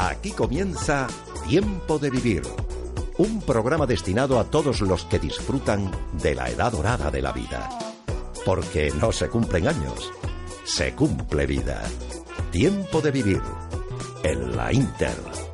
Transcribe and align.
Aquí 0.00 0.30
comienza 0.30 1.08
Tiempo 1.48 1.98
de 1.98 2.08
Vivir, 2.08 2.42
un 3.16 3.42
programa 3.42 3.84
destinado 3.84 4.38
a 4.38 4.44
todos 4.44 4.80
los 4.80 5.04
que 5.06 5.18
disfrutan 5.18 5.90
de 6.22 6.36
la 6.36 6.48
edad 6.48 6.70
dorada 6.70 7.10
de 7.10 7.20
la 7.20 7.32
vida. 7.32 7.68
Porque 8.46 8.92
no 8.92 9.10
se 9.10 9.28
cumplen 9.28 9.66
años, 9.66 10.12
se 10.62 10.94
cumple 10.94 11.46
vida. 11.46 11.82
Tiempo 12.52 13.00
de 13.00 13.10
Vivir, 13.10 13.42
en 14.22 14.56
la 14.56 14.72
Inter. 14.72 15.47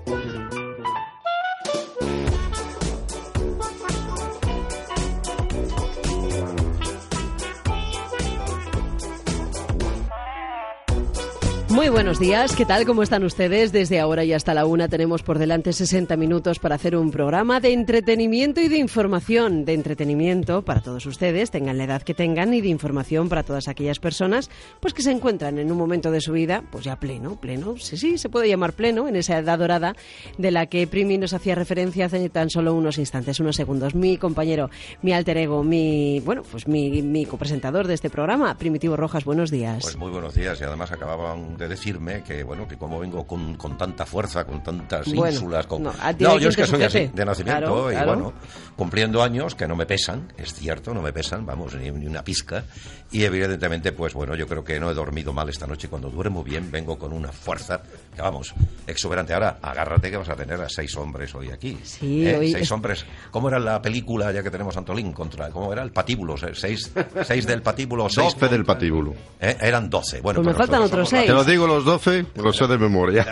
Buenos 12.15 12.29
días, 12.29 12.55
¿qué 12.55 12.65
tal? 12.65 12.87
¿Cómo 12.87 13.03
están 13.03 13.25
ustedes? 13.25 13.73
Desde 13.73 13.99
ahora 13.99 14.23
y 14.23 14.33
hasta 14.33 14.55
la 14.55 14.67
una 14.67 14.87
tenemos 14.89 15.25
por 15.25 15.41
delante 15.41 15.73
60 15.73 16.17
minutos 16.17 16.61
para 16.61 16.77
hacer 16.77 16.95
un 16.95 17.11
programa 17.11 17.59
de 17.59 17.73
entretenimiento 17.73 18.61
y 18.61 18.69
de 18.69 18.79
información. 18.79 19.65
De 19.65 19.73
entretenimiento 19.73 20.63
para 20.63 20.81
todos 20.81 21.07
ustedes, 21.07 21.51
tengan 21.51 21.77
la 21.77 21.85
edad 21.85 22.03
que 22.03 22.15
tengan, 22.15 22.55
y 22.55 22.61
de 22.61 22.69
información 22.69 23.29
para 23.29 23.43
todas 23.43 23.67
aquellas 23.67 23.99
personas 23.99 24.49
pues 24.79 24.95
que 24.95 25.03
se 25.03 25.11
encuentran 25.11 25.59
en 25.59 25.73
un 25.73 25.77
momento 25.77 26.13
de 26.13 26.21
su 26.21 26.33
vida, 26.33 26.63
pues 26.71 26.85
ya 26.85 26.95
pleno, 27.01 27.35
pleno, 27.35 27.77
sí, 27.79 27.97
sí, 27.97 28.17
se 28.17 28.29
puede 28.29 28.49
llamar 28.49 28.75
pleno, 28.75 29.09
en 29.09 29.17
esa 29.17 29.39
edad 29.39 29.59
dorada 29.59 29.97
de 30.39 30.53
la 30.53 30.67
que 30.67 30.87
Primi 30.87 31.19
nos 31.19 31.33
hacía 31.33 31.57
referencia 31.57 32.07
hace 32.07 32.29
tan 32.29 32.49
solo 32.49 32.75
unos 32.75 32.99
instantes, 32.99 33.41
unos 33.41 33.57
segundos. 33.57 33.97
Mi 33.97 34.19
compañero, 34.19 34.71
mi 35.03 35.13
alter 35.13 35.39
ego, 35.39 35.65
mi, 35.65 36.21
bueno, 36.21 36.45
pues 36.49 36.69
mi, 36.69 37.03
mi 37.03 37.27
copresentador 37.27 37.89
de 37.89 37.95
este 37.95 38.09
programa, 38.09 38.57
Primitivo 38.57 38.97
Rojas, 38.97 39.25
buenos 39.25 39.51
días. 39.51 39.83
Pues 39.83 39.97
muy 39.97 40.13
buenos 40.13 40.37
días 40.37 40.61
y 40.61 40.65
además 40.65 40.93
acababan 40.93 41.57
de 41.57 41.67
decirme 41.67 42.04
que, 42.27 42.43
bueno, 42.45 42.67
que 42.69 42.77
como 42.77 42.99
vengo 43.01 43.27
con, 43.27 43.57
con 43.57 43.77
tanta 43.79 44.05
fuerza, 44.07 44.45
con 44.45 44.63
tantas 44.63 45.07
Bueno, 45.13 45.33
ínsulas, 45.35 45.67
con... 45.67 45.83
no, 45.83 45.93
hay 46.01 46.15
yo 46.19 46.49
es 46.49 46.57
que 46.57 46.67
soy 46.67 46.83
así, 46.83 47.11
de 47.13 47.25
nacimiento, 47.25 47.61
Claro, 47.67 47.91
y 47.91 47.95
claro. 47.95 48.07
bueno, 48.15 48.33
cumpliendo 48.77 49.23
años 49.23 49.55
que 49.55 49.67
no 49.67 49.77
me 49.77 49.87
pesan, 49.87 50.33
es 50.37 50.53
cierto, 50.55 50.93
no 50.95 51.03
me 51.03 51.13
pesan, 51.13 51.45
vamos, 51.47 51.75
ni, 51.75 51.91
ni 51.91 52.07
una 52.07 52.23
pizca, 52.23 52.65
y 53.11 53.25
evidentemente, 53.25 53.93
pues 53.93 54.13
bueno, 54.15 54.35
yo 54.35 54.47
creo 54.47 54.65
que 54.65 54.79
no 54.81 54.91
he 54.91 54.95
dormido 54.95 55.33
mal 55.33 55.49
esta 55.49 55.67
noche, 55.67 55.89
cuando 55.89 56.11
duermo 56.11 56.43
bien 56.43 56.71
vengo 56.71 56.99
con 56.99 57.13
una 57.13 57.31
fuerza, 57.33 57.83
que 58.15 58.21
vamos, 58.23 58.53
exuberante. 58.87 59.35
Ahora, 59.35 59.59
agárrate 59.63 60.11
que 60.11 60.17
vas 60.17 60.29
a 60.29 60.35
tener 60.37 60.61
a 60.61 60.69
seis 60.69 60.97
hombres 60.97 61.35
hoy 61.35 61.51
aquí. 61.51 61.79
Sí, 61.83 62.27
¿eh? 62.27 62.37
hoy 62.37 62.53
Seis 62.53 62.65
es- 62.65 62.73
hombres, 62.73 63.07
¿cómo 63.31 63.49
era 63.49 63.59
la 63.59 63.81
película 63.81 64.33
ya 64.33 64.43
que 64.43 64.51
tenemos 64.51 64.75
a 64.77 64.81
Antolín 64.81 65.13
contra, 65.13 65.51
cómo 65.51 65.73
era? 65.73 65.83
El 65.83 65.93
patíbulo, 65.93 66.37
seis, 66.37 66.91
seis 67.25 67.47
del 67.47 67.63
patíbulo, 67.63 68.09
seis... 68.09 68.35
12 68.35 68.49
del 68.49 68.65
patíbulo. 68.65 69.15
Eh, 69.41 69.57
Eran 69.61 69.89
doce. 69.89 70.21
Bueno, 70.21 70.43
Pues 70.43 70.55
me 70.55 70.59
faltan 70.59 70.83
otros 70.83 71.09
seis. 71.09 71.27
Te 71.27 71.33
lo 71.33 71.45
digo 71.45 71.67
los 71.67 71.85
12, 71.95 72.27
lo 72.43 72.53
sé 72.53 72.67
de 72.67 72.77
memoria. 72.77 73.25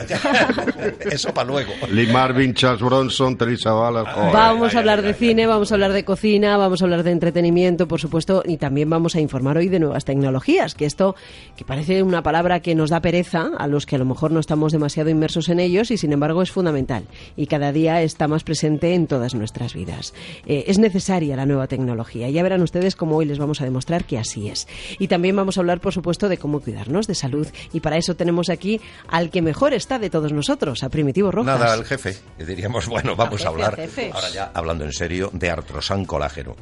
Eso 1.10 1.34
para 1.34 1.48
luego. 1.48 1.72
Lee 1.90 2.06
Marvin, 2.12 2.54
Charles 2.54 2.80
Bronson, 2.80 3.36
Teresa 3.36 3.72
Ballard. 3.72 4.06
joder. 4.06 4.32
Vamos 4.32 4.70
ay, 4.70 4.76
a 4.76 4.78
hablar 4.78 4.98
ay, 5.00 5.04
de 5.04 5.08
ay, 5.10 5.14
cine, 5.14 5.46
vamos 5.48 5.72
a 5.72 5.74
hablar 5.74 5.92
de 5.92 6.04
cocina, 6.04 6.56
vamos 6.56 6.80
a 6.80 6.84
hablar 6.84 7.02
de 7.02 7.10
entretenimiento, 7.10 7.88
por 7.88 8.00
supuesto, 8.00 8.44
y 8.46 8.58
también 8.58 8.88
vamos 8.88 9.16
a 9.16 9.20
informar 9.20 9.56
hoy 9.56 9.68
de 9.68 9.80
nuevas 9.80 10.04
tecnologías, 10.04 10.76
que 10.76 10.84
esto, 10.86 11.16
que 11.56 11.64
parece 11.64 12.04
una 12.04 12.22
palabra 12.22 12.60
que 12.60 12.76
nos 12.76 12.90
da 12.90 13.00
pereza 13.00 13.50
a 13.58 13.66
los 13.66 13.84
que 13.84 13.96
a 13.96 13.98
lo 13.98 14.04
mejor 14.04 14.30
no 14.30 14.38
estamos 14.38 14.70
demasiado 14.70 15.10
inmersos 15.10 15.48
en 15.48 15.58
ellos 15.58 15.90
y 15.90 15.96
sin 15.96 16.12
embargo 16.12 16.40
es 16.40 16.52
fundamental 16.52 17.02
y 17.36 17.46
cada 17.46 17.72
día 17.72 18.00
está 18.02 18.28
más 18.28 18.44
presente 18.44 18.94
en 18.94 19.08
todas 19.08 19.34
nuestras 19.34 19.74
vidas. 19.74 20.14
Eh, 20.46 20.64
es 20.68 20.78
necesaria 20.78 21.34
la 21.34 21.46
nueva 21.46 21.66
tecnología. 21.66 22.30
Ya 22.30 22.44
verán 22.44 22.62
ustedes 22.62 22.94
cómo 22.94 23.16
hoy 23.16 23.24
les 23.24 23.38
vamos 23.38 23.60
a 23.60 23.64
demostrar 23.64 24.04
que 24.04 24.18
así 24.18 24.48
es. 24.48 24.68
Y 25.00 25.08
también 25.08 25.34
vamos 25.34 25.56
a 25.56 25.60
hablar, 25.62 25.80
por 25.80 25.92
supuesto, 25.92 26.28
de 26.28 26.38
cómo 26.38 26.60
cuidarnos 26.60 27.08
de 27.08 27.16
salud 27.16 27.48
y 27.72 27.80
para 27.80 27.96
eso 27.96 28.14
tenemos 28.14 28.41
aquí 28.48 28.80
al 29.08 29.30
que 29.30 29.42
mejor 29.42 29.74
está 29.74 29.98
de 29.98 30.10
todos 30.10 30.32
nosotros, 30.32 30.82
a 30.82 30.88
Primitivo 30.88 31.30
Rojas. 31.30 31.58
Nada, 31.58 31.74
el 31.74 31.84
jefe. 31.84 32.16
Diríamos, 32.38 32.86
bueno, 32.88 33.16
vamos 33.16 33.40
jefe, 33.40 33.46
a 33.46 33.48
hablar, 33.48 33.80
al 33.80 34.12
ahora 34.12 34.30
ya 34.30 34.50
hablando 34.54 34.84
en 34.84 34.92
serio, 34.92 35.30
de 35.32 35.50
artrosan 35.50 36.04
colágeno. 36.04 36.56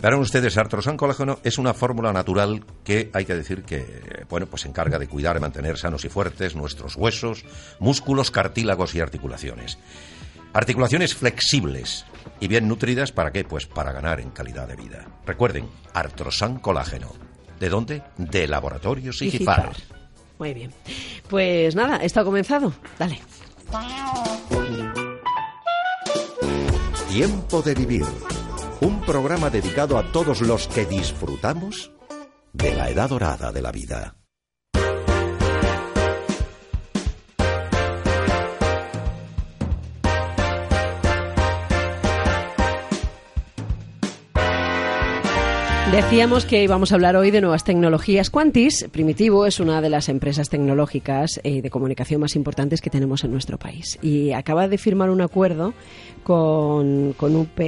Verán 0.00 0.20
ustedes, 0.20 0.56
artrosan 0.56 0.96
colágeno 0.96 1.40
es 1.44 1.58
una 1.58 1.74
fórmula 1.74 2.12
natural 2.12 2.64
que 2.84 3.10
hay 3.12 3.26
que 3.26 3.34
decir 3.34 3.64
que, 3.64 4.24
bueno, 4.30 4.46
pues 4.46 4.62
se 4.62 4.68
encarga 4.68 4.98
de 4.98 5.08
cuidar 5.08 5.36
y 5.36 5.40
mantener 5.40 5.76
sanos 5.76 6.04
y 6.06 6.08
fuertes 6.08 6.56
nuestros 6.56 6.96
huesos, 6.96 7.44
músculos, 7.80 8.30
cartílagos 8.30 8.94
y 8.94 9.00
articulaciones. 9.00 9.78
Articulaciones 10.54 11.14
flexibles 11.14 12.06
y 12.40 12.48
bien 12.48 12.66
nutridas, 12.66 13.12
¿para 13.12 13.30
qué? 13.30 13.44
Pues 13.44 13.66
para 13.66 13.92
ganar 13.92 14.20
en 14.20 14.30
calidad 14.30 14.66
de 14.66 14.76
vida. 14.76 15.06
Recuerden, 15.26 15.68
artrosan 15.92 16.58
colágeno. 16.58 17.12
¿De 17.60 17.68
dónde? 17.68 18.02
De 18.16 18.48
Laboratorios 18.48 19.20
Y 19.20 19.26
Igifar. 19.26 19.74
Gifar. 19.74 19.99
Muy 20.40 20.54
bien. 20.54 20.72
Pues 21.28 21.76
nada, 21.76 21.98
esto 21.98 22.20
ha 22.20 22.24
comenzado. 22.24 22.72
Dale. 22.98 23.20
Tiempo 27.10 27.60
de 27.60 27.74
Vivir, 27.74 28.06
un 28.80 29.00
programa 29.02 29.50
dedicado 29.50 29.98
a 29.98 30.10
todos 30.10 30.40
los 30.40 30.66
que 30.68 30.86
disfrutamos 30.86 31.92
de 32.54 32.74
la 32.74 32.88
edad 32.88 33.10
dorada 33.10 33.52
de 33.52 33.60
la 33.60 33.70
vida. 33.70 34.19
Decíamos 45.92 46.46
que 46.46 46.62
íbamos 46.62 46.92
a 46.92 46.94
hablar 46.94 47.16
hoy 47.16 47.32
de 47.32 47.40
nuevas 47.40 47.64
tecnologías. 47.64 48.30
Quantis, 48.30 48.86
Primitivo, 48.92 49.44
es 49.44 49.58
una 49.58 49.80
de 49.80 49.90
las 49.90 50.08
empresas 50.08 50.48
tecnológicas 50.48 51.40
eh, 51.42 51.62
de 51.62 51.70
comunicación 51.70 52.20
más 52.20 52.36
importantes 52.36 52.80
que 52.80 52.90
tenemos 52.90 53.24
en 53.24 53.32
nuestro 53.32 53.58
país. 53.58 53.98
Y 54.00 54.30
acaba 54.30 54.68
de 54.68 54.78
firmar 54.78 55.10
un 55.10 55.20
acuerdo 55.20 55.74
con, 56.22 57.12
con 57.14 57.34
UP. 57.34 57.60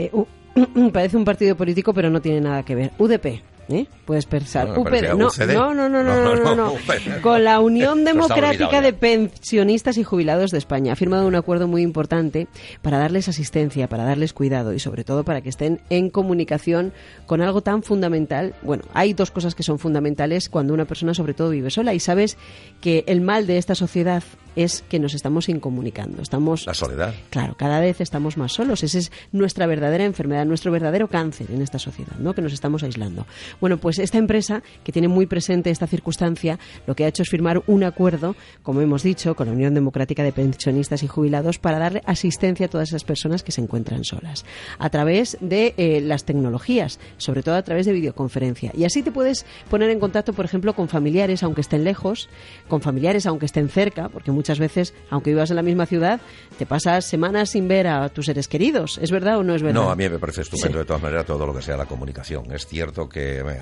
Parece 0.93 1.17
un 1.17 1.25
partido 1.25 1.57
político, 1.57 1.93
pero 1.93 2.11
no 2.11 2.21
tiene 2.21 2.41
nada 2.41 2.63
que 2.63 2.77
ver. 2.77 2.93
UDP. 2.97 3.52
¿Eh? 3.69 3.87
Puedes 4.05 4.27
pensar. 4.27 4.69
No, 4.69 4.75
no, 4.75 5.89
no, 5.89 5.89
no, 5.89 6.03
no, 6.03 6.03
no, 6.03 6.35
no, 6.35 6.37
no, 6.37 6.55
no. 6.55 6.73
UP. 6.73 7.21
Con 7.23 7.45
la 7.45 7.61
Unión 7.61 8.05
Democrática 8.05 8.81
de. 8.81 8.93
Pensionistas 8.93 9.99
y 9.99 10.05
Jubilados 10.05 10.51
de 10.51 10.59
España. 10.59 10.93
Ha 10.93 10.97
firmado 10.97 11.27
un 11.27 11.35
acuerdo 11.35 11.67
muy 11.67 11.83
importante 11.83 12.47
para 12.83 12.99
darles 12.99 13.29
asistencia, 13.29 13.89
para 13.89 14.05
darles 14.05 14.33
cuidado 14.33 14.73
y 14.73 14.79
sobre 14.79 15.05
todo 15.05 15.25
para 15.25 15.41
que 15.41 15.49
estén 15.49 15.81
en 15.91 16.11
comunicación 16.11 16.93
con 17.27 17.41
algo 17.41 17.63
tan 17.63 17.83
fundamental. 17.83 18.55
Bueno, 18.63 18.85
hay 18.95 19.13
dos 19.13 19.31
cosas 19.31 19.55
que 19.55 19.63
son 19.63 19.79
fundamentales 19.79 20.49
cuando 20.49 20.75
una 20.75 20.85
persona 20.85 21.15
sobre 21.15 21.35
todo 21.35 21.51
vive 21.51 21.71
sola 21.71 21.95
y 21.95 22.01
sabes 22.01 22.37
que 22.81 23.05
el 23.07 23.21
mal 23.21 23.47
de 23.47 23.59
esta 23.59 23.75
sociedad 23.75 24.23
es 24.57 24.85
que 24.89 24.99
nos 24.99 25.15
estamos 25.15 25.49
incomunicando. 25.49 26.23
Estamos 26.23 26.67
La 26.67 26.75
soledad. 26.75 27.15
Claro, 27.31 27.55
cada 27.57 27.81
vez 27.81 28.01
estamos 28.01 28.37
más 28.37 28.53
solos. 28.53 28.83
Esa 28.83 28.99
es 28.99 29.13
nuestra 29.33 29.67
verdadera 29.67 30.05
enfermedad, 30.05 30.45
nuestro 30.47 30.73
verdadero 30.73 31.09
cáncer 31.09 31.51
en 31.51 31.63
esta 31.63 31.79
sociedad, 31.79 32.17
¿no? 32.19 32.35
Que 32.35 32.43
nos 32.43 32.53
estamos 32.53 32.83
aislando. 32.83 33.27
Bueno, 33.61 33.79
pues 33.79 33.99
esta 33.99 34.19
empresa, 34.19 34.63
que 34.85 34.93
tiene 34.93 35.09
muy 35.09 35.27
presente 35.27 35.71
esta 35.71 35.87
circunstancia, 35.87 36.59
lo 36.87 36.95
que 36.95 37.05
ha 37.05 37.09
hecho 37.09 37.23
es 37.23 37.31
firmar 37.31 37.63
un 37.67 37.85
acuerdo, 37.85 38.37
como 38.63 38.81
hemos 38.81 39.03
dicho, 39.03 39.35
con 39.35 39.47
la 39.47 39.53
Unión 39.53 39.75
Democrática 39.75 40.23
de 40.23 40.33
Pensionistas 40.33 41.03
y 41.03 41.09
Jubilados 41.09 41.59
para 41.59 41.79
darle 41.79 42.03
asistencia 42.07 42.67
a 42.67 42.69
todas 42.69 42.89
esas 42.89 43.05
personas 43.05 43.43
que 43.43 43.53
se 43.53 43.61
encuentran 43.61 44.05
solas, 44.05 44.45
a 44.79 44.91
través 44.91 45.39
de 45.41 45.75
eh, 45.77 46.01
las 46.01 46.25
tecnologías, 46.25 46.99
sobre 47.17 47.43
todo 47.43 47.55
a 47.55 47.63
través 47.63 47.87
de 47.87 47.93
videoconferencia. 47.93 48.73
Y 48.75 48.85
así 48.85 49.03
te 49.03 49.13
puedes 49.13 49.47
poner 49.71 49.91
en 49.91 50.01
contacto, 50.01 50.33
por 50.33 50.45
ejemplo, 50.45 50.75
con 50.75 50.89
familiares, 50.89 51.43
aunque 51.43 51.61
estén 51.61 51.85
lejos, 51.85 52.29
con 52.69 52.81
familiares, 52.81 53.27
aunque 53.27 53.47
estén 53.47 53.69
cerca, 53.69 54.09
porque 54.09 54.31
muchas 54.43 54.59
veces, 54.59 54.93
aunque 55.09 55.31
vivas 55.31 55.51
en 55.51 55.57
la 55.57 55.63
misma 55.63 55.87
ciudad, 55.87 56.21
te 56.59 56.67
pasas 56.67 57.05
semanas 57.05 57.51
sin 57.51 57.69
ver 57.69 57.87
a 57.87 58.09
tus 58.09 58.27
seres 58.27 58.49
queridos. 58.49 58.99
¿Es 59.01 59.13
verdad 59.13 59.39
o 59.39 59.45
no 59.45 59.55
es 59.55 59.63
verdad? 59.63 59.81
No, 59.81 59.91
a 59.91 59.95
mí 59.95 60.09
me 60.09 60.19
parece 60.19 60.41
estupendo 60.43 60.73
Sí. 60.73 60.79
de 60.81 60.85
todas 60.85 61.01
maneras 61.01 61.25
todo 61.27 61.47
lo 61.47 61.55
que 61.55 61.63
sea 61.63 61.77
la 61.77 61.87
comunicación. 61.87 62.51
Es 62.53 62.67
cierto 62.67 63.09
que 63.09 63.39
eh, 63.39 63.61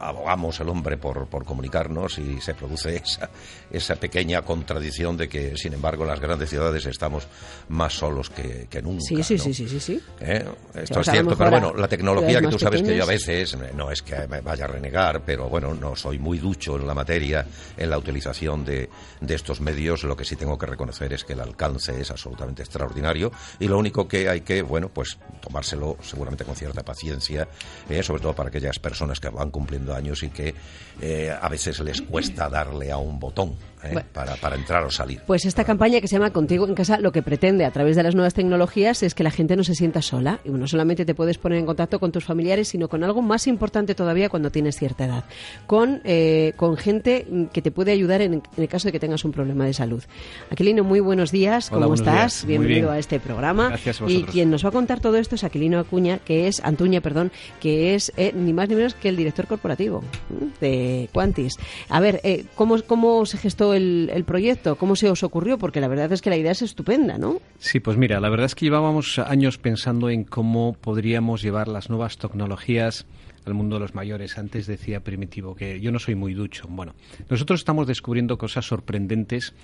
abogamos 0.00 0.60
el 0.60 0.68
hombre 0.68 0.96
por, 0.98 1.26
por 1.26 1.44
comunicarnos 1.44 2.18
y 2.18 2.40
se 2.40 2.54
produce 2.54 2.96
esa, 3.04 3.28
esa 3.72 3.96
pequeña 3.96 4.42
contradicción 4.42 5.16
de 5.16 5.28
que, 5.28 5.56
sin 5.56 5.72
embargo, 5.74 6.04
en 6.04 6.10
las 6.10 6.20
grandes 6.20 6.48
ciudades 6.48 6.86
estamos 6.86 7.26
más 7.68 7.92
solos 7.94 8.30
que, 8.30 8.68
que 8.70 8.80
nunca. 8.82 9.00
Sí, 9.02 9.22
sí, 9.24 9.34
¿no? 9.34 9.42
sí, 9.44 9.54
sí, 9.54 9.68
sí, 9.68 9.80
sí. 9.80 10.00
¿Eh? 10.20 10.44
Esto 10.74 11.00
es 11.00 11.10
cierto, 11.10 11.36
pero 11.36 11.50
bueno, 11.50 11.74
la 11.76 11.88
tecnología 11.88 12.40
que 12.40 12.46
tú 12.48 12.58
sabes 12.58 12.82
que 12.82 12.96
yo 12.96 13.02
a 13.02 13.06
veces, 13.06 13.54
eh, 13.54 13.72
no 13.74 13.90
es 13.90 14.02
que 14.02 14.28
me 14.28 14.40
vaya 14.40 14.64
a 14.66 14.68
renegar, 14.68 15.22
pero 15.24 15.48
bueno, 15.48 15.74
no 15.74 15.96
soy 15.96 16.20
muy 16.20 16.38
ducho 16.38 16.76
en 16.76 16.86
la 16.86 16.94
materia, 16.94 17.44
en 17.76 17.90
la 17.90 17.98
utilización 17.98 18.64
de, 18.64 18.88
de 19.20 19.34
estos 19.34 19.60
medios. 19.60 20.04
Lo 20.04 20.16
que 20.16 20.19
sí 20.24 20.36
tengo 20.36 20.58
que 20.58 20.66
reconocer 20.66 21.12
es 21.12 21.24
que 21.24 21.32
el 21.34 21.40
alcance 21.40 22.00
es 22.00 22.10
absolutamente 22.10 22.62
extraordinario 22.62 23.32
y 23.58 23.68
lo 23.68 23.78
único 23.78 24.06
que 24.06 24.28
hay 24.28 24.42
que, 24.42 24.62
bueno, 24.62 24.88
pues 24.88 25.18
tomárselo 25.40 25.96
seguramente 26.02 26.44
con 26.44 26.56
cierta 26.56 26.84
paciencia, 26.84 27.48
eh, 27.88 28.02
sobre 28.02 28.22
todo 28.22 28.34
para 28.34 28.48
aquellas 28.48 28.78
personas 28.78 29.20
que 29.20 29.28
van 29.28 29.50
cumpliendo 29.50 29.94
años 29.94 30.22
y 30.22 30.30
que 30.30 30.54
eh, 31.00 31.30
a 31.30 31.48
veces 31.48 31.80
les 31.80 32.02
cuesta 32.02 32.48
darle 32.48 32.90
a 32.90 32.98
un 32.98 33.18
botón. 33.18 33.69
¿Eh? 33.84 33.90
Bueno. 33.92 34.08
para, 34.12 34.34
para 34.36 34.56
entrar 34.56 34.84
o 34.84 34.90
salir. 34.90 35.20
Pues 35.26 35.44
esta 35.44 35.64
campaña 35.64 36.00
que 36.00 36.08
se 36.08 36.16
llama 36.16 36.30
Contigo 36.30 36.66
en 36.66 36.74
Casa 36.74 36.98
lo 36.98 37.12
que 37.12 37.22
pretende 37.22 37.64
a 37.64 37.70
través 37.70 37.96
de 37.96 38.02
las 38.02 38.14
nuevas 38.14 38.34
tecnologías 38.34 39.02
es 39.02 39.14
que 39.14 39.22
la 39.24 39.30
gente 39.30 39.56
no 39.56 39.64
se 39.64 39.74
sienta 39.74 40.02
sola 40.02 40.40
y 40.44 40.50
no 40.50 40.66
solamente 40.66 41.04
te 41.04 41.14
puedes 41.14 41.38
poner 41.38 41.58
en 41.58 41.66
contacto 41.66 41.98
con 42.00 42.12
tus 42.12 42.24
familiares, 42.24 42.68
sino 42.68 42.88
con 42.88 43.04
algo 43.04 43.22
más 43.22 43.46
importante 43.46 43.94
todavía 43.94 44.28
cuando 44.28 44.50
tienes 44.50 44.76
cierta 44.76 45.04
edad, 45.06 45.24
con, 45.66 46.00
eh, 46.04 46.52
con 46.56 46.76
gente 46.76 47.26
que 47.52 47.62
te 47.62 47.70
puede 47.70 47.92
ayudar 47.92 48.20
en, 48.22 48.34
en 48.34 48.42
el 48.56 48.68
caso 48.68 48.88
de 48.88 48.92
que 48.92 49.00
tengas 49.00 49.24
un 49.24 49.32
problema 49.32 49.64
de 49.64 49.74
salud. 49.74 50.02
Aquilino, 50.50 50.84
muy 50.84 51.00
buenos 51.00 51.30
días, 51.30 51.68
Hola, 51.70 51.86
¿cómo 51.86 51.88
buenos 51.88 52.00
estás? 52.00 52.16
días. 52.16 52.46
Bienvenido 52.46 52.88
bien. 52.88 52.94
a 52.94 52.98
este 52.98 53.20
programa. 53.20 53.68
Gracias 53.68 54.00
a 54.00 54.10
y 54.10 54.24
quien 54.24 54.50
nos 54.50 54.64
va 54.64 54.68
a 54.70 54.72
contar 54.72 55.00
todo 55.00 55.16
esto 55.16 55.34
es 55.34 55.44
Aquilino 55.44 55.78
Acuña, 55.78 56.18
que 56.18 56.48
es 56.48 56.60
Antuña, 56.64 57.00
perdón, 57.00 57.32
que 57.60 57.94
es 57.94 58.12
eh, 58.16 58.32
ni 58.34 58.52
más 58.52 58.68
ni 58.68 58.74
menos 58.74 58.94
que 58.94 59.08
el 59.08 59.16
director 59.16 59.46
corporativo 59.46 60.02
¿m? 60.30 60.50
de 60.60 61.08
Quantis. 61.12 61.54
A 61.88 62.00
ver, 62.00 62.20
eh, 62.24 62.44
¿cómo, 62.54 62.76
¿cómo 62.86 63.26
se 63.26 63.38
gestó 63.38 63.69
el, 63.74 64.24
proyecto? 64.26 64.76
¿Cómo 64.76 64.96
se 64.96 65.10
os 65.10 65.22
ocurrió? 65.22 65.58
Porque 65.58 65.80
la 65.80 65.88
verdad 65.88 66.12
es 66.12 66.22
que 66.22 66.30
la 66.30 66.36
idea 66.36 66.52
es 66.52 66.62
estupenda, 66.62 67.18
¿no? 67.18 67.40
Sí, 67.58 67.80
pues 67.80 67.96
mira, 67.96 68.20
la 68.20 68.28
verdad 68.28 68.46
es 68.46 68.54
que 68.54 68.66
llevábamos 68.66 69.18
años 69.18 69.58
pensando 69.58 70.10
en 70.10 70.24
cómo 70.24 70.74
podríamos 70.74 71.42
llevar 71.42 71.68
las 71.68 71.90
nuevas 71.90 72.18
tecnologías 72.18 73.06
al 73.46 73.54
mundo 73.54 73.76
de 73.76 73.80
los 73.80 73.94
mayores. 73.94 74.38
Antes 74.38 74.66
decía 74.66 75.00
Primitivo 75.00 75.54
que 75.54 75.80
yo 75.80 75.92
no 75.92 75.98
soy 75.98 76.14
muy 76.14 76.34
ducho. 76.34 76.66
Bueno, 76.68 76.94
nosotros 77.28 77.60
estamos 77.60 77.86
descubriendo 77.86 78.38
cosas 78.38 78.66
sorprendentes 78.66 79.54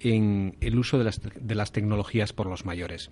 en 0.00 0.56
el 0.60 0.78
uso 0.78 0.98
de 0.98 1.54
las 1.54 1.72
tecnologías 1.72 2.32
por 2.32 2.46
los 2.46 2.64
mayores. 2.64 3.10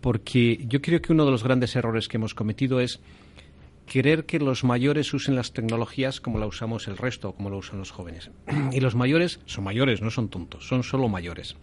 Porque 0.00 0.64
yo 0.66 0.80
creo 0.80 1.02
que 1.02 1.12
uno 1.12 1.24
de 1.24 1.30
los 1.30 1.44
grandes 1.44 1.76
errores 1.76 2.08
que 2.08 2.16
hemos 2.16 2.34
cometido 2.34 2.80
es 2.80 3.00
querer 3.90 4.24
que 4.24 4.38
los 4.38 4.62
mayores 4.62 5.12
usen 5.12 5.34
las 5.34 5.52
tecnologías 5.52 6.20
como 6.20 6.38
la 6.38 6.46
usamos 6.46 6.86
el 6.86 6.96
resto, 6.96 7.32
como 7.32 7.50
lo 7.50 7.58
usan 7.58 7.80
los 7.80 7.90
jóvenes. 7.90 8.30
Y 8.72 8.78
los 8.78 8.94
mayores 8.94 9.40
son 9.46 9.64
mayores, 9.64 10.00
no 10.00 10.12
son 10.12 10.28
tontos, 10.28 10.68
son 10.68 10.84
solo 10.84 11.08
mayores. 11.08 11.56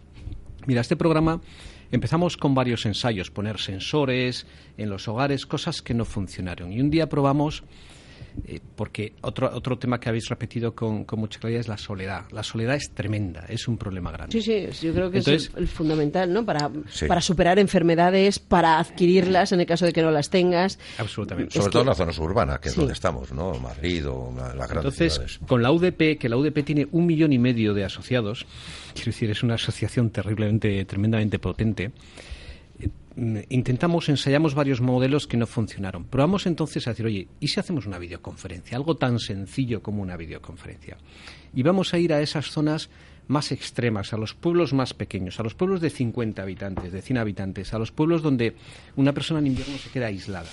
Mira, 0.66 0.82
este 0.82 0.98
programa 0.98 1.40
empezamos 1.90 2.36
con 2.36 2.54
varios 2.54 2.86
ensayos, 2.86 3.32
poner 3.32 3.60
sensores 3.60 4.46
en 4.78 4.90
los 4.90 5.08
hogares, 5.08 5.46
cosas 5.46 5.82
que 5.82 5.94
no 5.94 6.04
funcionaron. 6.04 6.74
Y 6.74 6.82
un 6.82 6.90
día 6.90 7.08
probamos, 7.08 7.64
eh, 8.46 8.60
porque 8.76 9.14
otro, 9.22 9.50
otro 9.54 9.78
tema 9.78 10.00
que 10.00 10.10
habéis 10.10 10.30
repetido 10.30 10.76
con, 10.76 11.06
con 11.06 11.20
mucha 11.20 11.40
claridad 11.40 11.62
es 11.62 11.68
la 11.68 11.78
soledad. 11.78 12.26
La 12.32 12.44
soledad 12.44 12.76
es 12.76 12.92
tremenda, 12.92 13.46
es 13.50 13.68
un 13.68 13.78
problema 13.78 14.12
grande. 14.12 14.32
Sí, 14.40 14.42
sí, 14.72 14.88
yo 14.88 14.94
creo 14.94 15.10
que 15.12 15.20
Entonces- 15.20 15.50
es 15.50 15.56
el, 15.56 15.64
el 15.64 15.68
fundamental, 15.68 16.32
¿no? 16.32 16.46
Para, 16.46 16.70
Sí. 16.90 17.06
para 17.08 17.22
superar 17.22 17.60
enfermedades, 17.60 18.40
para 18.40 18.80
adquirirlas 18.80 19.52
en 19.52 19.62
el 19.62 19.66
caso 19.66 19.86
de 19.86 19.94
que 19.94 20.02
no 20.02 20.12
las 20.12 20.30
tengas. 20.30 20.78
Absolutamente. 20.98 21.54
Sobre 21.54 21.66
es 21.68 21.72
todo 21.72 21.82
que- 21.82 21.86
en 21.86 21.90
la 21.90 21.96
zona 21.96 22.14
suburbana, 22.14 22.58
que 22.60 22.68
es 22.70 22.74
Sí. 22.76 22.80
donde 22.80 22.94
estamos, 22.94 23.32
¿no? 23.32 23.54
Madrid 23.60 24.08
o 24.08 24.34
la- 24.36 24.54
las 24.54 24.70
grandes 24.70 24.94
Entonces, 25.00 25.14
ciudades. 25.14 25.40
con 25.48 25.62
la 25.64 25.72
UDP, 25.72 26.18
que 26.18 26.30
la 26.30 26.38
UDP 26.38 26.64
tiene 26.64 26.88
un 26.92 27.06
millón 27.06 27.34
y 27.34 27.40
medio 27.40 27.74
de 27.74 27.84
asociados, 27.86 28.46
quiero 28.94 29.08
decir, 29.08 29.30
es 29.32 29.44
una 29.44 29.56
asociación 29.56 30.10
terriblemente, 30.10 30.86
tremendamente 30.86 31.40
potente, 31.40 31.92
intentamos, 33.50 34.10
ensayamos 34.10 34.54
varios 34.54 34.80
modelos 34.80 35.26
que 35.28 35.38
no 35.38 35.48
funcionaron. 35.48 36.06
Probamos 36.06 36.46
entonces 36.46 36.88
a 36.88 36.92
decir, 36.92 37.06
oye, 37.06 37.28
¿y 37.40 37.48
si 37.48 37.60
hacemos 37.60 37.88
una 37.88 37.98
videoconferencia? 37.98 38.78
Algo 38.78 38.96
tan 38.96 39.20
sencillo 39.20 39.82
como 39.82 40.02
una 40.02 40.18
videoconferencia. 40.18 40.98
Y 41.54 41.64
vamos 41.64 41.94
a 41.94 41.98
ir 41.98 42.14
a 42.14 42.22
esas 42.22 42.52
zonas 42.52 42.90
más 43.28 43.52
extremas, 43.52 44.14
a 44.14 44.18
los 44.18 44.34
pueblos 44.36 44.74
más 44.74 44.94
pequeños, 44.94 45.40
a 45.40 45.44
los 45.44 45.56
pueblos 45.56 45.82
de 45.82 45.90
50 45.90 46.42
habitantes, 46.42 46.92
de 46.92 47.02
100 47.02 47.18
habitantes, 47.18 47.74
a 47.74 47.80
los 47.80 47.92
pueblos 47.92 48.22
donde 48.22 48.56
una 48.96 49.14
persona 49.14 49.40
en 49.40 49.48
invierno 49.48 49.78
se 49.78 49.90
queda 49.90 50.08
aislada 50.08 50.48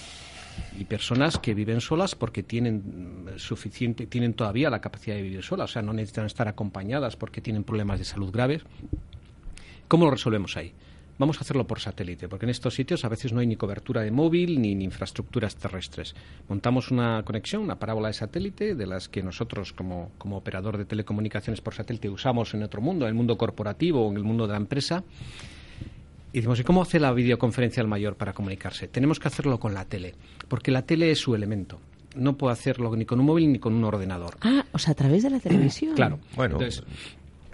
y 0.79 0.85
personas 0.85 1.39
que 1.39 1.55
viven 1.55 1.81
solas 1.81 2.15
porque 2.15 2.43
tienen 2.43 2.77
mm, 2.77 3.39
suficiente 3.39 4.07
tienen 4.07 4.35
todavía 4.35 4.71
la 4.71 4.81
capacidad 4.81 5.17
de 5.17 5.23
vivir 5.23 5.43
solas, 5.43 5.71
o 5.71 5.73
sea, 5.75 5.83
no 5.83 5.93
necesitan 5.93 6.27
estar 6.27 6.49
acompañadas 6.49 7.17
porque 7.17 7.41
tienen 7.41 7.65
problemas 7.65 7.99
de 7.99 8.05
salud 8.05 8.31
graves. 8.31 8.63
¿Cómo 9.89 10.07
lo 10.07 10.13
resolvemos 10.13 10.57
ahí? 10.57 10.73
Vamos 11.17 11.39
a 11.39 11.41
hacerlo 11.43 11.67
por 11.67 11.79
satélite, 11.79 12.29
porque 12.29 12.47
en 12.47 12.51
estos 12.51 12.75
sitios 12.75 13.05
a 13.05 13.09
veces 13.09 13.33
no 13.33 13.41
hay 13.41 13.47
ni 13.47 13.55
cobertura 13.55 14.03
de 14.03 14.11
móvil 14.11 14.61
ni, 14.61 14.75
ni 14.75 14.85
infraestructuras 14.85 15.55
terrestres. 15.55 16.15
Montamos 16.49 16.91
una 16.91 17.23
conexión, 17.23 17.63
una 17.63 17.79
parábola 17.79 18.09
de 18.09 18.15
satélite, 18.15 18.75
de 18.75 18.87
las 18.87 19.09
que 19.09 19.23
nosotros 19.23 19.73
como, 19.73 20.11
como 20.19 20.37
operador 20.37 20.77
de 20.77 20.85
telecomunicaciones 20.85 21.61
por 21.61 21.75
satélite 21.75 22.09
usamos 22.11 22.53
en 22.55 22.65
otro 22.65 22.81
mundo, 22.81 23.05
en 23.05 23.11
el 23.11 23.15
mundo 23.15 23.39
corporativo 23.39 24.07
o 24.07 24.11
en 24.11 24.17
el 24.17 24.25
mundo 24.25 24.47
de 24.47 24.53
la 24.53 24.59
empresa. 24.59 25.05
Y 26.33 26.39
decimos, 26.39 26.59
¿y 26.59 26.65
cómo 26.65 26.83
hace 26.83 26.99
la 26.99 27.13
videoconferencia 27.13 27.81
el 27.81 27.87
mayor 27.87 28.17
para 28.17 28.33
comunicarse? 28.33 28.89
Tenemos 28.89 29.21
que 29.21 29.29
hacerlo 29.29 29.61
con 29.61 29.73
la 29.73 29.85
tele, 29.85 30.17
porque 30.49 30.73
la 30.73 30.83
tele 30.83 31.13
es 31.13 31.21
su 31.21 31.37
elemento. 31.37 31.79
No 32.17 32.37
puede 32.37 32.55
hacerlo 32.55 32.95
ni 32.97 33.05
con 33.05 33.21
un 33.21 33.27
móvil 33.27 33.53
ni 33.53 33.61
con 33.61 33.73
un 33.73 33.85
ordenador. 33.85 34.37
Ah, 34.41 34.65
o 34.73 34.79
sea, 34.79 34.93
a 34.93 34.95
través 34.97 35.23
de 35.23 35.31
la 35.31 35.39
televisión. 35.39 35.95
Claro. 35.95 36.19
Bueno, 36.35 36.57
Entonces, 36.57 36.83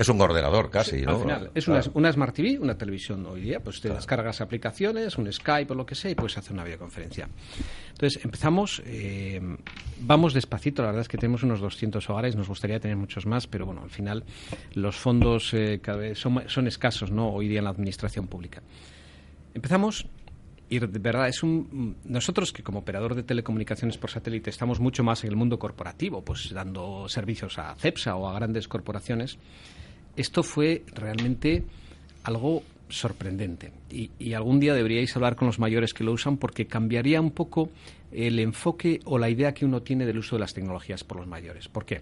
es 0.01 0.09
un 0.09 0.19
ordenador 0.19 0.71
casi, 0.71 1.03
¿no? 1.03 1.11
al 1.11 1.21
final, 1.21 1.51
es 1.55 1.69
una, 1.69 1.81
Claro. 1.81 1.93
una 1.99 2.11
Smart 2.11 2.35
TV, 2.35 2.59
una 2.59 2.79
televisión 2.79 3.27
hoy 3.27 3.43
día, 3.43 3.61
pues 3.61 3.83
te 3.83 3.91
descargas 3.91 4.41
aplicaciones, 4.41 5.19
un 5.19 5.31
Skype 5.31 5.71
o 5.75 5.77
lo 5.77 5.85
que 5.85 5.95
sea 5.95 6.11
y 6.11 6.15
puedes 6.15 6.39
hacer 6.39 6.55
una 6.55 6.65
videoconferencia. 6.65 7.29
Entonces 7.91 8.25
empezamos, 8.25 8.83
eh, 8.87 9.39
vamos 10.01 10.33
despacito, 10.33 10.81
la 10.81 10.89
verdad 10.89 11.03
es 11.03 11.09
que 11.09 11.19
tenemos 11.19 11.43
unos 11.43 11.61
200 11.61 12.09
hogares, 12.09 12.35
nos 12.35 12.49
gustaría 12.49 12.81
tener 12.81 12.97
muchos 12.97 13.27
más, 13.27 13.47
pero 13.47 13.67
bueno, 13.67 13.83
al 13.83 13.91
final 13.91 14.25
los 14.73 14.97
fondos 14.97 15.53
eh, 15.53 15.81
cada 15.83 15.99
vez 15.99 16.19
son, 16.19 16.45
son 16.49 16.67
escasos 16.67 17.11
¿no? 17.11 17.29
hoy 17.29 17.49
día 17.49 17.59
en 17.59 17.65
la 17.65 17.71
administración 17.71 18.27
pública. 18.27 18.63
Empezamos 19.53 20.07
y 20.71 20.79
de 20.79 20.87
verdad 20.87 21.29
es 21.29 21.43
un 21.43 21.97
nosotros 22.05 22.55
que 22.55 22.63
como 22.63 22.79
operador 22.79 23.15
de 23.15 23.23
telecomunicaciones 23.25 23.99
por 23.99 24.09
satélite 24.09 24.49
estamos 24.49 24.81
mucho 24.81 25.05
más 25.05 25.25
en 25.25 25.31
el 25.31 25.37
mundo 25.37 25.59
corporativo, 25.59 26.25
pues 26.25 26.55
dando 26.55 27.07
servicios 27.07 27.59
a 27.59 27.75
CEPSA 27.75 28.17
o 28.17 28.29
a 28.29 28.35
grandes 28.35 28.67
corporaciones. 28.67 29.37
Esto 30.17 30.43
fue 30.43 30.83
realmente 30.95 31.65
algo 32.25 32.63
sorprendente 32.89 33.73
y, 33.91 34.11
y 34.19 34.33
algún 34.35 34.59
día 34.61 34.75
deberíais 34.75 35.15
hablar 35.15 35.37
con 35.37 35.47
los 35.47 35.59
mayores 35.59 35.95
que 35.95 36.03
lo 36.05 36.13
usan 36.13 36.37
porque 36.37 36.67
cambiaría 36.67 37.21
un 37.21 37.31
poco 37.31 37.71
el 38.11 38.39
enfoque 38.41 39.01
o 39.05 39.17
la 39.19 39.31
idea 39.31 39.55
que 39.55 39.65
uno 39.65 39.83
tiene 39.83 40.05
del 40.07 40.19
uso 40.19 40.37
de 40.37 40.41
las 40.41 40.53
tecnologías 40.55 41.05
por 41.05 41.19
los 41.19 41.27
mayores. 41.29 41.69
¿Por 41.69 41.85
qué? 41.85 42.01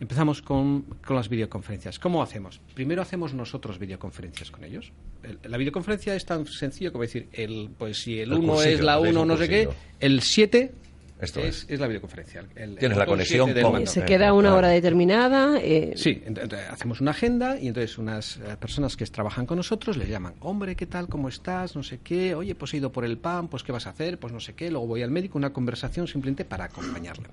Empezamos 0.00 0.42
con, 0.42 0.82
con 1.06 1.16
las 1.16 1.28
videoconferencias. 1.28 1.98
¿Cómo 1.98 2.22
hacemos? 2.22 2.60
Primero 2.74 3.00
hacemos 3.02 3.32
nosotros 3.34 3.78
videoconferencias 3.78 4.50
con 4.50 4.64
ellos. 4.64 4.92
El- 5.22 5.38
la 5.50 5.56
videoconferencia 5.58 6.14
es 6.14 6.24
tan 6.24 6.46
sencillo 6.46 6.92
como 6.92 7.02
decir, 7.02 7.28
el, 7.32 7.70
pues 7.76 7.98
si 8.02 8.18
el 8.18 8.32
El 8.32 8.38
1 8.38 8.52
cursillo, 8.54 8.74
es 8.74 8.80
la 8.82 8.94
hacéis 8.96 9.10
1 9.12 9.22
un 9.22 9.28
no 9.28 9.36
sé 9.36 9.48
qué, 9.48 9.68
el 10.00 10.20
7 10.22 10.72
Esto 11.18 11.40
es, 11.40 11.64
es. 11.64 11.70
es 11.70 11.80
la 11.80 11.86
videoconferencia. 11.86 12.40
El- 12.54 12.72
el 12.72 12.76
Tienes 12.78 12.98
la 12.98 13.06
conexión 13.06 13.46
7 13.46 13.54
del 13.54 13.62
con- 13.64 13.72
mando. 13.72 13.90
Se 13.90 14.04
queda 14.04 14.32
una 14.34 14.54
hora 14.54 14.68
determinada. 14.68 15.58
eh, 15.62 15.94
Sí, 15.96 16.22
hacemos 16.70 17.00
una 17.00 17.12
agenda 17.12 17.58
y 17.58 17.68
entonces 17.68 17.96
unas 17.96 18.36
eh, 18.36 18.56
personas 18.60 18.96
que 18.96 19.06
trabajan 19.06 19.46
con 19.46 19.56
nosotros 19.56 19.96
le 19.96 20.06
llaman, 20.08 20.34
hombre, 20.40 20.76
¿qué 20.76 20.84
tal? 20.86 21.08
¿Cómo 21.08 21.28
estás? 21.28 21.74
No 21.74 21.82
sé 21.82 22.00
qué, 22.04 22.34
oye, 22.34 22.54
pues 22.54 22.74
he 22.74 22.76
ido 22.76 22.92
por 22.92 23.04
el 23.06 23.16
pan, 23.16 23.48
pues 23.48 23.62
¿qué 23.62 23.72
vas 23.72 23.86
a 23.86 23.90
hacer? 23.90 24.18
Pues 24.18 24.32
no 24.32 24.40
sé 24.40 24.54
qué, 24.54 24.70
luego 24.70 24.86
voy 24.86 25.02
al 25.02 25.10
médico, 25.10 25.38
una 25.38 25.52
conversación 25.54 26.06
simplemente 26.06 26.44
para 26.44 26.64
acompañarle. 26.64 27.28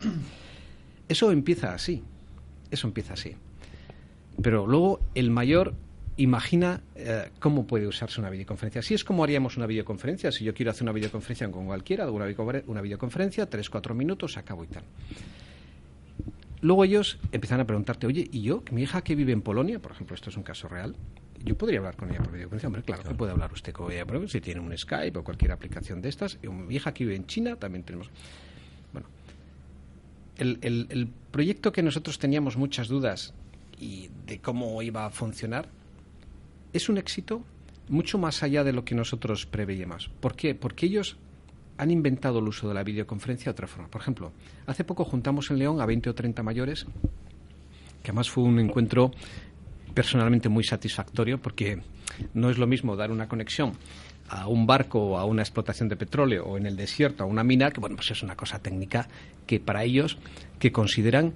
Eso 1.09 1.31
empieza 1.31 1.73
así, 1.73 2.01
eso 2.71 2.87
empieza 2.87 3.13
así. 3.13 3.35
Pero 4.41 4.65
luego 4.65 4.99
el 5.13 5.29
mayor 5.29 5.73
imagina 6.17 6.81
eh, 6.95 7.29
cómo 7.39 7.65
puede 7.65 7.87
usarse 7.87 8.19
una 8.19 8.29
videoconferencia. 8.29 8.79
Así 8.79 8.93
es 8.93 9.03
como 9.03 9.23
haríamos 9.23 9.57
una 9.57 9.65
videoconferencia. 9.65 10.31
Si 10.31 10.43
yo 10.43 10.53
quiero 10.53 10.71
hacer 10.71 10.83
una 10.83 10.91
videoconferencia 10.91 11.49
con 11.51 11.65
cualquiera, 11.65 12.09
una, 12.11 12.25
una 12.67 12.81
videoconferencia, 12.81 13.49
tres, 13.49 13.69
cuatro 13.69 13.95
minutos, 13.95 14.37
acabo 14.37 14.63
y 14.63 14.67
tal. 14.67 14.83
Luego 16.61 16.85
ellos 16.85 17.17
empiezan 17.31 17.59
a 17.59 17.65
preguntarte, 17.65 18.07
oye, 18.07 18.27
¿y 18.31 18.41
yo? 18.41 18.63
Mi 18.71 18.83
hija 18.83 19.01
que 19.03 19.15
vive 19.15 19.33
en 19.33 19.41
Polonia, 19.41 19.79
por 19.79 19.91
ejemplo, 19.91 20.15
esto 20.15 20.29
es 20.29 20.37
un 20.37 20.43
caso 20.43 20.69
real, 20.69 20.95
yo 21.43 21.57
podría 21.57 21.79
hablar 21.79 21.97
con 21.97 22.09
ella 22.09 22.19
por 22.19 22.31
videoconferencia. 22.31 22.67
Hombre, 22.67 22.83
claro 22.83 23.03
que 23.03 23.15
puede 23.15 23.31
hablar 23.33 23.51
usted 23.51 23.73
con 23.73 23.91
ella, 23.91 24.05
si 24.27 24.39
tiene 24.39 24.61
un 24.61 24.77
Skype 24.77 25.19
o 25.19 25.23
cualquier 25.25 25.51
aplicación 25.51 26.01
de 26.01 26.07
estas. 26.07 26.37
Y 26.41 26.47
mi 26.47 26.73
hija 26.75 26.93
que 26.93 27.03
vive 27.03 27.17
en 27.17 27.25
China, 27.25 27.57
también 27.57 27.83
tenemos. 27.83 28.09
Bueno, 28.93 29.07
el, 30.37 30.57
el- 30.61 30.87
el 30.89 31.07
proyecto 31.31 31.73
que 31.73 31.83
nosotros 31.83 32.17
teníamos 32.17 32.55
muchas 32.55 32.87
dudas 32.87 33.33
y 33.77 34.09
de 34.25 34.39
cómo 34.39 34.81
iba 34.81 35.05
a 35.05 35.09
funcionar 35.09 35.67
es 36.73 36.89
un 36.89 36.97
éxito 36.97 37.43
mucho 37.89 38.17
más 38.17 38.43
allá 38.43 38.63
de 38.63 38.73
lo 38.73 38.83
que 38.83 38.95
nosotros 38.95 39.45
preveíamos. 39.45 40.09
¿Por 40.19 40.35
qué? 40.35 40.55
Porque 40.55 40.87
ellos 40.87 41.17
han 41.77 41.91
inventado 41.91 42.39
el 42.39 42.47
uso 42.47 42.67
de 42.67 42.73
la 42.73 42.83
videoconferencia 42.83 43.45
de 43.45 43.51
otra 43.51 43.67
forma. 43.67 43.89
Por 43.89 44.01
ejemplo, 44.01 44.31
hace 44.65 44.83
poco 44.83 45.05
juntamos 45.05 45.49
en 45.51 45.59
León 45.59 45.81
a 45.81 45.85
20 45.85 46.09
o 46.09 46.15
30 46.15 46.43
mayores, 46.43 46.85
que 48.01 48.11
además 48.11 48.29
fue 48.29 48.43
un 48.43 48.59
encuentro 48.59 49.11
personalmente 49.93 50.49
muy 50.49 50.63
satisfactorio 50.63 51.39
porque 51.41 51.81
no 52.33 52.49
es 52.49 52.57
lo 52.57 52.67
mismo 52.67 52.95
dar 52.95 53.11
una 53.11 53.27
conexión 53.27 53.73
a 54.29 54.47
un 54.47 54.65
barco 54.65 54.99
o 54.99 55.17
a 55.17 55.25
una 55.25 55.41
explotación 55.41 55.89
de 55.89 55.95
petróleo 55.95 56.45
o 56.45 56.57
en 56.57 56.65
el 56.65 56.75
desierto 56.75 57.23
a 57.23 57.27
una 57.27 57.43
mina, 57.43 57.71
que 57.71 57.79
bueno, 57.79 57.95
pues 57.95 58.11
es 58.11 58.23
una 58.23 58.35
cosa 58.35 58.59
técnica 58.59 59.07
que 59.45 59.59
para 59.59 59.83
ellos 59.83 60.17
que 60.59 60.71
consideran 60.71 61.33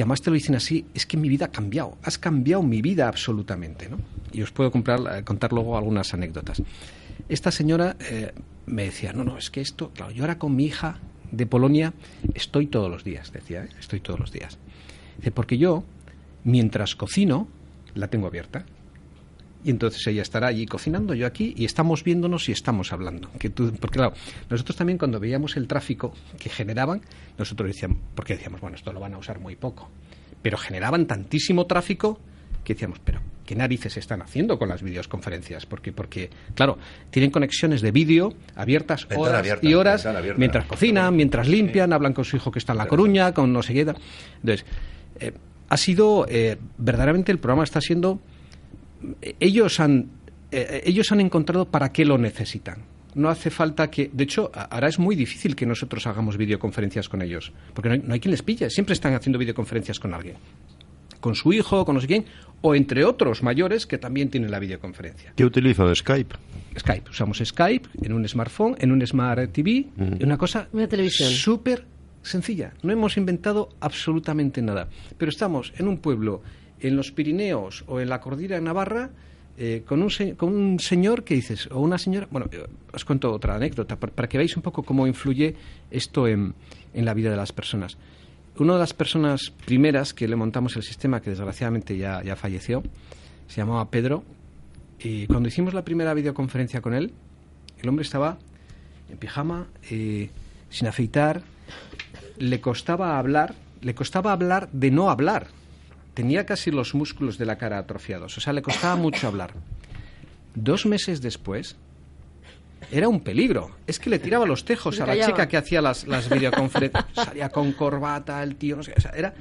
que 0.00 0.04
además 0.04 0.22
te 0.22 0.30
lo 0.30 0.34
dicen 0.34 0.54
así, 0.54 0.86
es 0.94 1.04
que 1.04 1.18
mi 1.18 1.28
vida 1.28 1.44
ha 1.44 1.50
cambiado, 1.50 1.98
has 2.02 2.16
cambiado 2.16 2.62
mi 2.62 2.80
vida 2.80 3.06
absolutamente, 3.06 3.90
¿no? 3.90 3.98
Y 4.32 4.40
os 4.40 4.50
puedo 4.50 4.70
comprar- 4.72 5.18
eh, 5.18 5.24
contar 5.24 5.52
luego 5.52 5.76
algunas 5.76 6.14
anécdotas. 6.14 6.62
Esta 7.28 7.50
señora 7.50 7.96
eh, 8.00 8.32
me 8.64 8.84
decía, 8.84 9.12
no, 9.12 9.24
no, 9.24 9.36
es 9.36 9.50
que 9.50 9.60
esto, 9.60 9.90
claro, 9.90 10.10
yo 10.10 10.22
ahora 10.22 10.38
con 10.38 10.56
mi 10.56 10.64
hija 10.64 10.96
de 11.30 11.44
Polonia 11.44 11.92
estoy 12.32 12.66
todos 12.66 12.90
los 12.90 13.04
días, 13.04 13.30
decía, 13.30 13.64
¿eh? 13.64 13.68
estoy 13.78 14.00
todos 14.00 14.18
los 14.18 14.32
días. 14.32 14.56
Dice, 15.18 15.32
porque 15.32 15.58
yo, 15.58 15.84
mientras 16.44 16.94
cocino, 16.94 17.46
la 17.94 18.08
tengo 18.08 18.26
abierta. 18.26 18.64
Y 19.64 19.70
entonces 19.70 20.06
ella 20.06 20.22
estará 20.22 20.48
allí 20.48 20.66
cocinando, 20.66 21.14
yo 21.14 21.26
aquí, 21.26 21.54
y 21.56 21.64
estamos 21.64 22.02
viéndonos 22.02 22.48
y 22.48 22.52
estamos 22.52 22.92
hablando. 22.92 23.30
Que 23.38 23.50
tú, 23.50 23.72
porque 23.78 23.98
claro, 23.98 24.14
nosotros 24.48 24.76
también 24.76 24.98
cuando 24.98 25.20
veíamos 25.20 25.56
el 25.56 25.66
tráfico 25.66 26.14
que 26.38 26.48
generaban, 26.48 27.02
nosotros 27.38 27.68
decíamos, 27.68 27.98
porque 28.14 28.34
decíamos, 28.34 28.60
bueno, 28.60 28.76
esto 28.76 28.92
lo 28.92 29.00
van 29.00 29.14
a 29.14 29.18
usar 29.18 29.38
muy 29.38 29.56
poco. 29.56 29.90
Pero 30.42 30.56
generaban 30.56 31.06
tantísimo 31.06 31.66
tráfico 31.66 32.18
que 32.64 32.74
decíamos, 32.74 32.98
pero 33.04 33.20
¿qué 33.44 33.54
narices 33.54 33.96
están 33.96 34.22
haciendo 34.22 34.58
con 34.58 34.68
las 34.68 34.82
videoconferencias? 34.82 35.66
Porque, 35.66 35.92
porque 35.92 36.30
claro, 36.54 36.78
tienen 37.10 37.30
conexiones 37.30 37.82
de 37.82 37.90
vídeo 37.90 38.32
abiertas 38.54 39.08
Ventana 39.08 39.28
horas 39.28 39.40
abierta, 39.40 39.66
y 39.66 39.74
horas 39.74 40.08
mientras 40.36 40.64
cocinan, 40.66 41.16
mientras 41.16 41.48
limpian, 41.48 41.92
hablan 41.92 42.12
con 42.12 42.24
su 42.24 42.36
hijo 42.36 42.50
que 42.50 42.58
está 42.58 42.72
en 42.72 42.78
La 42.78 42.86
Coruña, 42.86 43.34
con 43.34 43.52
no 43.52 43.62
sé 43.62 43.74
qué. 43.74 43.80
Entonces, 43.80 44.64
eh, 45.18 45.32
ha 45.68 45.76
sido, 45.76 46.26
eh, 46.28 46.58
verdaderamente 46.78 47.32
el 47.32 47.38
programa 47.38 47.64
está 47.64 47.80
siendo, 47.80 48.20
ellos 49.38 49.80
han, 49.80 50.10
eh, 50.50 50.82
ellos 50.84 51.10
han 51.12 51.20
encontrado 51.20 51.66
para 51.66 51.92
qué 51.92 52.04
lo 52.04 52.18
necesitan. 52.18 52.78
No 53.14 53.28
hace 53.28 53.50
falta 53.50 53.90
que, 53.90 54.08
de 54.12 54.24
hecho, 54.24 54.52
ahora 54.54 54.88
es 54.88 54.98
muy 54.98 55.16
difícil 55.16 55.56
que 55.56 55.66
nosotros 55.66 56.06
hagamos 56.06 56.36
videoconferencias 56.36 57.08
con 57.08 57.22
ellos, 57.22 57.52
porque 57.74 57.88
no 57.88 57.94
hay, 57.94 58.02
no 58.06 58.14
hay 58.14 58.20
quien 58.20 58.30
les 58.30 58.42
pille, 58.42 58.70
siempre 58.70 58.92
están 58.92 59.14
haciendo 59.14 59.38
videoconferencias 59.38 59.98
con 59.98 60.14
alguien 60.14 60.36
con 61.20 61.34
su 61.34 61.52
hijo, 61.52 61.84
con 61.84 61.94
no 61.94 62.00
sé 62.00 62.06
quién, 62.06 62.24
o 62.62 62.74
entre 62.74 63.04
otros 63.04 63.42
mayores 63.42 63.86
que 63.86 63.98
también 63.98 64.30
tienen 64.30 64.50
la 64.50 64.58
videoconferencia. 64.58 65.32
¿Qué 65.36 65.44
utilizan? 65.44 65.94
Skype. 65.94 66.34
Skype, 66.78 67.10
usamos 67.10 67.42
Skype 67.44 67.88
en 68.02 68.12
un 68.12 68.26
smartphone, 68.26 68.76
en 68.78 68.92
un 68.92 69.06
Smart 69.06 69.52
TV, 69.52 69.86
una 70.20 70.36
cosa 70.36 70.68
Una 70.72 70.88
televisión. 70.88 71.30
súper 71.30 71.84
sencilla. 72.22 72.72
No 72.82 72.92
hemos 72.92 73.16
inventado 73.16 73.70
absolutamente 73.80 74.62
nada, 74.62 74.88
pero 75.16 75.30
estamos 75.30 75.72
en 75.78 75.88
un 75.88 75.98
pueblo, 75.98 76.42
en 76.80 76.96
los 76.96 77.12
Pirineos 77.12 77.84
o 77.86 78.00
en 78.00 78.08
la 78.08 78.20
Cordillera 78.20 78.56
de 78.56 78.62
Navarra, 78.62 79.10
eh, 79.58 79.82
con, 79.86 80.02
un 80.02 80.10
con 80.36 80.54
un 80.54 80.80
señor 80.80 81.24
que 81.24 81.34
dices, 81.34 81.68
o 81.70 81.80
una 81.80 81.98
señora, 81.98 82.26
bueno, 82.30 82.48
eh, 82.50 82.66
os 82.92 83.04
cuento 83.04 83.32
otra 83.32 83.56
anécdota, 83.56 83.96
para, 83.96 84.12
para 84.12 84.28
que 84.28 84.38
veáis 84.38 84.56
un 84.56 84.62
poco 84.62 84.82
cómo 84.82 85.06
influye 85.06 85.54
esto 85.90 86.26
en, 86.26 86.54
en 86.94 87.04
la 87.04 87.14
vida 87.14 87.30
de 87.30 87.36
las 87.36 87.52
personas. 87.52 87.98
Una 88.58 88.74
de 88.74 88.78
las 88.78 88.94
personas 88.94 89.52
primeras 89.64 90.14
que 90.14 90.28
le 90.28 90.36
montamos 90.36 90.76
el 90.76 90.82
sistema, 90.82 91.20
que 91.20 91.30
desgraciadamente 91.30 91.96
ya, 91.96 92.22
ya 92.22 92.36
falleció, 92.36 92.82
se 93.48 93.56
llamaba 93.56 93.90
Pedro, 93.90 94.24
y 94.98 95.26
cuando 95.26 95.48
hicimos 95.48 95.74
la 95.74 95.84
primera 95.84 96.14
videoconferencia 96.14 96.80
con 96.80 96.94
él, 96.94 97.12
el 97.80 97.88
hombre 97.88 98.04
estaba 98.04 98.38
en 99.10 99.18
pijama, 99.18 99.66
eh, 99.90 100.30
sin 100.68 100.88
afeitar, 100.88 101.42
le 102.38 102.60
costaba 102.60 103.18
hablar, 103.18 103.54
le 103.80 103.94
costaba 103.94 104.32
hablar 104.32 104.68
de 104.72 104.90
no 104.90 105.10
hablar. 105.10 105.48
Tenía 106.14 106.44
casi 106.46 106.70
los 106.70 106.94
músculos 106.94 107.38
de 107.38 107.46
la 107.46 107.56
cara 107.56 107.78
atrofiados, 107.78 108.36
o 108.36 108.40
sea, 108.40 108.52
le 108.52 108.62
costaba 108.62 108.96
mucho 108.96 109.28
hablar. 109.28 109.52
Dos 110.54 110.84
meses 110.86 111.20
después, 111.22 111.76
era 112.90 113.08
un 113.08 113.20
peligro. 113.20 113.70
Es 113.86 113.98
que 114.00 114.10
le 114.10 114.18
tiraba 114.18 114.44
los 114.46 114.64
tejos 114.64 115.00
a 115.00 115.06
la 115.06 115.14
chica 115.24 115.46
que 115.46 115.56
hacía 115.56 115.80
las, 115.80 116.06
las 116.06 116.28
videoconferencias. 116.28 117.04
Salía 117.14 117.48
con 117.48 117.72
corbata, 117.72 118.42
el 118.42 118.56
tío, 118.56 118.76
no 118.76 118.82
sé, 118.82 118.92
o 118.96 119.00
sea, 119.00 119.12
era... 119.12 119.32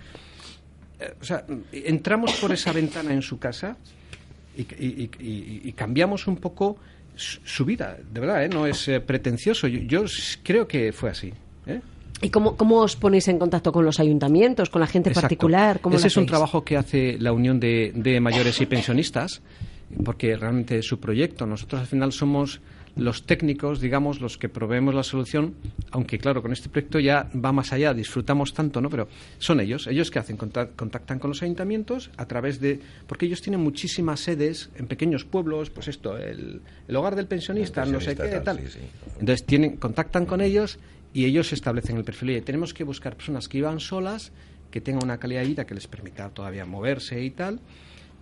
eh, 0.99 1.13
O 1.19 1.23
sea, 1.25 1.43
entramos 1.71 2.33
por 2.39 2.51
esa 2.51 2.71
ventana 2.71 3.11
en 3.13 3.21
su 3.23 3.39
casa 3.39 3.75
y, 4.55 4.61
y- 4.61 5.09
y- 5.19 5.25
y- 5.27 5.61
y 5.65 5.73
cambiamos 5.73 6.27
un 6.27 6.37
poco 6.37 6.77
su, 7.15 7.39
su 7.43 7.65
vida. 7.65 7.97
De 8.11 8.19
verdad, 8.19 8.43
¿eh? 8.43 8.49
no 8.49 8.67
es 8.67 8.87
eh, 8.87 8.99
pretencioso. 8.99 9.67
Yo, 9.67 9.79
yo 9.79 10.05
creo 10.43 10.67
que 10.67 10.93
fue 10.93 11.09
así. 11.09 11.33
¿eh? 11.65 11.81
¿Y 12.21 12.29
cómo, 12.29 12.55
cómo 12.57 12.77
os 12.79 12.95
ponéis 12.95 13.27
en 13.29 13.39
contacto 13.39 13.71
con 13.71 13.85
los 13.85 13.99
ayuntamientos, 13.99 14.69
con 14.69 14.81
la 14.81 14.87
gente 14.87 15.09
Exacto. 15.09 15.23
particular? 15.25 15.79
¿Cómo 15.79 15.95
Ese 15.95 16.07
es 16.07 16.17
un 16.17 16.25
trabajo 16.25 16.63
que 16.63 16.75
hace 16.77 17.17
la 17.19 17.31
Unión 17.31 17.59
de, 17.59 17.91
de 17.95 18.19
Mayores 18.19 18.59
y 18.61 18.65
Pensionistas, 18.65 19.41
porque 20.03 20.35
realmente 20.35 20.77
es 20.77 20.85
su 20.85 20.99
proyecto. 20.99 21.45
Nosotros 21.45 21.81
al 21.81 21.87
final 21.87 22.11
somos 22.11 22.59
los 22.95 23.23
técnicos, 23.25 23.79
digamos, 23.79 24.19
los 24.19 24.37
que 24.37 24.49
proveemos 24.49 24.93
la 24.93 25.03
solución, 25.03 25.53
aunque 25.91 26.17
claro, 26.17 26.41
con 26.41 26.51
este 26.51 26.67
proyecto 26.67 26.99
ya 26.99 27.29
va 27.33 27.53
más 27.53 27.71
allá, 27.71 27.93
disfrutamos 27.93 28.53
tanto, 28.53 28.81
¿no? 28.81 28.89
Pero 28.89 29.07
son 29.37 29.61
ellos, 29.61 29.87
ellos 29.87 30.11
que 30.11 30.19
hacen, 30.19 30.37
Contac- 30.37 30.71
contactan 30.75 31.19
con 31.19 31.29
los 31.29 31.41
ayuntamientos 31.41 32.09
a 32.17 32.25
través 32.25 32.59
de, 32.59 32.81
porque 33.07 33.27
ellos 33.27 33.41
tienen 33.41 33.61
muchísimas 33.61 34.19
sedes 34.19 34.69
en 34.75 34.87
pequeños 34.87 35.23
pueblos, 35.23 35.69
pues 35.69 35.87
esto, 35.87 36.17
el, 36.17 36.61
el 36.87 36.95
hogar 36.95 37.15
del 37.15 37.27
pensionista, 37.27 37.83
El 37.83 37.93
no 37.93 38.01
sé 38.01 38.15
qué, 38.17 38.27
tal. 38.27 38.43
tal, 38.43 38.57
sí, 38.59 38.67
sí. 38.73 38.79
Entonces 39.19 39.45
tienen, 39.45 39.77
contactan 39.77 40.25
con 40.25 40.41
ellos 40.41 40.77
y 41.13 41.25
ellos 41.25 41.51
establecen 41.53 41.97
el 41.97 42.03
perfil. 42.03 42.31
Y 42.31 42.41
tenemos 42.41 42.73
que 42.73 42.83
buscar 42.83 43.15
personas 43.15 43.47
que 43.47 43.57
iban 43.59 43.79
solas, 43.79 44.31
que 44.71 44.81
tengan 44.81 45.03
una 45.03 45.17
calidad 45.17 45.41
de 45.41 45.47
vida 45.47 45.65
que 45.65 45.73
les 45.73 45.87
permita 45.87 46.29
todavía 46.29 46.65
moverse 46.65 47.23
y 47.23 47.31
tal, 47.31 47.59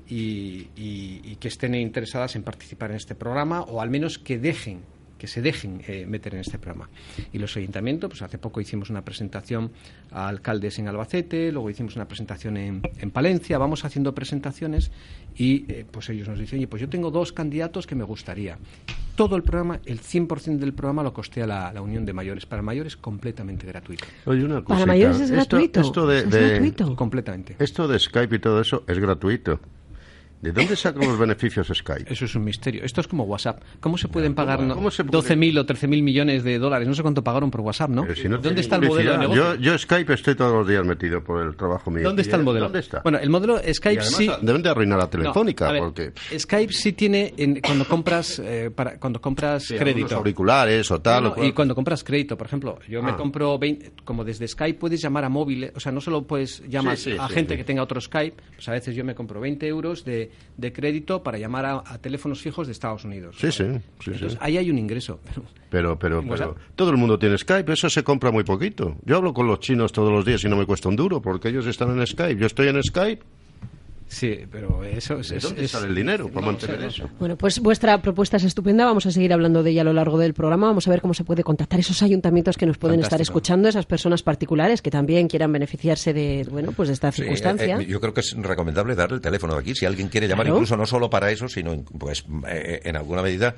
y- 0.09 0.67
y 0.77 1.35
que 1.39 1.47
estén 1.49 1.75
interesadas 1.75 2.35
en 2.35 2.43
participar 2.43 2.91
en 2.91 2.97
este 2.97 3.15
programa, 3.15 3.61
o 3.63 3.81
al 3.81 3.89
menos 3.89 4.17
que 4.17 4.37
dejen 4.39 4.81
que 5.17 5.27
se 5.27 5.41
dejen 5.41 5.81
eh, 5.87 6.05
meter 6.07 6.35
en 6.35 6.41
este 6.41 6.59
programa. 6.59 6.89
Y 7.33 7.39
los 7.39 7.55
ayuntamientos, 7.57 8.09
pues 8.09 8.21
hace 8.21 8.37
poco 8.37 8.61
hicimos 8.61 8.89
una 8.89 9.03
presentación 9.03 9.71
a 10.11 10.27
alcaldes 10.27 10.79
en 10.79 10.87
Albacete, 10.87 11.51
luego 11.51 11.69
hicimos 11.69 11.95
una 11.95 12.07
presentación 12.07 12.57
en, 12.57 12.81
en 12.99 13.11
Palencia, 13.11 13.57
vamos 13.57 13.85
haciendo 13.85 14.13
presentaciones 14.13 14.91
y 15.35 15.71
eh, 15.71 15.85
pues 15.89 16.09
ellos 16.09 16.27
nos 16.27 16.39
dicen, 16.39 16.59
oye, 16.59 16.67
pues 16.67 16.81
yo 16.81 16.89
tengo 16.89 17.11
dos 17.11 17.31
candidatos 17.31 17.85
que 17.85 17.95
me 17.95 18.03
gustaría. 18.03 18.57
Todo 19.15 19.35
el 19.35 19.43
programa, 19.43 19.79
el 19.85 19.99
100% 20.01 20.57
del 20.57 20.73
programa 20.73 21.01
lo 21.03 21.13
costea 21.13 21.47
la, 21.47 21.73
la 21.73 21.81
Unión 21.81 22.05
de 22.05 22.13
Mayores. 22.13 22.45
Para 22.45 22.61
mayores 22.61 22.95
completamente 22.95 23.65
gratuito. 23.65 24.05
Oye, 24.25 24.43
una 24.43 24.63
Para 24.63 24.85
mayores 24.85 25.19
es 25.21 25.31
gratuito. 25.31 25.81
Esto, 25.81 26.05
de, 26.05 26.19
Es 26.19 26.29
gratuito. 26.29 26.95
Completamente. 26.95 27.55
esto 27.59 27.87
de 27.87 27.97
Skype 27.97 28.35
y 28.35 28.39
todo 28.39 28.61
eso 28.61 28.83
es 28.87 28.99
gratuito. 28.99 29.59
¿De 30.41 30.51
dónde 30.51 30.75
sacan 30.75 31.07
los 31.07 31.17
beneficios 31.17 31.67
Skype? 31.73 32.13
Eso 32.13 32.25
es 32.25 32.35
un 32.35 32.43
misterio. 32.43 32.83
Esto 32.83 33.01
es 33.01 33.07
como 33.07 33.23
WhatsApp. 33.23 33.59
¿Cómo 33.79 33.97
se 33.97 34.07
pueden 34.07 34.35
pagar 34.35 34.61
no, 34.61 34.75
puede? 34.75 34.89
12.000 34.89 35.59
o 35.59 35.65
13.000 35.65 36.03
millones 36.03 36.43
de 36.43 36.59
dólares? 36.59 36.87
No 36.87 36.93
sé 36.93 37.01
cuánto 37.01 37.23
pagaron 37.23 37.49
por 37.49 37.61
WhatsApp, 37.61 37.89
¿no? 37.89 38.03
Pero 38.03 38.15
si 38.15 38.29
no 38.29 38.37
¿Dónde 38.37 38.61
está 38.61 38.75
el 38.75 38.87
modelo 38.87 39.13
de 39.13 39.17
negocio? 39.17 39.55
Yo, 39.55 39.59
yo 39.71 39.77
Skype 39.77 40.13
estoy 40.13 40.35
todos 40.35 40.53
los 40.53 40.67
días 40.67 40.85
metido 40.85 41.23
por 41.23 41.41
el 41.43 41.55
trabajo 41.55 41.89
mío. 41.89 42.03
¿Dónde 42.03 42.21
¿Y 42.21 42.25
está 42.25 42.37
el 42.37 42.43
modelo? 42.43 42.65
¿Dónde 42.65 42.79
está? 42.79 43.01
Bueno, 43.01 43.17
el 43.17 43.29
modelo 43.31 43.57
Skype 43.57 43.99
además, 44.01 44.15
sí. 44.15 44.29
Deben 44.43 44.61
de 44.61 44.69
arruinar 44.69 44.99
a 44.99 45.09
Telefónica, 45.09 45.65
No, 45.65 45.69
a 45.69 45.73
ver, 45.73 45.81
porque... 45.81 46.11
Skype 46.37 46.71
sí 46.73 46.93
tiene 46.93 47.33
en- 47.35 47.59
cuando 47.59 47.85
compras 47.85 48.39
eh, 48.39 48.69
para, 48.73 48.99
cuando 48.99 49.19
compras 49.19 49.63
Sí, 49.63 49.75
crédito. 49.75 50.15
auriculares 50.17 50.91
o 50.91 51.01
tal. 51.01 51.23
No, 51.23 51.27
o 51.27 51.31
no, 51.31 51.35
cual. 51.35 51.47
y 51.47 51.51
cuando 51.53 51.73
compras 51.73 52.03
crédito, 52.03 52.37
por 52.37 52.45
ejemplo, 52.45 52.77
yo 52.87 53.01
me 53.01 53.11
Ah. 53.11 53.17
compro 53.17 53.57
20, 53.57 53.91
como 54.05 54.23
desde 54.23 54.47
Skype 54.47 54.77
puedes 54.79 55.01
llamar 55.01 55.23
a 55.25 55.29
móviles, 55.29 55.71
o 55.75 55.79
sea, 55.79 55.91
no 55.91 55.99
solo 55.99 56.27
puedes 56.27 56.61
llamar 56.69 56.95
Sí, 56.97 57.11
sí, 57.13 57.17
a 57.19 57.27
gente 57.27 57.57
que 57.57 57.63
tenga 57.63 57.81
otro 57.81 57.99
Skype, 57.99 58.37
pues 58.55 58.67
a 58.69 58.71
veces 58.73 58.95
yo 58.95 59.03
me 59.03 59.15
compro 59.15 59.39
20 59.39 59.65
euros 59.67 60.05
de, 60.05 60.26
de 60.57 60.73
crédito 60.73 61.23
para 61.23 61.37
llamar 61.37 61.65
a, 61.65 61.83
a 61.85 61.97
teléfonos 61.99 62.41
fijos 62.41 62.67
de 62.67 62.73
Estados 62.73 63.03
Unidos. 63.05 63.35
Sí, 63.39 63.51
sí, 63.51 63.63
sí, 63.63 63.79
sí. 64.03 64.11
Entonces, 64.11 64.37
ahí 64.41 64.57
hay 64.57 64.69
un 64.69 64.77
ingreso. 64.77 65.19
pero- 65.69 65.97
Pero, 65.99 66.21
pero, 66.27 66.55
todo 66.75 66.89
el 66.91 66.97
mundo 66.97 67.19
tiene 67.19 67.37
Skype, 67.37 67.71
eso 67.73 67.89
se 67.89 68.03
compra 68.03 68.31
muy 68.31 68.43
poquito. 68.43 68.95
Yo 69.05 69.17
hablo 69.17 69.33
con 69.33 69.47
los 69.47 69.59
chinos 69.59 69.91
todos 69.91 70.11
los 70.11 70.25
días 70.25 70.43
y 70.43 70.49
no 70.49 70.55
me 70.55 70.65
cuesta 70.65 70.89
un 70.89 70.95
duro, 70.95 71.21
porque 71.21 71.49
ellos 71.49 71.65
están 71.67 71.97
en 71.99 72.05
Skype. 72.07 72.39
Yo 72.39 72.47
estoy 72.47 72.67
en 72.69 72.81
Skype. 72.81 73.23
Sí, 74.09 74.39
pero 74.51 74.83
eso 74.85 75.19
es... 75.19 75.29
¿De 75.29 75.37
es- 75.37 75.43
dónde 75.43 75.65
es- 75.65 75.71
sale 75.71 75.87
el 75.87 75.95
dinero 75.95 76.29
para 76.29 76.45
mantener 76.45 76.81
eso? 76.83 77.09
Bueno, 77.19 77.35
pues 77.37 77.59
vuestra 77.59 78.01
propuesta 78.01 78.37
es 78.37 78.45
estupenda. 78.45 78.85
Vamos 78.85 79.05
a 79.05 79.11
seguir 79.11 79.33
hablando 79.33 79.63
de 79.63 79.71
ella 79.71 79.81
a 79.81 79.83
lo 79.83 79.93
largo 79.93 80.17
del 80.17 80.33
programa. 80.33 80.67
Vamos 80.67 80.87
a 80.87 80.91
ver 80.91 81.01
cómo 81.01 81.13
se 81.13 81.23
puede 81.25 81.43
contactar 81.43 81.79
esos 81.79 82.01
ayuntamientos 82.01 82.55
que 82.57 82.65
nos 82.65 82.77
pueden 82.77 83.01
estar 83.01 83.19
escuchando, 83.21 83.67
esas 83.67 83.85
personas 83.85 84.23
particulares 84.23 84.81
que 84.81 84.89
también 84.91 85.27
quieran 85.27 85.51
beneficiarse 85.51 86.13
de, 86.13 86.47
bueno, 86.49 86.71
pues 86.71 86.87
de 86.87 86.93
esta 86.93 87.11
Sí, 87.11 87.21
circunstancia. 87.21 87.77
eh, 87.77 87.83
eh, 87.83 87.85
yo 87.85 87.99
creo 87.99 88.13
que 88.13 88.21
es 88.21 88.33
recomendable 88.37 88.95
darle 88.95 89.15
el 89.15 89.21
teléfono 89.21 89.53
de 89.55 89.59
aquí, 89.59 89.75
si 89.75 89.85
alguien 89.85 90.07
quiere 90.07 90.27
llamar, 90.27 90.45
Claro. 90.45 90.57
incluso 90.57 90.77
no 90.77 90.85
solo 90.85 91.09
para 91.09 91.29
eso, 91.29 91.47
sino 91.49 91.75
pues 91.99 92.23
eh, 92.47 92.81
en 92.85 92.95
alguna 92.95 93.21
medida 93.21 93.55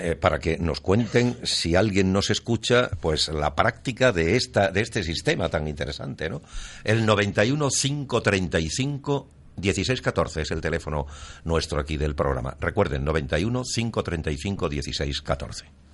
eh, 0.00 0.16
para 0.18 0.38
que 0.38 0.56
nos 0.58 0.80
cuenten 0.80 1.36
si 1.42 1.76
alguien 1.76 2.12
nos 2.12 2.30
escucha, 2.30 2.88
pues 3.00 3.28
la 3.28 3.54
práctica 3.54 4.10
de 4.12 4.36
esta 4.36 4.70
de 4.70 4.80
este 4.80 5.02
sistema 5.02 5.48
tan 5.50 5.68
interesante, 5.68 6.30
¿no? 6.30 6.40
El 6.84 7.04
91 7.04 7.68
535 7.68 9.28
1614 9.56 10.42
es 10.42 10.50
el 10.50 10.60
teléfono 10.60 11.06
nuestro 11.44 11.80
aquí 11.80 11.96
del 11.96 12.14
programa. 12.14 12.56
Recuerden, 12.60 13.04
91 13.04 13.62
535 13.62 14.68
1614. 14.68 15.91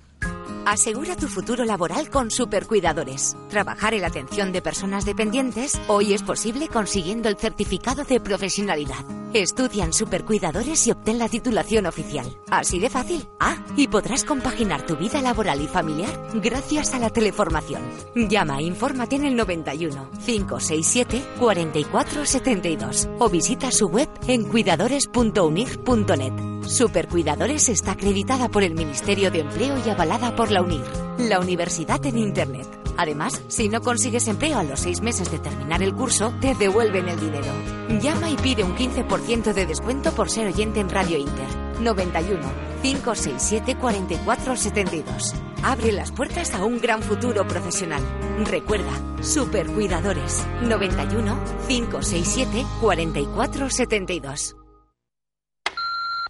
Asegura 0.65 1.15
tu 1.15 1.27
futuro 1.27 1.65
laboral 1.65 2.11
con 2.11 2.29
Supercuidadores. 2.29 3.35
Trabajar 3.49 3.95
en 3.95 4.01
la 4.01 4.07
atención 4.07 4.51
de 4.51 4.61
personas 4.61 5.03
dependientes 5.03 5.79
hoy 5.87 6.13
es 6.13 6.21
posible 6.21 6.67
consiguiendo 6.67 7.27
el 7.27 7.37
certificado 7.37 8.03
de 8.03 8.19
profesionalidad. 8.19 9.03
Estudia 9.33 9.83
en 9.83 9.93
Supercuidadores 9.93 10.85
y 10.85 10.91
obtén 10.91 11.17
la 11.17 11.27
titulación 11.27 11.87
oficial. 11.87 12.27
Así 12.51 12.79
de 12.79 12.89
fácil. 12.89 13.27
Ah, 13.39 13.57
y 13.77 13.87
podrás 13.87 14.23
compaginar 14.23 14.85
tu 14.85 14.95
vida 14.95 15.21
laboral 15.21 15.61
y 15.61 15.67
familiar 15.67 16.11
gracias 16.35 16.93
a 16.93 16.99
la 16.99 17.09
teleformación. 17.09 17.81
Llama 18.15 18.59
e 18.59 18.63
infórmate 18.63 19.15
en 19.15 19.25
el 19.25 19.35
91 19.35 20.09
567 20.25 21.23
4472 21.39 23.09
o 23.17 23.29
visita 23.29 23.71
su 23.71 23.87
web 23.87 24.09
en 24.27 24.45
cuidadores.unir.net. 24.45 26.49
Supercuidadores 26.69 27.67
está 27.69 27.93
acreditada 27.93 28.49
por 28.49 28.63
el 28.63 28.75
Ministerio 28.75 29.31
de 29.31 29.39
Empleo 29.39 29.75
y 29.83 29.89
por 30.17 30.49
la 30.49 30.63
UNIR, 30.63 30.81
la 31.19 31.39
Universidad 31.39 32.03
en 32.03 32.17
Internet. 32.17 32.67
Además, 32.97 33.43
si 33.47 33.69
no 33.69 33.79
consigues 33.81 34.27
empleo 34.27 34.57
a 34.57 34.63
los 34.63 34.79
seis 34.79 35.01
meses 35.01 35.31
de 35.31 35.37
terminar 35.37 35.83
el 35.83 35.93
curso, 35.93 36.33
te 36.41 36.55
devuelven 36.55 37.07
el 37.07 37.19
dinero. 37.19 37.53
Llama 38.01 38.31
y 38.31 38.35
pide 38.37 38.63
un 38.63 38.75
15% 38.75 39.53
de 39.53 39.65
descuento 39.67 40.11
por 40.11 40.29
ser 40.29 40.47
oyente 40.47 40.79
en 40.79 40.89
Radio 40.89 41.17
Inter. 41.19 41.47
91 41.81 42.41
567 42.81 43.75
4472. 43.75 45.35
Abre 45.63 45.91
las 45.91 46.11
puertas 46.11 46.53
a 46.55 46.65
un 46.65 46.79
gran 46.79 47.03
futuro 47.03 47.47
profesional. 47.47 48.01
Recuerda, 48.45 48.91
Supercuidadores. 49.21 50.43
91 50.63 51.37
567 51.67 52.65
4472. 52.81 54.58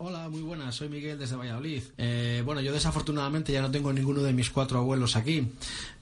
Hola, 0.01 0.29
muy 0.29 0.39
buenas, 0.39 0.75
soy 0.75 0.87
Miguel 0.87 1.19
desde 1.19 1.35
Valladolid. 1.35 1.83
Eh, 1.97 2.41
bueno, 2.45 2.61
yo 2.61 2.71
desafortunadamente 2.71 3.51
ya 3.51 3.61
no 3.61 3.69
tengo 3.69 3.91
ninguno 3.91 4.23
de 4.23 4.31
mis 4.31 4.49
cuatro 4.49 4.79
abuelos 4.79 5.17
aquí, 5.17 5.51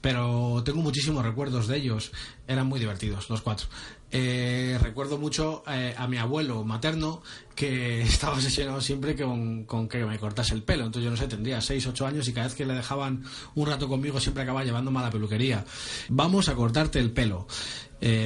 pero 0.00 0.62
tengo 0.64 0.82
muchísimos 0.82 1.24
recuerdos 1.24 1.66
de 1.66 1.78
ellos. 1.78 2.12
Eran 2.46 2.68
muy 2.68 2.78
divertidos, 2.78 3.28
los 3.28 3.42
cuatro. 3.42 3.66
Eh, 4.12 4.78
recuerdo 4.80 5.18
mucho 5.18 5.64
eh, 5.66 5.96
a 5.98 6.06
mi 6.06 6.16
abuelo 6.16 6.62
materno 6.62 7.22
que 7.56 8.02
estaba 8.02 8.34
obsesionado 8.34 8.80
siempre 8.80 9.16
con, 9.16 9.66
que 9.88 10.04
me 10.04 10.16
cortase 10.16 10.54
el 10.54 10.62
pelo. 10.62 10.86
Entonces 10.86 11.04
yo 11.04 11.10
no 11.10 11.16
sé, 11.16 11.26
tendría 11.26 11.60
6, 11.60 11.88
8 11.88 12.06
años 12.06 12.28
y 12.28 12.32
cada 12.32 12.46
vez 12.46 12.54
que 12.54 12.66
le 12.66 12.74
dejaban 12.74 13.24
un 13.56 13.66
rato 13.66 13.88
conmigo 13.88 14.20
siempre 14.20 14.44
acababa 14.44 14.64
llevándome 14.64 15.00
a 15.00 15.02
la 15.02 15.10
peluquería. 15.10 15.64
Vamos 16.08 16.48
a 16.48 16.54
cortarte 16.54 17.00
el 17.00 17.10
pelo, 17.10 17.48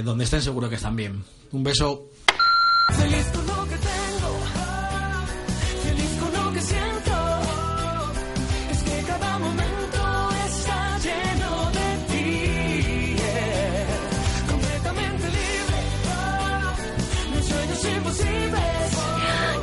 donde 0.04 0.24
estén 0.24 0.42
seguro 0.42 0.68
que 0.68 0.74
están 0.74 0.96
bien. 0.96 1.24
Un 1.50 1.62
beso. 1.64 2.10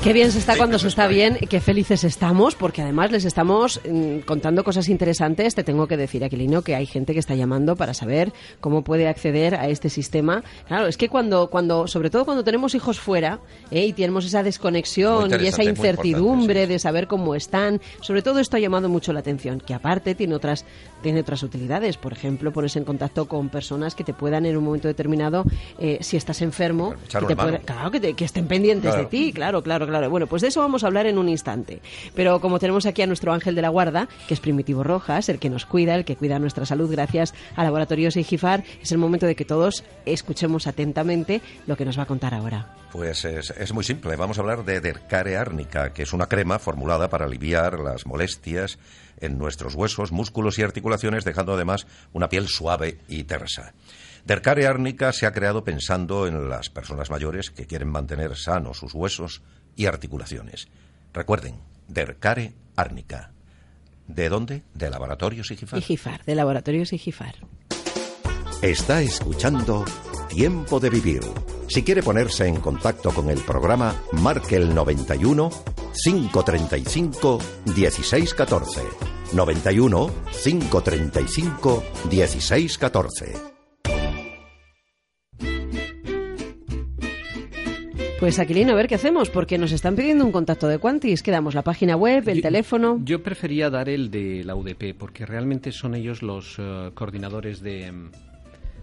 Qué 0.04 0.14
bien 0.14 0.32
se 0.32 0.40
está 0.40 0.56
cuando 0.56 0.80
se 0.80 0.88
está 0.88 1.08
bien, 1.08 1.38
qué 1.50 1.60
felices 1.60 2.06
estamos, 2.06 2.56
porque 2.56 2.82
además 2.82 3.12
les 3.12 3.26
estamos 3.26 3.82
mm, 3.84 4.20
contando 4.20 4.64
cosas 4.64 4.88
interesantes. 4.88 5.56
Te 5.56 5.66
tengo 5.66 5.88
que 5.88 5.98
decir, 5.98 6.24
Aquilino, 6.24 6.62
que 6.62 6.74
hay 6.74 6.86
gente 6.86 7.12
que 7.12 7.20
está 7.20 7.36
llamando 7.36 7.76
para 7.76 7.94
saber 7.94 8.32
cómo 8.62 8.86
puede 8.86 9.10
acceder 9.10 9.56
a 9.56 9.68
este 9.68 9.90
sistema. 9.90 10.42
Claro, 10.70 10.88
es 10.88 10.96
que 10.96 11.10
cuando, 11.10 11.50
cuando 11.50 11.86
sobre 11.88 12.10
todo 12.10 12.24
cuando 12.24 12.46
tenemos 12.46 12.76
hijos 12.76 12.98
fuera 12.98 13.40
¿eh? 13.72 13.88
y 13.88 13.94
tenemos 13.94 14.24
esa 14.26 14.42
desconexión 14.42 15.32
y 15.32 15.48
esa 15.48 15.66
incertidumbre 15.66 16.66
de 16.66 16.80
saber 16.80 17.08
cómo 17.08 17.36
están, 17.36 17.82
sobre 18.00 18.22
todo 18.22 18.40
esto 18.40 18.56
ha 18.56 18.62
llamado 18.62 18.88
mucho 18.88 19.12
la 19.12 19.20
atención, 19.20 19.60
que 19.60 19.74
aparte 19.74 20.16
tiene 20.16 20.34
otras, 20.34 20.64
tiene 21.02 21.22
otras 21.22 21.44
utilidades. 21.44 21.98
Por 21.98 22.14
ejemplo, 22.14 22.52
ponerse 22.52 22.80
en 22.80 22.86
contacto 22.86 23.28
con 23.28 23.50
personas 23.50 23.96
que 23.96 24.04
te 24.04 24.14
puedan 24.14 24.46
en 24.46 24.58
un 24.58 24.64
momento 24.64 24.88
determinado, 24.88 25.44
eh, 25.78 25.98
si 26.02 26.18
estás 26.18 26.42
enfermo, 26.42 26.94
que 27.10 27.26
te 27.26 27.36
claro, 27.36 27.92
que, 27.92 28.00
te- 28.00 28.14
que 28.14 28.26
estén 28.26 28.48
pendientes 28.48 28.90
Claro. 28.92 29.04
de 29.04 29.10
ti, 29.10 29.34
claro, 29.34 29.62
claro, 29.64 29.88
claro. 29.88 30.10
Bueno, 30.10 30.28
pues 30.28 30.42
de 30.42 30.50
eso 30.50 30.62
vamos 30.62 30.84
a 30.84 30.88
hablar 30.88 31.06
en 31.08 31.18
un 31.18 31.30
instante. 31.30 31.82
Pero 32.16 32.40
como 32.42 32.60
tenemos 32.60 32.86
aquí 32.86 33.02
a 33.02 33.08
nuestro 33.08 33.34
ángel 33.34 33.56
de 33.56 33.62
la 33.62 33.70
guarda, 33.70 34.08
que 34.28 34.34
es 34.34 34.40
Primitivo 34.40 34.84
Rojas, 34.84 35.30
el 35.30 35.40
que 35.40 35.50
nos 35.50 35.66
cuida, 35.66 35.96
el 35.96 36.06
que 36.06 36.16
cuida 36.16 36.40
nuestra 36.40 36.66
salud 36.66 36.90
gracias 36.92 37.34
a 37.56 37.64
Laboratorios 37.64 38.16
Igifar, 38.18 38.64
es 38.82 38.92
el 38.92 38.98
momento 38.98 39.26
de 39.26 39.36
que 39.36 39.46
todos 39.46 39.84
escuchemos 40.06 40.68
atentamente 40.68 41.42
lo 41.68 41.76
que 41.78 41.86
nos 41.86 41.98
va 41.98 42.04
a 42.04 42.08
contar 42.08 42.34
ahora. 42.34 42.76
Pues 42.92 43.24
es, 43.26 43.52
es 43.52 43.72
muy 43.74 43.84
simple. 43.84 44.16
Vamos 44.16 44.38
a 44.38 44.42
hablar 44.42 44.66
de 44.66 44.82
Dercare 44.82 45.38
árnica, 45.38 45.94
que 45.94 46.02
es 46.04 46.12
una 46.14 46.26
crema 46.28 46.58
formulada 46.58 47.08
para 47.10 47.26
aliviar 47.26 47.80
las 47.80 48.08
molestias 48.08 48.80
en 49.22 49.38
nuestros 49.38 49.76
huesos, 49.76 50.12
músculos 50.12 50.60
y 50.60 50.64
articulaciones, 50.64 51.26
dejando 51.26 51.54
además 51.54 51.88
una 52.14 52.30
piel 52.30 52.48
suave 52.48 53.00
y 53.08 53.24
tersa. 53.24 53.74
Dercare 54.26 54.68
árnica 54.68 55.14
se 55.14 55.26
ha 55.26 55.32
creado 55.32 55.64
pensando 55.64 56.28
en 56.28 56.50
las 56.50 56.70
personas 56.70 57.10
mayores 57.10 57.52
que 57.52 57.66
quieren 57.66 57.90
mantener 57.90 58.36
sanos 58.36 58.78
sus 58.78 58.94
huesos 58.94 59.42
y 59.76 59.86
articulaciones. 59.86 60.68
Recuerden, 61.14 61.56
Dercare 61.88 62.54
árnica. 62.76 63.32
¿De 64.08 64.30
dónde? 64.30 64.64
De 64.74 64.90
Laboratorios 64.90 65.52
Igifar. 65.52 65.80
Igifar, 65.80 66.24
de 66.26 66.36
Laboratorios 66.36 66.94
Igifar. 66.94 67.36
Está 68.62 69.02
escuchando 69.02 69.86
Tiempo 70.30 70.80
de 70.80 70.90
Vivir. 70.90 71.22
Si 71.70 71.84
quiere 71.84 72.02
ponerse 72.02 72.48
en 72.48 72.56
contacto 72.60 73.12
con 73.12 73.30
el 73.30 73.40
programa, 73.40 73.96
marque 74.14 74.56
el 74.56 74.74
91 74.74 75.50
535 76.04 77.40
1614. 77.66 78.82
91 79.34 80.10
535 80.44 81.84
1614. 82.10 83.34
Pues 88.20 88.38
Aquilino, 88.40 88.74
a 88.74 88.76
ver 88.76 88.88
qué 88.90 88.96
hacemos, 88.96 89.30
porque 89.30 89.58
nos 89.58 89.72
están 89.72 89.96
pidiendo 89.96 90.26
un 90.26 90.34
contacto 90.34 90.68
de 90.68 90.78
Quantis. 90.78 91.24
Quedamos 91.24 91.54
la 91.56 91.62
página 91.62 91.96
web, 91.96 92.28
el 92.28 92.38
Yo- 92.38 92.42
teléfono. 92.42 93.00
Yo 93.06 93.24
prefería 93.24 93.70
dar 93.70 93.88
el 93.88 94.12
de 94.12 94.44
la 94.44 94.56
UDP 94.56 94.94
porque 94.98 95.26
realmente 95.26 95.72
son 95.72 95.96
ellos 95.96 96.22
los 96.22 96.56
eh, 96.58 96.92
coordinadores 96.96 97.62
de 97.62 97.90
mm, 97.92 98.12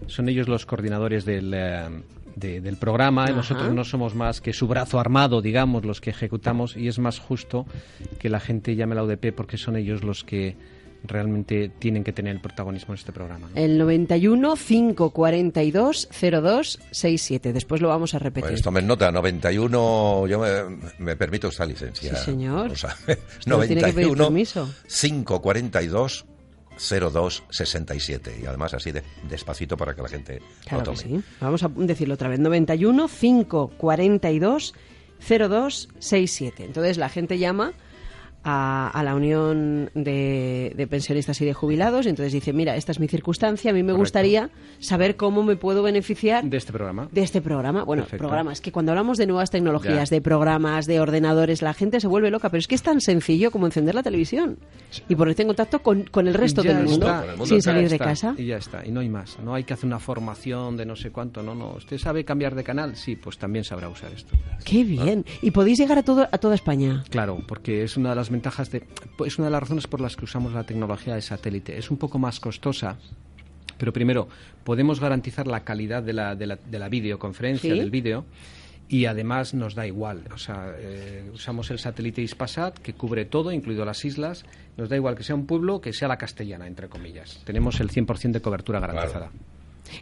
son 0.07 0.29
ellos 0.29 0.47
los 0.47 0.65
coordinadores 0.65 1.23
del 1.25 1.53
eh, 1.53 1.87
de- 2.37 2.61
del 2.61 2.77
programa 2.77 3.23
y 3.25 3.29
Ajá. 3.31 3.35
nosotros 3.37 3.73
no 3.73 3.83
somos 3.83 4.15
más 4.15 4.39
que 4.41 4.53
su 4.53 4.67
brazo 4.67 4.99
armado, 4.99 5.41
digamos, 5.41 5.83
los 5.85 5.99
que 6.01 6.11
ejecutamos 6.11 6.77
y 6.77 6.87
es 6.87 6.99
más 6.99 7.19
justo 7.19 7.65
que 8.19 8.29
la 8.29 8.39
gente 8.39 8.75
llame 8.75 8.93
a 8.93 8.95
la 8.97 9.03
UDP 9.03 9.31
porque 9.33 9.57
son 9.57 9.75
ellos 9.75 10.03
los 10.03 10.23
que 10.23 10.55
realmente 11.03 11.69
tienen 11.79 12.03
que 12.03 12.11
tener 12.11 12.33
el 12.35 12.41
protagonismo 12.41 12.93
en 12.93 12.99
este 12.99 13.11
programa. 13.11 13.47
¿no? 13.53 13.55
El 13.61 13.77
91 13.77 14.55
542 14.55 16.07
0267. 16.11 17.53
Después 17.53 17.81
lo 17.81 17.89
vamos 17.89 18.13
a 18.15 18.19
repetir. 18.19 18.49
Pues 18.49 18.61
tomen 18.61 18.87
nota, 18.87 19.11
91, 19.11 20.27
yo 20.27 20.39
me, 20.39 20.47
me 20.97 21.15
permito 21.15 21.47
esta 21.49 21.65
licencia. 21.65 22.15
Sí, 22.15 22.25
señor. 22.25 22.71
O 22.71 22.75
sea, 22.75 22.95
no 23.45 23.59
tiene 23.59 23.81
que 23.83 23.93
pedir 23.93 24.07
91 24.17 24.23
permiso. 24.25 24.69
542 24.87 26.25
0267 26.77 28.39
y 28.41 28.45
además 28.45 28.73
así 28.73 28.91
de, 28.91 29.03
despacito 29.29 29.77
para 29.77 29.95
que 29.95 30.01
la 30.01 30.09
gente 30.09 30.41
Claro 30.65 30.85
lo 30.85 30.91
que 30.93 31.03
tome. 31.03 31.19
sí. 31.21 31.27
Vamos 31.41 31.63
a 31.63 31.69
decirlo 31.69 32.13
otra 32.13 32.29
vez. 32.29 32.39
91 32.39 33.07
542 33.07 34.73
0267. 35.19 36.63
Entonces 36.63 36.97
la 36.97 37.09
gente 37.09 37.37
llama 37.37 37.73
a, 38.49 38.87
a 38.89 39.03
la 39.03 39.13
Unión 39.13 39.89
de, 39.93 40.73
de 40.75 40.87
Pensionistas 40.87 41.39
y 41.41 41.45
de 41.45 41.53
Jubilados 41.53 42.05
y 42.05 42.09
entonces 42.09 42.31
dice, 42.31 42.53
mira, 42.53 42.75
esta 42.77 42.93
es 42.93 42.99
mi 42.99 43.07
circunstancia, 43.07 43.71
a 43.71 43.73
mí 43.73 43.81
me 43.83 43.87
Correcto. 43.87 43.99
gustaría 44.01 44.49
saber 44.79 45.17
cómo 45.17 45.43
me 45.43 45.57
puedo 45.57 45.83
beneficiar 45.83 46.43
De 46.45 46.55
este 46.57 46.71
programa. 46.71 47.09
de 47.11 47.21
este 47.23 47.41
programa. 47.41 47.83
Bueno, 47.83 48.03
Perfecto. 48.03 48.23
programa, 48.23 48.53
es 48.53 48.61
que 48.61 48.71
cuando 48.71 48.93
hablamos 48.93 49.17
de 49.17 49.27
nuevas 49.27 49.51
tecnologías, 49.51 50.09
Ya. 50.09 50.15
de 50.15 50.21
programas, 50.21 50.85
de 50.85 50.99
ordenadores, 51.01 51.61
la 51.61 51.73
gente 51.73 51.99
se 51.99 52.07
vuelve 52.07 52.31
loca, 52.31 52.49
pero 52.49 52.59
es 52.59 52.67
que 52.67 52.75
es 52.75 52.83
tan 52.83 53.01
sencillo 53.01 53.51
como 53.51 53.65
encender 53.65 53.93
la 53.95 54.03
televisión 54.03 54.57
y 55.09 55.15
ponerte 55.15 55.41
en 55.41 55.49
contacto 55.49 55.79
con, 55.83 56.03
con 56.03 56.27
el 56.27 56.33
resto 56.33 56.63
Ya 56.63 56.73
del 56.73 56.85
mundo, 56.85 57.05
está, 57.05 57.19
Con 57.21 57.29
el 57.31 57.37
mundo 57.37 57.45
sin 57.45 57.61
salir 57.61 57.89
de 57.89 57.99
casa. 57.99 58.33
Y 58.37 58.45
ya 58.45 58.57
está, 58.57 58.85
y 58.85 58.91
no 58.91 59.01
hay 59.01 59.09
más. 59.09 59.37
No 59.43 59.53
hay 59.53 59.63
que 59.65 59.73
hacer 59.73 59.85
una 59.87 59.99
formación 59.99 60.77
de 60.77 60.85
no 60.85 60.95
sé 60.95 61.11
cuánto, 61.11 61.43
no, 61.43 61.53
no. 61.53 61.73
¿Usted 61.73 61.97
sabe 61.97 62.23
cambiar 62.23 62.55
de 62.55 62.63
canal? 62.63 62.95
Sí, 62.95 63.15
pues 63.15 63.37
también 63.37 63.65
sabrá 63.65 63.89
usar 63.89 64.11
esto. 64.13 64.35
Qué 64.63 64.83
bien. 64.83 65.25
Y 65.41 65.51
podéis 65.51 65.79
llegar 65.79 65.97
a, 65.97 66.03
todo, 66.03 66.27
a 66.31 66.37
toda 66.37 66.55
España. 66.55 67.03
Claro, 67.09 67.39
porque 67.47 67.83
es 67.83 67.97
una 67.97 68.11
de 68.11 68.15
las 68.15 68.31
ventajas 68.37 68.69
de. 68.71 68.83
Es 69.25 69.37
una 69.39 69.47
de 69.47 69.51
las 69.51 69.61
razones 69.61 69.87
por 69.87 69.99
las 70.01 70.15
que 70.15 70.25
usamos 70.25 70.53
la 70.53 70.63
tecnología 70.63 71.15
de 71.15 71.21
satélite. 71.21 71.77
Es 71.77 71.89
un 71.91 71.97
poco 71.97 72.19
más 72.19 72.39
costosa. 72.39 72.97
Pero 73.77 73.91
primero, 73.93 74.27
podemos 74.63 74.99
garantizar 74.99 75.45
la 75.47 75.63
calidad 75.63 76.01
de 76.03 76.13
la, 76.13 76.35
de 76.35 76.47
la, 76.47 76.55
de 76.55 76.79
la 76.79 76.89
videoconferencia, 76.89 77.73
Sí. 77.73 77.79
del 77.79 77.91
vídeo, 77.91 78.25
y 78.89 79.05
además 79.05 79.53
nos 79.53 79.75
da 79.75 79.85
igual. 79.85 80.23
O 80.33 80.37
sea, 80.37 80.73
eh, 80.79 81.29
usamos 81.33 81.69
el 81.69 81.77
satélite 81.77 82.21
Ispasat, 82.21 82.79
que 82.79 82.93
cubre 82.93 83.25
todo, 83.25 83.51
incluido 83.51 83.85
las 83.85 84.03
islas. 84.05 84.45
Nos 84.77 84.89
da 84.89 84.95
igual 84.95 85.15
que 85.15 85.23
sea 85.23 85.35
un 85.35 85.45
pueblo, 85.45 85.79
que 85.81 85.93
sea 85.93 86.07
la 86.07 86.17
castellana, 86.17 86.65
entre 86.65 86.87
comillas. 86.89 87.41
Tenemos 87.45 87.79
el 87.79 87.89
100% 87.91 88.31
de 88.31 88.41
cobertura 88.41 88.79
garantizada. 88.79 89.29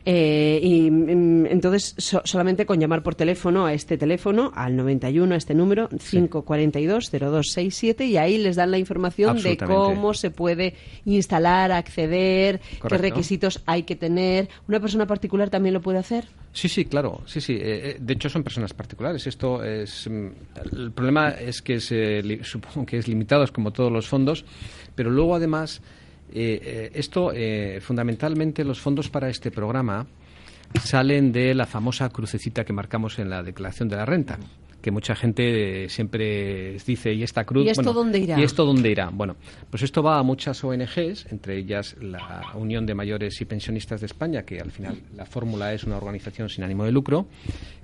Eh, 0.06 0.60
y 0.62 0.90
mm, 0.92 1.46
entonces 1.48 1.96
so- 1.98 2.22
solamente 2.26 2.66
con 2.66 2.80
llamar 2.80 3.04
por 3.04 3.16
teléfono 3.16 3.66
a 3.66 3.74
este 3.74 3.98
teléfono, 3.98 4.52
al 4.56 4.76
91, 4.76 5.34
a 5.34 5.38
este 5.38 5.54
número, 5.54 5.90
542-0267, 5.90 8.06
y 8.08 8.18
ahí 8.18 8.38
les 8.38 8.56
dan 8.56 8.72
la 8.72 8.78
información 8.78 9.38
de 9.44 9.58
cómo 9.68 10.14
se 10.14 10.32
puede 10.32 10.76
instalar, 11.06 11.72
acceder, 11.72 12.60
qué 12.82 12.98
requisitos 12.98 13.62
hay 13.66 13.84
que 13.84 13.96
tener. 13.96 14.50
¿Una 14.68 14.80
persona 14.80 15.06
particular 15.08 15.50
también 15.50 15.74
lo 15.74 15.82
puede 15.82 16.00
hacer? 16.00 16.26
Sí, 16.54 16.70
sí, 16.70 16.86
claro, 16.86 17.22
sí, 17.26 17.42
sí. 17.42 17.54
Eh, 17.54 17.60
eh, 17.62 17.98
de 18.00 18.14
hecho, 18.14 18.30
son 18.30 18.44
personas 18.44 18.74
particulares. 18.74 19.28
Esto 19.28 19.64
es 19.64 20.08
mm, 20.10 20.28
el 20.78 20.92
problema 20.92 21.30
es 21.32 21.62
que 21.62 21.76
es, 21.76 21.92
li- 21.92 22.40
supongo 22.44 22.86
que 22.86 22.98
es 22.98 23.08
limitado, 23.08 23.44
es 23.44 23.52
como 23.52 23.72
todos 23.72 23.92
los 23.92 24.08
fondos, 24.08 24.46
pero 24.96 25.10
luego 25.10 25.36
además 25.36 25.82
eh, 26.34 26.60
eh, 26.64 26.92
esto 26.94 27.32
eh, 27.34 27.80
fundamentalmente 27.82 28.64
los 28.64 28.80
fondos 28.80 29.10
para 29.10 29.30
este 29.30 29.52
programa 29.52 30.06
salen 30.84 31.32
de 31.32 31.54
la 31.54 31.66
famosa 31.66 32.10
crucecita 32.10 32.66
que 32.66 32.74
marcamos 32.74 33.20
en 33.20 33.30
la 33.30 33.44
declaración 33.44 33.88
de 33.88 33.96
la 33.96 34.06
renta, 34.06 34.38
que 34.82 34.92
mucha 34.92 35.16
gente 35.16 35.88
siempre 35.88 36.78
dice, 36.86 37.14
¿y 37.14 37.24
esta 37.24 37.46
cruz? 37.46 37.66
¿Y 37.66 37.70
esto 37.70 37.94
dónde 37.94 38.20
irá? 38.20 38.40
¿Y 38.40 38.44
esto 38.44 38.66
dónde 38.66 38.92
irá? 38.92 39.10
Bueno, 39.10 39.38
pues 39.70 39.84
esto 39.84 40.04
va 40.04 40.20
a 40.20 40.24
muchas 40.24 40.62
ONGs, 40.64 41.28
entre 41.32 41.58
ellas 41.58 41.96
la 42.02 42.52
Unión 42.56 42.86
de 42.86 42.94
Mayores 42.96 43.40
y 43.40 43.46
Pensionistas 43.46 44.02
de 44.02 44.08
España, 44.08 44.44
que 44.44 44.60
al 44.60 44.72
final 44.72 45.00
la 45.16 45.26
fórmula 45.26 45.74
es 45.74 45.86
una 45.86 45.98
organización 45.98 46.50
sin 46.50 46.64
ánimo 46.64 46.84
de 46.84 46.92
lucro, 46.92 47.28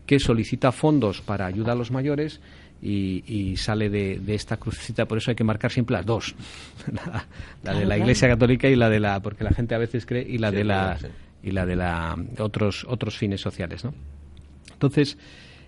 que 0.06 0.19
solicita 0.19 0.71
fondos 0.71 1.21
para 1.21 1.45
ayuda 1.45 1.71
a 1.71 1.75
los 1.75 1.91
mayores 1.91 2.41
y, 2.82 3.56
sale 3.58 3.89
de, 3.89 4.22
esta 4.34 4.58
crucecita. 4.58 5.06
Por 5.06 5.17
eso 5.17 5.32
hay 5.32 5.36
que 5.36 5.44
marcar 5.44 5.72
siempre 5.72 5.96
las 5.96 6.06
dos, 6.06 6.36
la, 7.63 7.74
de 7.74 7.86
la 7.86 7.98
Iglesia 7.98 8.28
Católica 8.28 8.67
y 8.67 8.76
la 8.76 8.89
de 8.89 9.00
la, 9.00 9.20
porque 9.20 9.44
la 9.44 9.52
gente 9.52 9.76
a 9.76 9.78
veces 9.78 10.06
cree, 10.06 10.26
y 10.28 10.38
la 10.38 10.52
de 10.52 10.63
la 10.63 10.98
y 11.44 11.52
la 11.52 11.65
de 11.65 11.76
la 11.76 12.15
otros 12.39 12.86
otros 12.88 13.17
fines 13.17 13.41
sociales, 13.41 13.84
¿no? 13.84 13.94
Entonces 14.74 15.17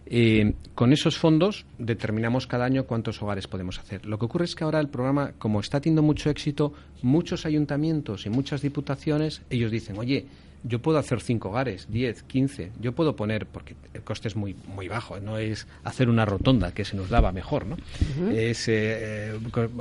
eh, 0.06 0.54
con 0.76 0.91
esos 0.91 1.17
fondos 1.17 1.65
determinamos 1.78 2.45
cada 2.45 2.65
año 2.65 2.86
cuántos 2.86 3.21
hogares 3.21 3.47
podemos 3.47 3.80
hacer. 3.80 4.06
Lo 4.06 4.19
que 4.19 4.26
ocurre 4.26 4.45
es 4.45 4.56
que 4.56 4.63
ahora 4.63 4.80
el 4.80 4.89
programa, 4.89 5.34
como 5.38 5.60
está 5.60 5.80
teniendo 5.80 6.02
mucho 6.02 6.30
éxito, 6.30 6.73
muchos 7.02 7.45
ayuntamientos 7.45 8.26
y 8.26 8.30
muchas 8.30 8.62
diputaciones, 8.62 9.41
ellos 9.49 9.71
dicen, 9.71 9.97
oye, 9.97 10.26
yo 10.63 10.80
puedo 10.80 10.97
hacer 10.97 11.21
cinco 11.21 11.49
hogares, 11.49 11.88
diez, 11.89 12.23
quince, 12.23 12.71
yo 12.80 12.93
puedo 12.93 13.15
poner, 13.15 13.45
porque 13.45 13.76
el 13.93 14.02
coste 14.02 14.30
es 14.30 14.36
muy, 14.36 14.56
muy 14.67 14.88
bajo, 14.88 15.19
no 15.19 15.38
es 15.38 15.67
hacer 15.84 16.10
una 16.10 16.26
rotonda 16.26 16.73
que 16.73 16.86
se 16.86 16.95
nos 16.95 17.10
daba 17.10 17.32
mejor, 17.32 17.65
¿no? 17.65 17.78
Es 18.32 18.67
eh, 18.69 19.34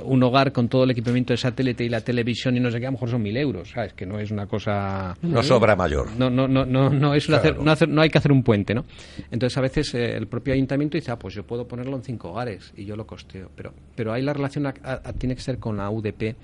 un 0.02 0.22
hogar 0.22 0.52
con 0.52 0.68
todo 0.68 0.84
el 0.84 0.90
equipamiento 0.90 1.32
de 1.32 1.36
satélite 1.36 1.84
y 1.84 1.88
la 1.88 2.00
televisión 2.00 2.56
y 2.56 2.60
no 2.60 2.70
sé 2.70 2.80
qué, 2.80 2.86
a 2.86 2.88
lo 2.88 2.92
mejor 2.92 3.10
son 3.10 3.22
mil 3.22 3.36
euros, 3.36 3.70
¿sabes? 3.70 3.92
Que 3.92 4.06
no 4.06 4.18
es 4.18 4.30
una 4.30 4.46
cosa... 4.46 5.16
No 5.22 5.42
sobra 5.42 5.76
mayor. 5.76 6.10
No, 6.18 6.28
no, 6.28 6.48
no, 6.48 6.66
no, 6.66 6.90
no, 6.90 7.14
es 7.14 7.28
no, 7.28 8.02
hay 8.02 8.10
que 8.10 8.18
hacer 8.18 8.32
un 8.32 8.42
puente, 8.42 8.74
¿no? 8.74 8.84
Entonces 9.30 9.56
a 9.56 9.60
veces 9.60 9.94
eh, 9.94 10.16
el 10.16 10.26
propio 10.26 10.54
ayuntamiento 10.54 10.98
dice, 10.98 11.12
ah, 11.12 11.18
pues 11.18 11.34
yo 11.34 11.44
puedo 11.44 11.68
ponerlo 11.68 11.96
en 11.96 12.02
cinco 12.02 12.30
hogares 12.30 12.72
y 12.76 12.84
yo 12.84 12.96
lo 12.96 13.06
costeo, 13.06 13.50
pero, 13.54 13.72
pero 13.94 14.12
ahí 14.12 14.22
la 14.22 14.32
relación 14.32 14.72
tiene 15.18 15.36
que 15.36 15.42
ser 15.42 15.58
con 15.58 15.76
la 15.76 15.90
UDP, 15.90 16.34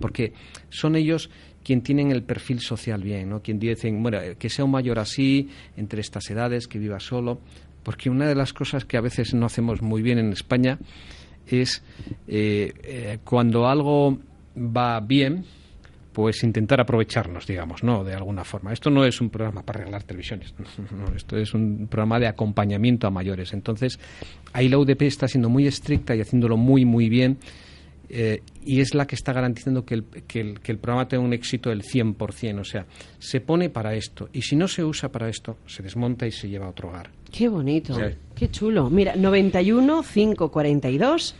porque 0.00 0.32
son 0.70 0.94
ellos 0.94 1.30
quien 1.68 1.82
tienen 1.82 2.12
el 2.12 2.22
perfil 2.22 2.60
social 2.60 3.02
bien, 3.02 3.28
¿no? 3.28 3.42
Quien 3.42 3.58
dicen, 3.58 4.02
bueno, 4.02 4.18
que 4.38 4.48
sea 4.48 4.64
un 4.64 4.70
mayor 4.70 4.98
así, 4.98 5.50
entre 5.76 6.00
estas 6.00 6.30
edades, 6.30 6.66
que 6.66 6.78
viva 6.78 6.98
solo, 6.98 7.42
porque 7.82 8.08
una 8.08 8.26
de 8.26 8.34
las 8.34 8.54
cosas 8.54 8.86
que 8.86 8.96
a 8.96 9.02
veces 9.02 9.34
no 9.34 9.44
hacemos 9.44 9.82
muy 9.82 10.00
bien 10.00 10.18
en 10.18 10.32
España 10.32 10.78
es 11.46 11.82
eh, 12.26 12.72
eh, 12.82 13.18
cuando 13.22 13.68
algo 13.68 14.16
va 14.56 14.98
bien, 15.00 15.44
pues 16.14 16.42
intentar 16.42 16.80
aprovecharnos, 16.80 17.46
digamos, 17.46 17.82
¿no? 17.82 18.02
De 18.02 18.14
alguna 18.14 18.44
forma. 18.44 18.72
Esto 18.72 18.88
no 18.88 19.04
es 19.04 19.20
un 19.20 19.28
programa 19.28 19.62
para 19.62 19.80
arreglar 19.80 20.04
televisiones, 20.04 20.54
esto 21.16 21.36
es 21.36 21.52
un 21.52 21.86
programa 21.86 22.18
de 22.18 22.28
acompañamiento 22.28 23.06
a 23.06 23.10
mayores. 23.10 23.52
Entonces, 23.52 24.00
ahí 24.54 24.70
la 24.70 24.78
UDP 24.78 25.02
está 25.02 25.28
siendo 25.28 25.50
muy 25.50 25.66
estricta 25.66 26.16
y 26.16 26.22
haciéndolo 26.22 26.56
muy, 26.56 26.86
muy 26.86 27.10
bien 27.10 27.36
eh, 28.10 28.42
y 28.64 28.80
es 28.80 28.94
la 28.94 29.06
que 29.06 29.14
está 29.14 29.32
garantizando 29.32 29.84
que 29.84 29.94
el, 29.94 30.04
que, 30.04 30.40
el, 30.40 30.60
que 30.60 30.72
el, 30.72 30.78
programa 30.78 31.08
tenga 31.08 31.22
un 31.22 31.32
éxito 31.32 31.70
del 31.70 31.82
100%. 31.82 32.60
O 32.60 32.64
sea, 32.64 32.86
se 33.18 33.40
pone 33.40 33.70
para 33.70 33.94
esto 33.94 34.28
y 34.32 34.42
si 34.42 34.56
no 34.56 34.68
se 34.68 34.84
usa 34.84 35.10
para 35.10 35.28
esto, 35.28 35.58
se 35.66 35.82
desmonta 35.82 36.26
y 36.26 36.32
se 36.32 36.48
lleva 36.48 36.66
a 36.66 36.70
otro 36.70 36.88
hogar. 36.88 37.10
Qué 37.30 37.48
bonito, 37.48 37.96
qué 38.34 38.50
chulo. 38.50 38.88
Mira, 38.88 39.14
91 39.16 40.02
542 40.02 41.34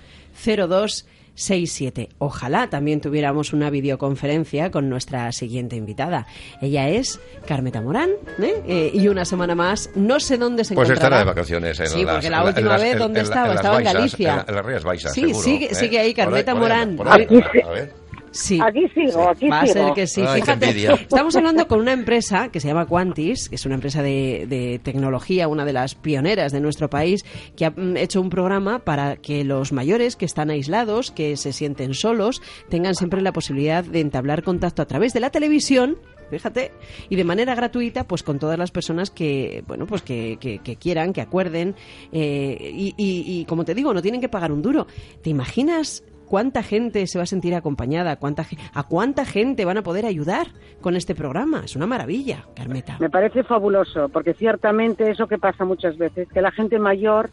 02 0.44 1.06
67. 1.38 2.08
Ojalá 2.18 2.68
también 2.68 3.00
tuviéramos 3.00 3.52
una 3.52 3.70
videoconferencia 3.70 4.70
con 4.70 4.88
nuestra 4.88 5.30
siguiente 5.32 5.76
invitada. 5.76 6.26
Ella 6.60 6.88
es 6.88 7.20
Carmeta 7.46 7.80
Morán 7.80 8.10
¿eh? 8.42 8.62
Eh, 8.66 8.90
y 8.92 9.06
una 9.06 9.24
semana 9.24 9.54
más 9.54 9.90
no 9.94 10.18
sé 10.18 10.36
dónde 10.36 10.64
se 10.64 10.74
pues 10.74 10.88
encontrará. 10.90 11.16
Pues 11.16 11.18
estará 11.18 11.18
de 11.18 11.24
vacaciones. 11.24 11.80
En 11.80 11.86
sí, 11.86 12.04
porque 12.04 12.28
la 12.28 12.44
última 12.44 12.76
vez, 12.76 12.98
¿dónde 12.98 13.20
estaba? 13.20 13.54
estaba 13.54 13.78
en 13.78 13.84
Galicia. 13.84 14.44
En, 14.46 14.54
las 14.54 14.66
Rías 14.66 14.84
Baixas, 14.84 15.12
Sí, 15.12 15.32
sigue, 15.32 15.74
sigue 15.74 15.98
ahí 15.98 16.12
Carmeta 16.12 16.54
Morán. 16.54 16.98
a 17.00 17.16
ver. 17.16 18.07
Sí. 18.38 18.60
Aquí 18.62 18.88
sigo, 18.94 19.28
aquí 19.28 19.48
Va 19.48 19.62
a 19.62 19.66
ser 19.66 19.92
que 19.94 20.06
sí. 20.06 20.22
Fíjate, 20.24 20.92
estamos 20.92 21.34
hablando 21.34 21.66
con 21.66 21.80
una 21.80 21.92
empresa 21.92 22.50
que 22.50 22.60
se 22.60 22.68
llama 22.68 22.86
Quantis, 22.86 23.48
que 23.48 23.56
es 23.56 23.66
una 23.66 23.74
empresa 23.74 24.00
de, 24.00 24.80
tecnología, 24.84 25.48
una 25.48 25.64
de 25.64 25.72
las 25.72 25.96
pioneras 25.96 26.52
de 26.52 26.60
nuestro 26.60 26.88
país, 26.88 27.24
que 27.56 27.64
ha 27.64 27.70
mm, 27.70 27.96
hecho 27.96 28.20
un 28.20 28.30
programa 28.30 28.78
para 28.78 29.16
que 29.16 29.42
los 29.42 29.72
mayores 29.72 30.14
que 30.14 30.24
están 30.24 30.50
aislados, 30.50 31.10
que 31.10 31.36
se 31.36 31.52
sienten 31.52 31.94
solos, 31.94 32.40
tengan 32.68 32.94
siempre 32.94 33.22
la 33.22 33.32
posibilidad 33.32 33.82
de 33.82 34.00
entablar 34.00 34.44
contacto 34.44 34.82
a 34.82 34.86
través 34.86 35.12
de 35.12 35.20
la 35.20 35.30
televisión 35.30 35.98
fíjate, 36.30 36.72
y 37.08 37.16
de 37.16 37.24
manera 37.24 37.54
gratuita, 37.54 38.06
pues 38.06 38.22
con 38.22 38.38
todas 38.38 38.58
las 38.58 38.70
personas 38.70 39.10
que, 39.10 39.64
bueno, 39.66 39.86
pues 39.86 40.02
que, 40.02 40.36
que, 40.38 40.76
quieran, 40.76 41.14
que 41.14 41.22
acuerden, 41.22 41.74
eh, 42.12 42.70
y, 42.70 42.94
y, 42.98 43.46
como 43.46 43.64
te 43.64 43.74
digo, 43.74 43.94
no 43.94 44.02
tienen 44.02 44.20
que 44.20 44.28
pagar 44.28 44.52
un 44.52 44.60
duro. 44.60 44.86
¿Te 45.22 45.30
imaginas 45.30 46.04
cuánta 46.28 46.62
gente 46.62 47.06
se 47.06 47.18
va 47.18 47.24
a 47.24 47.26
sentir 47.26 47.54
acompañada, 47.54 48.16
cuánta, 48.16 48.46
a 48.74 48.82
cuánta 48.84 49.24
gente 49.24 49.64
van 49.64 49.78
a 49.78 49.82
poder 49.82 50.06
ayudar 50.06 50.48
con 50.80 50.96
este 50.96 51.14
programa. 51.14 51.62
Es 51.64 51.76
una 51.76 51.86
maravilla, 51.86 52.44
Carmeta. 52.54 52.96
Me 53.00 53.10
parece 53.10 53.42
fabuloso, 53.42 54.08
porque 54.08 54.34
ciertamente 54.34 55.10
eso 55.10 55.26
que 55.26 55.38
pasa 55.38 55.64
muchas 55.64 55.96
veces, 55.98 56.28
que 56.28 56.40
la 56.40 56.50
gente 56.52 56.78
mayor 56.78 57.30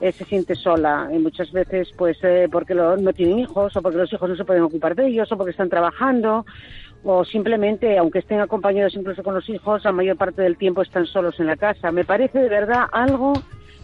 eh, 0.00 0.12
se 0.12 0.24
siente 0.24 0.54
sola 0.54 1.10
y 1.12 1.18
muchas 1.18 1.52
veces 1.52 1.90
pues 1.96 2.16
eh, 2.22 2.48
porque 2.50 2.74
no 2.74 3.12
tienen 3.12 3.38
hijos 3.38 3.76
o 3.76 3.82
porque 3.82 3.98
los 3.98 4.10
hijos 4.10 4.30
no 4.30 4.36
se 4.36 4.46
pueden 4.46 4.62
ocupar 4.62 4.94
de 4.94 5.06
ellos 5.06 5.30
o 5.30 5.36
porque 5.36 5.50
están 5.50 5.68
trabajando 5.68 6.46
o 7.04 7.22
simplemente 7.22 7.98
aunque 7.98 8.20
estén 8.20 8.40
acompañados 8.40 8.94
incluso 8.94 9.22
con 9.22 9.34
los 9.34 9.46
hijos 9.50 9.84
la 9.84 9.92
mayor 9.92 10.16
parte 10.16 10.40
del 10.40 10.56
tiempo 10.56 10.80
están 10.80 11.04
solos 11.04 11.38
en 11.38 11.48
la 11.48 11.56
casa 11.56 11.92
me 11.92 12.06
parece 12.06 12.38
de 12.38 12.48
verdad 12.48 12.84
algo 12.92 13.34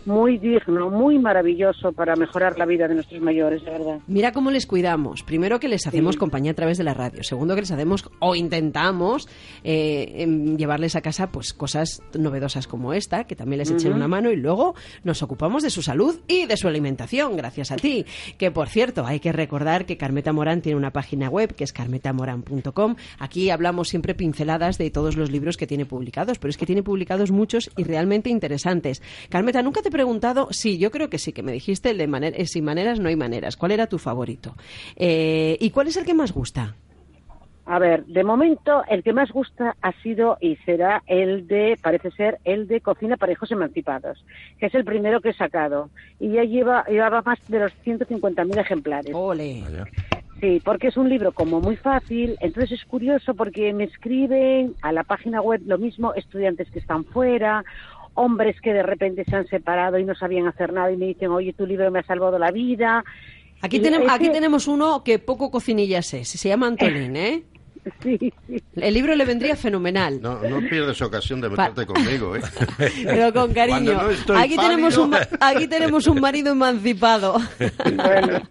muy 0.07 0.39
digno, 0.39 0.91
muy 0.91 1.19
maravilloso 1.19 1.93
para 1.93 2.17
mejorar 2.17 2.59
la 2.59 2.65
vida 2.65 2.89
de 2.89 2.95
nuestros 2.95 3.21
mayores, 3.21 3.65
de 3.65 3.71
verdad. 3.71 3.99
Mira 4.07 4.33
cómo 4.33 4.51
les 4.51 4.67
cuidamos. 4.67 5.23
Primero 5.23 5.61
que 5.61 5.69
les 5.69 5.87
hacemos 5.87 6.17
compañía 6.17 6.53
a 6.53 6.55
través 6.55 6.79
de 6.79 6.85
la 6.85 6.95
radio. 6.95 7.23
Segundo 7.23 7.55
que 7.55 7.63
les 7.63 7.71
hacemos 7.71 8.09
o 8.21 8.35
intentamos 8.35 9.29
eh, 9.65 10.13
em, 10.17 10.57
llevarles 10.57 10.97
a 10.97 11.01
casa 11.01 11.31
pues 11.31 11.53
cosas 11.53 12.03
novedosas 12.17 12.67
como 12.67 12.93
esta, 12.93 13.25
que 13.25 13.37
también 13.37 13.59
les 13.59 13.71
echen 13.71 13.93
una 13.93 14.09
mano 14.09 14.31
y 14.31 14.37
luego 14.37 14.75
nos 15.05 15.23
ocupamos 15.23 15.63
de 15.63 15.71
su 15.71 15.83
salud 15.83 16.21
y 16.29 16.47
de 16.47 16.57
su 16.57 16.69
alimentación, 16.69 17.37
gracias 17.37 17.73
a 17.73 17.77
ti. 17.77 18.07
Que 18.39 18.51
por 18.51 18.69
cierto, 18.69 19.05
hay 19.07 19.21
que 19.21 19.33
recordar 19.33 19.87
que 19.87 19.97
Carmeta 19.97 20.33
Morán 20.33 20.63
tiene 20.63 20.79
una 20.79 20.93
página 20.93 21.29
web 21.29 21.55
que 21.55 21.65
es 21.65 21.73
carmetamoran.com. 21.73 22.97
Aquí 23.19 23.51
hablamos 23.51 23.89
siempre 23.89 24.15
pinceladas 24.15 24.79
de 24.79 24.91
todos 24.91 25.17
los 25.17 25.31
libros 25.31 25.57
que 25.57 25.67
tiene 25.67 25.87
publicados, 25.87 26.39
pero 26.39 26.51
es 26.51 26.57
que 26.57 26.67
tiene 26.67 26.83
publicados 26.83 27.31
muchos 27.31 27.71
y 27.77 27.85
realmente 27.85 28.31
interesantes. 28.31 29.03
Carmeta, 29.29 29.63
nunca 29.63 29.83
te 29.83 29.91
preguntado, 29.97 30.49
sí, 30.51 30.77
yo 30.77 30.91
creo 30.91 31.09
que 31.09 31.17
sí, 31.17 31.33
que 31.33 31.43
me 31.43 31.53
dijiste 31.53 31.89
el 31.89 31.97
de 31.97 32.07
manera, 32.07 32.37
eh, 32.37 32.47
sin 32.47 32.65
maneras 32.65 33.01
no 33.01 33.09
hay 33.09 33.17
maneras. 33.17 33.57
¿Cuál 33.57 33.73
era 33.73 33.87
tu 33.87 33.97
favorito? 33.97 34.55
Eh, 34.95 35.57
¿Y 35.59 35.71
cuál 35.71 35.89
es 35.89 35.97
el 35.97 36.05
que 36.05 36.13
más 36.13 36.33
gusta? 36.33 36.77
A 37.65 37.79
ver, 37.79 38.05
de 38.05 38.23
momento 38.23 38.85
el 38.89 39.03
que 39.03 39.15
más 39.15 39.33
gusta 39.33 39.75
ha 39.81 39.93
sido 40.03 40.37
y 40.39 40.57
será 40.67 41.03
el 41.07 41.49
de, 41.49 41.79
parece 41.83 42.11
ser, 42.11 42.39
el 42.45 42.69
de 42.69 42.83
Cocina 42.83 43.17
para 43.17 43.33
Hijos 43.33 43.51
Emancipados, 43.51 44.23
que 44.61 44.67
es 44.67 44.75
el 44.75 44.85
primero 44.85 45.23
que 45.23 45.31
he 45.31 45.33
sacado. 45.33 45.89
Y 46.21 46.33
ya 46.33 46.45
lleva, 46.45 46.85
llevaba 46.85 47.23
más 47.23 47.39
de 47.49 47.59
los 47.61 47.73
150.000 47.85 48.61
ejemplares. 48.61 49.15
¡Ole! 49.15 49.65
Sí, 50.41 50.61
porque 50.63 50.89
es 50.89 50.99
un 50.99 51.09
libro 51.09 51.33
como 51.33 51.63
muy 51.63 51.77
fácil, 51.77 52.37
entonces 52.41 52.79
es 52.79 52.85
curioso 52.85 53.35
porque 53.35 53.73
me 53.73 53.85
escriben 53.85 54.75
a 54.83 54.93
la 54.93 55.03
página 55.03 55.41
web 55.41 55.63
lo 55.65 55.79
mismo 55.79 56.13
estudiantes 56.13 56.71
que 56.71 56.79
están 56.79 57.05
fuera 57.05 57.65
hombres 58.17 58.61
que 58.61 58.73
de 58.73 58.83
repente 58.83 59.25
se 59.25 59.37
han 59.37 59.47
separado 59.47 59.99
y 59.99 60.05
no 60.05 60.15
sabían 60.15 60.47
hacer 60.49 60.73
nada 60.73 60.91
y 60.91 60.97
me 60.97 61.07
dicen, 61.07 61.31
oye, 61.31 61.53
tu 61.53 61.67
libro 61.67 61.91
me 61.91 62.01
ha 62.01 62.03
salvado 62.03 62.39
la 62.39 62.51
vida. 62.51 63.05
Aquí, 63.63 63.81
tenemos, 63.81 64.11
aquí 64.11 64.29
tenemos 64.31 64.67
uno 64.67 65.03
que 65.05 65.19
poco 65.19 65.51
cocinillas 65.51 66.13
es, 66.15 66.29
se 66.29 66.49
llama 66.49 66.67
Antolín, 66.67 67.17
¿eh? 67.17 67.45
Sí, 68.03 68.19
sí. 68.49 68.61
El 68.75 68.95
libro 68.95 69.15
le 69.15 69.25
vendría 69.25 69.55
fenomenal. 69.55 70.21
No, 70.21 70.41
no 70.41 70.59
pierdes 70.69 71.01
ocasión 71.03 71.41
de 71.41 71.51
meterte 71.51 71.87
conmigo, 71.87 72.35
¿eh? 72.35 72.41
Pero 73.05 73.33
con 73.33 73.55
cariño. 73.55 74.01
aquí, 74.35 74.57
tenemos 74.57 74.99
un, 74.99 75.15
aquí 75.39 75.69
tenemos 75.69 76.05
un 76.09 76.21
marido 76.21 76.51
emancipado. 76.51 77.37
Bueno. 77.95 78.43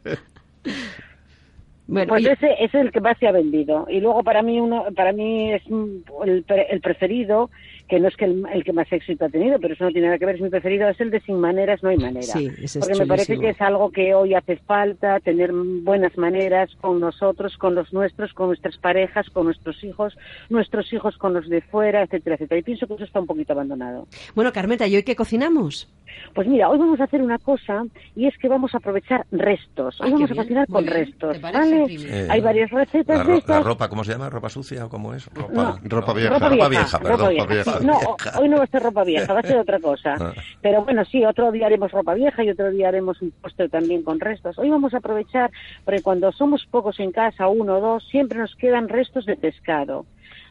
pues 2.07 2.25
ese, 2.25 2.31
ese, 2.31 2.63
es 2.63 2.73
el 2.75 2.91
que 2.93 3.01
más 3.01 3.17
se 3.19 3.27
ha 3.27 3.33
vendido. 3.33 3.87
Y 3.89 3.99
luego 3.99 4.23
para 4.23 4.41
mí 4.41 4.57
uno, 4.57 4.85
para 4.95 5.11
mí 5.11 5.51
es 5.51 5.63
el, 5.67 6.45
el 6.69 6.79
preferido 6.79 7.49
que 7.87 7.99
no 7.99 8.07
es 8.07 8.15
que 8.15 8.25
el, 8.25 8.63
que 8.63 8.73
más 8.73 8.91
éxito 8.91 9.25
ha 9.25 9.29
tenido, 9.29 9.59
pero 9.59 9.73
eso 9.73 9.83
no 9.83 9.91
tiene 9.91 10.07
nada 10.07 10.17
que 10.17 10.25
ver, 10.25 10.35
es 10.35 10.41
mi 10.41 10.49
preferido, 10.49 10.89
es 10.89 10.99
el 10.99 11.11
de 11.11 11.21
Sin 11.21 11.39
Maneras 11.39 11.83
no 11.83 11.89
hay 11.89 11.97
manera. 11.97 12.33
porque 12.79 12.99
me 12.99 13.05
parece 13.05 13.37
que 13.37 13.49
es 13.49 13.61
algo 13.61 13.91
que 13.91 14.13
hoy 14.15 14.33
hace 14.33 14.57
falta, 14.57 15.19
tener 15.19 15.51
buenas 15.53 16.17
maneras 16.17 16.69
con 16.81 16.99
nosotros, 16.99 17.55
con 17.57 17.75
los 17.75 17.93
nuestros, 17.93 18.33
con 18.33 18.47
nuestras 18.47 18.77
parejas, 18.77 19.29
con 19.29 19.45
nuestros 19.45 19.83
hijos, 19.83 20.17
nuestros 20.49 20.91
hijos 20.93 21.17
con 21.17 21.33
los 21.33 21.47
de 21.47 21.61
fuera, 21.61 22.03
etcétera, 22.03 22.35
etcétera. 22.35 22.59
Y 22.59 22.63
pienso 22.63 22.87
que 22.87 22.95
eso 22.95 23.03
está 23.03 23.19
un 23.19 23.27
poquito 23.27 23.53
abandonado. 23.53 24.07
Bueno, 24.33 24.51
Carmeta, 24.51 24.87
¿y 24.87 24.95
hoy 24.95 25.03
qué 25.03 25.15
cocinamos? 25.15 25.87
Pues 26.33 26.47
mira, 26.47 26.69
hoy 26.69 26.77
vamos 26.77 26.99
a 26.99 27.05
hacer 27.05 27.21
una 27.21 27.37
cosa 27.39 27.83
y 28.15 28.27
es 28.27 28.37
que 28.37 28.47
vamos 28.47 28.73
a 28.73 28.77
aprovechar 28.77 29.25
restos. 29.31 29.99
Hoy 30.01 30.07
Ah, 30.09 30.13
vamos 30.13 30.31
a 30.31 30.35
cocinar 30.35 30.67
con 30.67 30.83
bien. 30.83 30.93
restos, 30.95 31.33
¿Te 31.35 31.39
parece, 31.39 31.59
¿vale? 31.81 31.85
Eh, 31.89 32.27
Hay 32.29 32.41
varias 32.41 32.69
recetas 32.71 33.17
la, 33.19 33.23
de 33.23 33.37
estas. 33.37 33.57
la 33.57 33.63
ropa, 33.63 33.89
¿cómo 33.89 34.03
se 34.03 34.11
llama? 34.11 34.29
¿Ropa 34.29 34.49
sucia 34.49 34.85
o 34.85 34.89
cómo 34.89 35.13
es? 35.13 35.25
Ropa, 35.33 35.53
No. 35.53 35.79
Ropa 35.83 36.13
vieja. 36.13 36.29
Ropa 36.33 36.49
Ropa 36.49 36.67
vieja, 36.69 36.69
vieja, 36.69 36.97
ropa 36.97 37.09
perdón. 37.09 37.29
vieja. 37.29 37.47
vieja. 37.47 37.79
Sí, 37.79 37.85
No, 37.85 37.99
hoy 38.41 38.49
no 38.49 38.57
va 38.57 38.63
a 38.63 38.67
ser 38.67 38.83
ropa 38.83 39.03
vieja, 39.03 39.33
va 39.33 39.39
a 39.39 39.43
ser 39.43 39.57
otra 39.57 39.79
cosa. 39.79 40.15
Ah. 40.19 40.33
Pero 40.61 40.83
bueno, 40.83 41.05
sí, 41.05 41.23
otro 41.25 41.51
día 41.51 41.65
haremos 41.67 41.91
ropa 41.91 42.13
vieja 42.13 42.43
y 42.43 42.49
otro 42.49 42.71
día 42.71 42.87
haremos 42.89 43.21
un 43.21 43.31
postre 43.31 43.69
también 43.69 44.03
con 44.03 44.19
restos. 44.19 44.57
Hoy 44.59 44.69
vamos 44.69 44.93
a 44.93 44.97
aprovechar, 44.97 45.51
porque 45.83 46.01
cuando 46.01 46.31
somos 46.31 46.65
pocos 46.69 46.99
en 46.99 47.11
casa, 47.11 47.47
uno 47.47 47.77
o 47.77 47.81
dos, 47.81 48.07
siempre 48.09 48.39
nos 48.39 48.55
quedan 48.55 48.89
restos 48.89 49.25
de 49.25 49.35
pescado. 49.35 50.05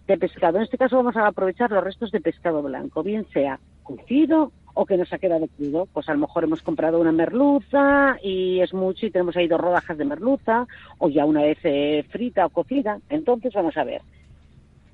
De 0.07 0.19
pescado. 0.19 0.59
En 0.59 0.65
este 0.65 0.77
caso 0.77 0.97
vamos 0.97 1.17
a 1.17 1.27
aprovechar 1.27 1.71
los 1.71 1.83
restos 1.83 2.11
de 2.11 2.21
pescado 2.21 2.63
blanco, 2.63 3.03
bien 3.03 3.27
sea 3.33 3.59
cocido 3.83 4.53
o 4.75 4.85
que 4.87 4.97
nos 4.97 5.13
ha 5.13 5.19
quedado 5.19 5.47
crudo. 5.57 5.87
Pues 5.93 6.09
a 6.09 6.13
lo 6.15 6.19
mejor 6.21 6.45
hemos 6.45 6.63
comprado 6.63 7.01
una 7.01 7.13
merluza 7.13 8.17
y 8.23 8.61
es 8.61 8.75
mucho 8.75 9.07
y 9.07 9.11
tenemos 9.11 9.37
ahí 9.37 9.49
dos 9.49 9.61
rodajas 9.61 9.97
de 9.97 10.05
merluza, 10.05 10.67
o 10.99 11.09
ya 11.09 11.25
una 11.25 11.43
vez 11.43 11.59
eh, 11.65 12.05
frita 12.11 12.47
o 12.47 12.51
cocida. 12.51 12.99
Entonces 13.09 13.53
vamos 13.55 13.77
a 13.77 13.85
ver. 13.85 14.03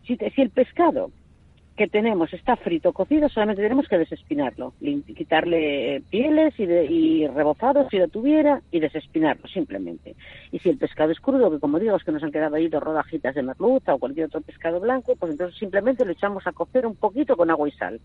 Si, 0.07 0.17
te- 0.17 0.31
si 0.31 0.43
el 0.43 0.51
pescado 0.51 1.11
que 1.77 1.87
tenemos 1.89 2.33
está 2.35 2.57
frito 2.57 2.93
cocido, 2.93 3.29
solamente 3.31 3.63
tenemos 3.63 3.89
que 3.89 3.97
desespinarlo, 3.97 4.75
quitarle 5.17 6.03
pieles 6.11 6.53
y, 6.59 6.67
de- 6.67 6.85
y 6.87 7.27
rebozados 7.27 7.87
si 7.91 7.99
lo 7.99 8.09
tuviera 8.09 8.61
y 8.71 8.81
desespinarlo 8.81 9.47
simplemente. 9.49 10.15
Y 10.53 10.59
si 10.59 10.69
el 10.69 10.77
pescado 10.77 11.11
es 11.13 11.21
crudo, 11.21 11.51
que 11.51 11.59
como 11.59 11.79
digo 11.79 11.97
es 11.97 12.05
que 12.05 12.13
nos 12.13 12.23
han 12.23 12.33
quedado 12.33 12.57
ahí 12.57 12.69
dos 12.69 12.83
rodajitas 12.83 13.35
de 13.35 13.43
merluza 13.43 13.95
o 13.95 13.99
cualquier 13.99 14.27
otro 14.27 14.41
pescado 14.43 14.81
blanco, 14.81 15.15
pues 15.19 15.33
entonces 15.33 15.59
simplemente 15.59 16.05
lo 16.05 16.13
echamos 16.13 16.47
a 16.47 16.53
cocer 16.53 16.87
un 16.87 16.97
poquito 16.97 17.37
con 17.37 17.51
agua 17.51 17.69
y 17.69 17.73
sal. 17.73 18.01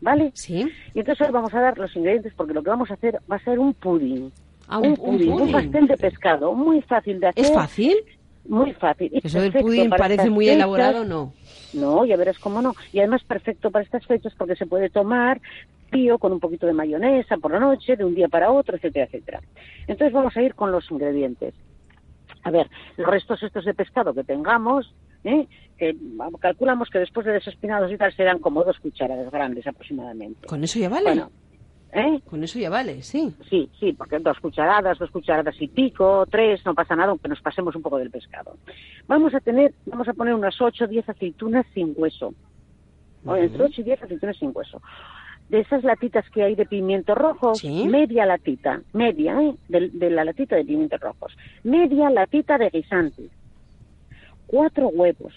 ¿Vale? 0.00 0.30
¿Sí? 0.34 0.70
Y 0.94 0.98
entonces 1.00 1.26
hoy 1.26 1.32
vamos 1.32 1.54
a 1.54 1.60
dar 1.60 1.78
los 1.78 1.94
ingredientes 1.96 2.34
porque 2.36 2.52
lo 2.52 2.62
que 2.62 2.68
vamos 2.70 2.90
a 2.90 2.94
hacer 2.94 3.18
va 3.30 3.36
a 3.36 3.44
ser 3.44 3.58
un 3.58 3.72
pudín. 3.72 4.30
Ah, 4.68 4.78
un- 4.78 4.88
un 4.88 4.96
pudín, 4.96 5.32
un 5.32 5.52
pastel 5.52 5.86
de 5.86 5.96
pescado, 5.96 6.52
muy 6.52 6.82
fácil 6.82 7.18
de 7.20 7.28
hacer. 7.28 7.44
¿Es 7.44 7.52
fácil? 7.54 7.94
Muy 8.46 8.72
fácil. 8.74 9.10
Eso 9.14 9.40
del 9.40 9.88
para 9.88 10.04
parece 10.04 10.28
muy 10.30 10.48
elaborado, 10.48 11.04
¿no? 11.04 11.32
No, 11.76 12.04
ya 12.04 12.16
verás 12.16 12.38
cómo 12.38 12.62
no. 12.62 12.74
Y 12.92 12.98
además 12.98 13.22
perfecto 13.24 13.70
para 13.70 13.84
estas 13.84 14.06
fechas 14.06 14.34
porque 14.36 14.56
se 14.56 14.66
puede 14.66 14.90
tomar 14.90 15.40
frío 15.90 16.18
con 16.18 16.32
un 16.32 16.40
poquito 16.40 16.66
de 16.66 16.72
mayonesa 16.72 17.36
por 17.36 17.52
la 17.52 17.60
noche, 17.60 17.96
de 17.96 18.04
un 18.04 18.14
día 18.14 18.28
para 18.28 18.50
otro, 18.50 18.76
etcétera, 18.76 19.06
etcétera. 19.06 19.40
Entonces 19.86 20.12
vamos 20.12 20.36
a 20.36 20.42
ir 20.42 20.54
con 20.54 20.72
los 20.72 20.90
ingredientes. 20.90 21.54
A 22.42 22.50
ver, 22.50 22.68
los 22.96 23.08
restos 23.08 23.42
estos 23.42 23.64
de 23.64 23.74
pescado 23.74 24.14
que 24.14 24.24
tengamos, 24.24 24.94
¿eh? 25.24 25.46
que 25.76 25.96
calculamos 26.40 26.88
que 26.90 27.00
después 27.00 27.26
de 27.26 27.32
desespinados 27.32 27.92
y 27.92 27.96
tal 27.96 28.14
serán 28.14 28.38
como 28.38 28.64
dos 28.64 28.78
cucharadas 28.78 29.30
grandes 29.30 29.66
aproximadamente. 29.66 30.46
Con 30.46 30.64
eso 30.64 30.78
ya 30.78 30.88
vale. 30.88 31.10
Bueno, 31.10 31.30
¿eh? 31.96 32.20
Con 32.28 32.44
eso 32.44 32.58
ya 32.58 32.70
vale, 32.70 33.02
sí. 33.02 33.34
Sí, 33.50 33.68
sí, 33.80 33.92
porque 33.92 34.18
dos 34.18 34.38
cucharadas, 34.40 34.98
dos 34.98 35.10
cucharadas 35.10 35.54
y 35.60 35.68
pico, 35.68 36.24
tres, 36.30 36.64
no 36.64 36.74
pasa 36.74 36.94
nada, 36.94 37.10
aunque 37.10 37.28
nos 37.28 37.40
pasemos 37.40 37.74
un 37.74 37.82
poco 37.82 37.98
del 37.98 38.10
pescado. 38.10 38.56
Vamos 39.08 39.34
a 39.34 39.40
tener, 39.40 39.72
vamos 39.86 40.06
a 40.08 40.12
poner 40.12 40.34
unas 40.34 40.60
ocho 40.60 40.84
o 40.84 40.88
diez 40.88 41.08
aceitunas 41.08 41.66
sin 41.74 41.94
hueso. 41.96 42.34
Entre 43.34 43.62
ocho 43.64 43.80
y 43.80 43.84
diez 43.84 44.00
aceitunas 44.02 44.36
sin 44.36 44.52
hueso. 44.54 44.80
De 45.48 45.60
esas 45.60 45.84
latitas 45.84 46.28
que 46.30 46.42
hay 46.42 46.54
de 46.56 46.66
pimientos 46.66 47.16
rojos, 47.16 47.58
Sí. 47.58 47.86
media 47.88 48.26
latita, 48.26 48.82
media, 48.92 49.40
¿eh? 49.42 49.54
De, 49.68 49.88
de 49.90 50.10
la 50.10 50.24
latita 50.24 50.56
de 50.56 50.64
pimientos 50.64 51.00
rojos. 51.00 51.36
Media 51.64 52.10
latita 52.10 52.58
de 52.58 52.70
guisante. 52.70 53.28
Cuatro 54.46 54.88
huevos. 54.88 55.32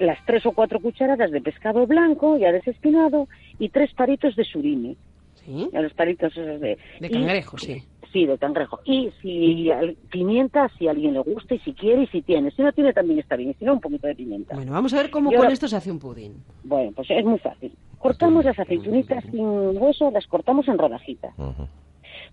Las 0.00 0.18
tres 0.26 0.44
o 0.46 0.52
cuatro 0.52 0.80
cucharadas 0.80 1.30
de 1.30 1.40
pescado 1.40 1.86
blanco, 1.86 2.36
ya 2.38 2.50
desespinado, 2.52 3.28
y 3.58 3.68
tres 3.68 3.92
paritos 3.94 4.34
de 4.34 4.44
surimi. 4.44 4.96
Sí. 5.44 5.68
A 5.74 5.80
los 5.80 5.92
palitos 5.92 6.32
esos 6.32 6.60
de... 6.60 6.78
De 7.00 7.06
y- 7.06 7.10
cangrejo, 7.10 7.56
sí. 7.58 7.82
Sí, 8.12 8.26
de 8.26 8.36
cangrejo. 8.38 8.80
Y 8.84 9.10
si 9.22 9.70
pimienta, 10.10 10.68
si 10.76 10.88
a 10.88 10.90
alguien 10.90 11.12
le 11.12 11.20
gusta 11.20 11.54
y 11.54 11.60
si 11.60 11.72
quiere 11.74 12.02
y 12.02 12.06
si 12.08 12.22
tiene. 12.22 12.50
Si 12.50 12.60
no 12.60 12.72
tiene 12.72 12.92
también 12.92 13.20
está 13.20 13.36
bien. 13.36 13.50
Y 13.50 13.54
si 13.54 13.64
no, 13.64 13.74
un 13.74 13.80
poquito 13.80 14.08
de 14.08 14.16
pimienta. 14.16 14.56
Bueno, 14.56 14.72
vamos 14.72 14.92
a 14.94 14.96
ver 14.96 15.10
cómo 15.10 15.30
Yo- 15.30 15.38
con 15.38 15.50
esto 15.52 15.68
se 15.68 15.76
hace 15.76 15.92
un 15.92 16.00
pudín. 16.00 16.42
Bueno, 16.64 16.90
pues 16.96 17.08
es 17.10 17.24
muy 17.24 17.38
fácil. 17.38 17.72
Cortamos 17.98 18.44
las 18.44 18.58
aceitunitas 18.58 19.22
sin 19.30 19.40
hueso, 19.46 20.10
las 20.10 20.26
cortamos 20.26 20.66
en 20.66 20.76
rodajitas. 20.78 21.32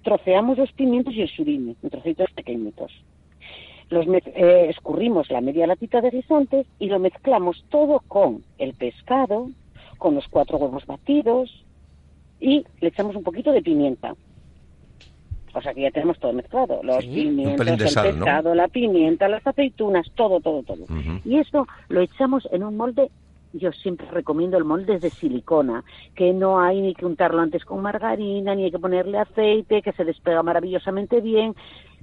Troceamos 0.04 0.58
los 0.58 0.72
pimientos 0.72 1.14
y 1.14 1.22
el 1.22 1.30
surimi 1.30 1.76
en 1.84 1.90
trocitos 1.90 2.32
pequeñitos. 2.32 2.92
Los 3.90 4.06
eh, 4.08 4.68
escurrimos 4.70 5.30
la 5.32 5.42
media 5.42 5.68
latita 5.68 6.02
de 6.02 6.10
guisantes 6.10 6.68
y 6.80 6.88
lo 6.88 7.00
mezclamos 7.00 7.64
todo 7.70 8.02
con 8.08 8.44
el 8.58 8.74
pescado, 8.74 9.50
con 9.98 10.16
los 10.16 10.28
cuatro 10.28 10.58
huevos 10.58 10.86
batidos 10.86 11.64
y 12.40 12.66
le 12.82 12.90
echamos 12.90 13.16
un 13.16 13.24
poquito 13.24 13.52
de 13.52 13.62
pimienta. 13.62 14.16
O 15.54 15.62
sea 15.62 15.74
que 15.74 15.82
ya 15.82 15.92
tenemos 15.92 16.20
todo 16.20 16.34
mezclado. 16.34 16.82
Los 16.84 17.04
Sí. 17.04 17.10
Pimientos, 17.10 17.68
el 17.68 17.90
sal, 17.90 18.20
¿no? 18.20 18.26
pescado, 18.26 18.54
la 18.54 18.68
pimienta, 18.68 19.28
las 19.28 19.46
aceitunas, 19.48 20.06
todo, 20.14 20.40
todo, 20.40 20.62
todo. 20.64 20.86
Y 21.26 21.38
eso 21.40 21.68
lo 21.90 22.02
echamos 22.02 22.48
en 22.52 22.64
un 22.64 22.78
molde, 22.78 23.10
yo 23.54 23.72
siempre 23.72 24.06
recomiendo 24.12 24.58
el 24.58 24.66
molde 24.66 25.00
de 25.00 25.10
silicona, 25.10 25.84
que 26.14 26.32
no 26.34 26.60
hay 26.60 26.82
ni 26.82 26.94
que 26.94 27.06
untarlo 27.06 27.42
antes 27.42 27.66
con 27.66 27.82
margarina, 27.82 28.54
ni 28.54 28.66
hay 28.66 28.72
que 28.72 28.78
ponerle 28.78 29.18
aceite, 29.18 29.82
que 29.82 29.94
se 29.94 30.04
despega 30.06 30.44
maravillosamente 30.44 31.22
bien 31.22 31.56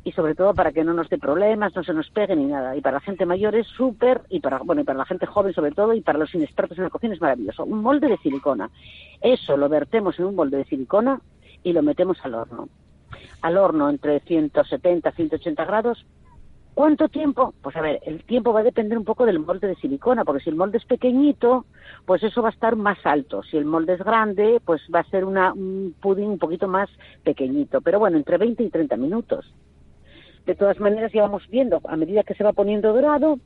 y 0.05 0.13
sobre 0.13 0.35
todo 0.35 0.55
para 0.55 0.73
que 0.73 0.85
no 0.85 0.93
nos 0.93 1.09
dé 1.09 1.19
problemas, 1.19 1.75
no 1.75 1.83
se 1.83 1.95
nos 1.95 2.11
pegue 2.11 2.37
ni 2.37 2.45
nada. 2.45 2.77
Y 2.77 2.81
para 2.81 2.97
la 2.97 3.01
gente 3.01 3.27
mayor 3.27 3.55
es 3.55 3.67
súper, 3.67 4.23
y 4.29 4.41
para, 4.41 4.59
bueno, 4.59 4.83
y 4.83 4.85
para 4.85 4.99
la 4.99 5.07
gente 5.07 5.27
joven 5.27 5.55
sobre 5.55 5.73
todo, 5.73 5.95
y 5.95 6.03
para 6.03 6.19
los 6.19 6.35
inexpertos 6.35 6.79
en 6.79 6.85
la 6.85 6.91
cocina 6.91 7.15
es 7.15 7.21
maravilloso. 7.21 7.65
Un 7.65 7.83
molde 7.83 8.09
de 8.09 8.19
silicona. 8.19 8.71
Eso 9.21 9.57
lo 9.57 9.69
vertemos 9.69 10.19
en 10.19 10.27
un 10.27 10.35
molde 10.35 10.59
de 10.59 10.65
silicona 10.67 11.21
y 11.63 11.73
lo 11.73 11.83
metemos 11.83 12.19
al 12.23 12.35
horno. 12.35 12.69
Al 13.41 13.57
horno 13.57 13.89
entre 13.89 14.21
170 14.21 15.11
180 15.11 15.65
grados 15.65 16.05
¿Cuánto 16.75 17.09
tiempo? 17.09 17.55
Pues 17.63 17.77
a 17.77 17.81
ver, 17.81 18.01
el 18.05 18.25
tiempo 18.25 18.53
va 18.53 18.61
a 18.61 18.65
depender 18.65 18.99
un 18.99 19.05
poco 19.05 19.25
del 19.25 19.39
molde 19.39 19.69
de 19.69 19.77
silicona, 19.77 20.25
porque 20.25 20.43
si 20.43 20.51
el 20.51 20.57
molde 20.57 20.79
es 20.79 20.85
pequeñito, 20.85 21.67
pues 22.05 22.25
eso 22.25 22.43
va 22.43 22.49
a 22.49 22.53
estar 22.53 22.75
más 22.75 22.99
alto. 23.05 23.45
Si 23.45 23.57
el 23.57 23.65
molde 23.65 23.95
es 23.95 24.01
grande, 24.01 24.61
pues 24.65 24.83
va 24.93 25.01
a 25.01 25.05
ser 25.05 25.25
una, 25.25 25.53
un 25.53 25.95
pudding 26.01 26.31
un 26.31 26.39
poquito 26.39 26.67
más 26.67 26.91
pequeñito. 27.23 27.81
Pero 27.81 28.01
bueno, 28.01 28.17
entre 28.17 28.39
20 28.39 28.65
y 28.65 28.71
30 28.71 28.97
minutos. 28.97 29.55
De 30.47 30.55
todas 30.55 30.79
maneras, 30.79 31.13
ya 31.13 31.23
vamos 31.23 31.43
viendo, 31.51 31.81
a 31.89 31.97
medida 31.97 32.23
que 32.23 32.35
se 32.35 32.45
va 32.45 32.53
poniendo 32.53 32.93
dorado, 32.93 33.39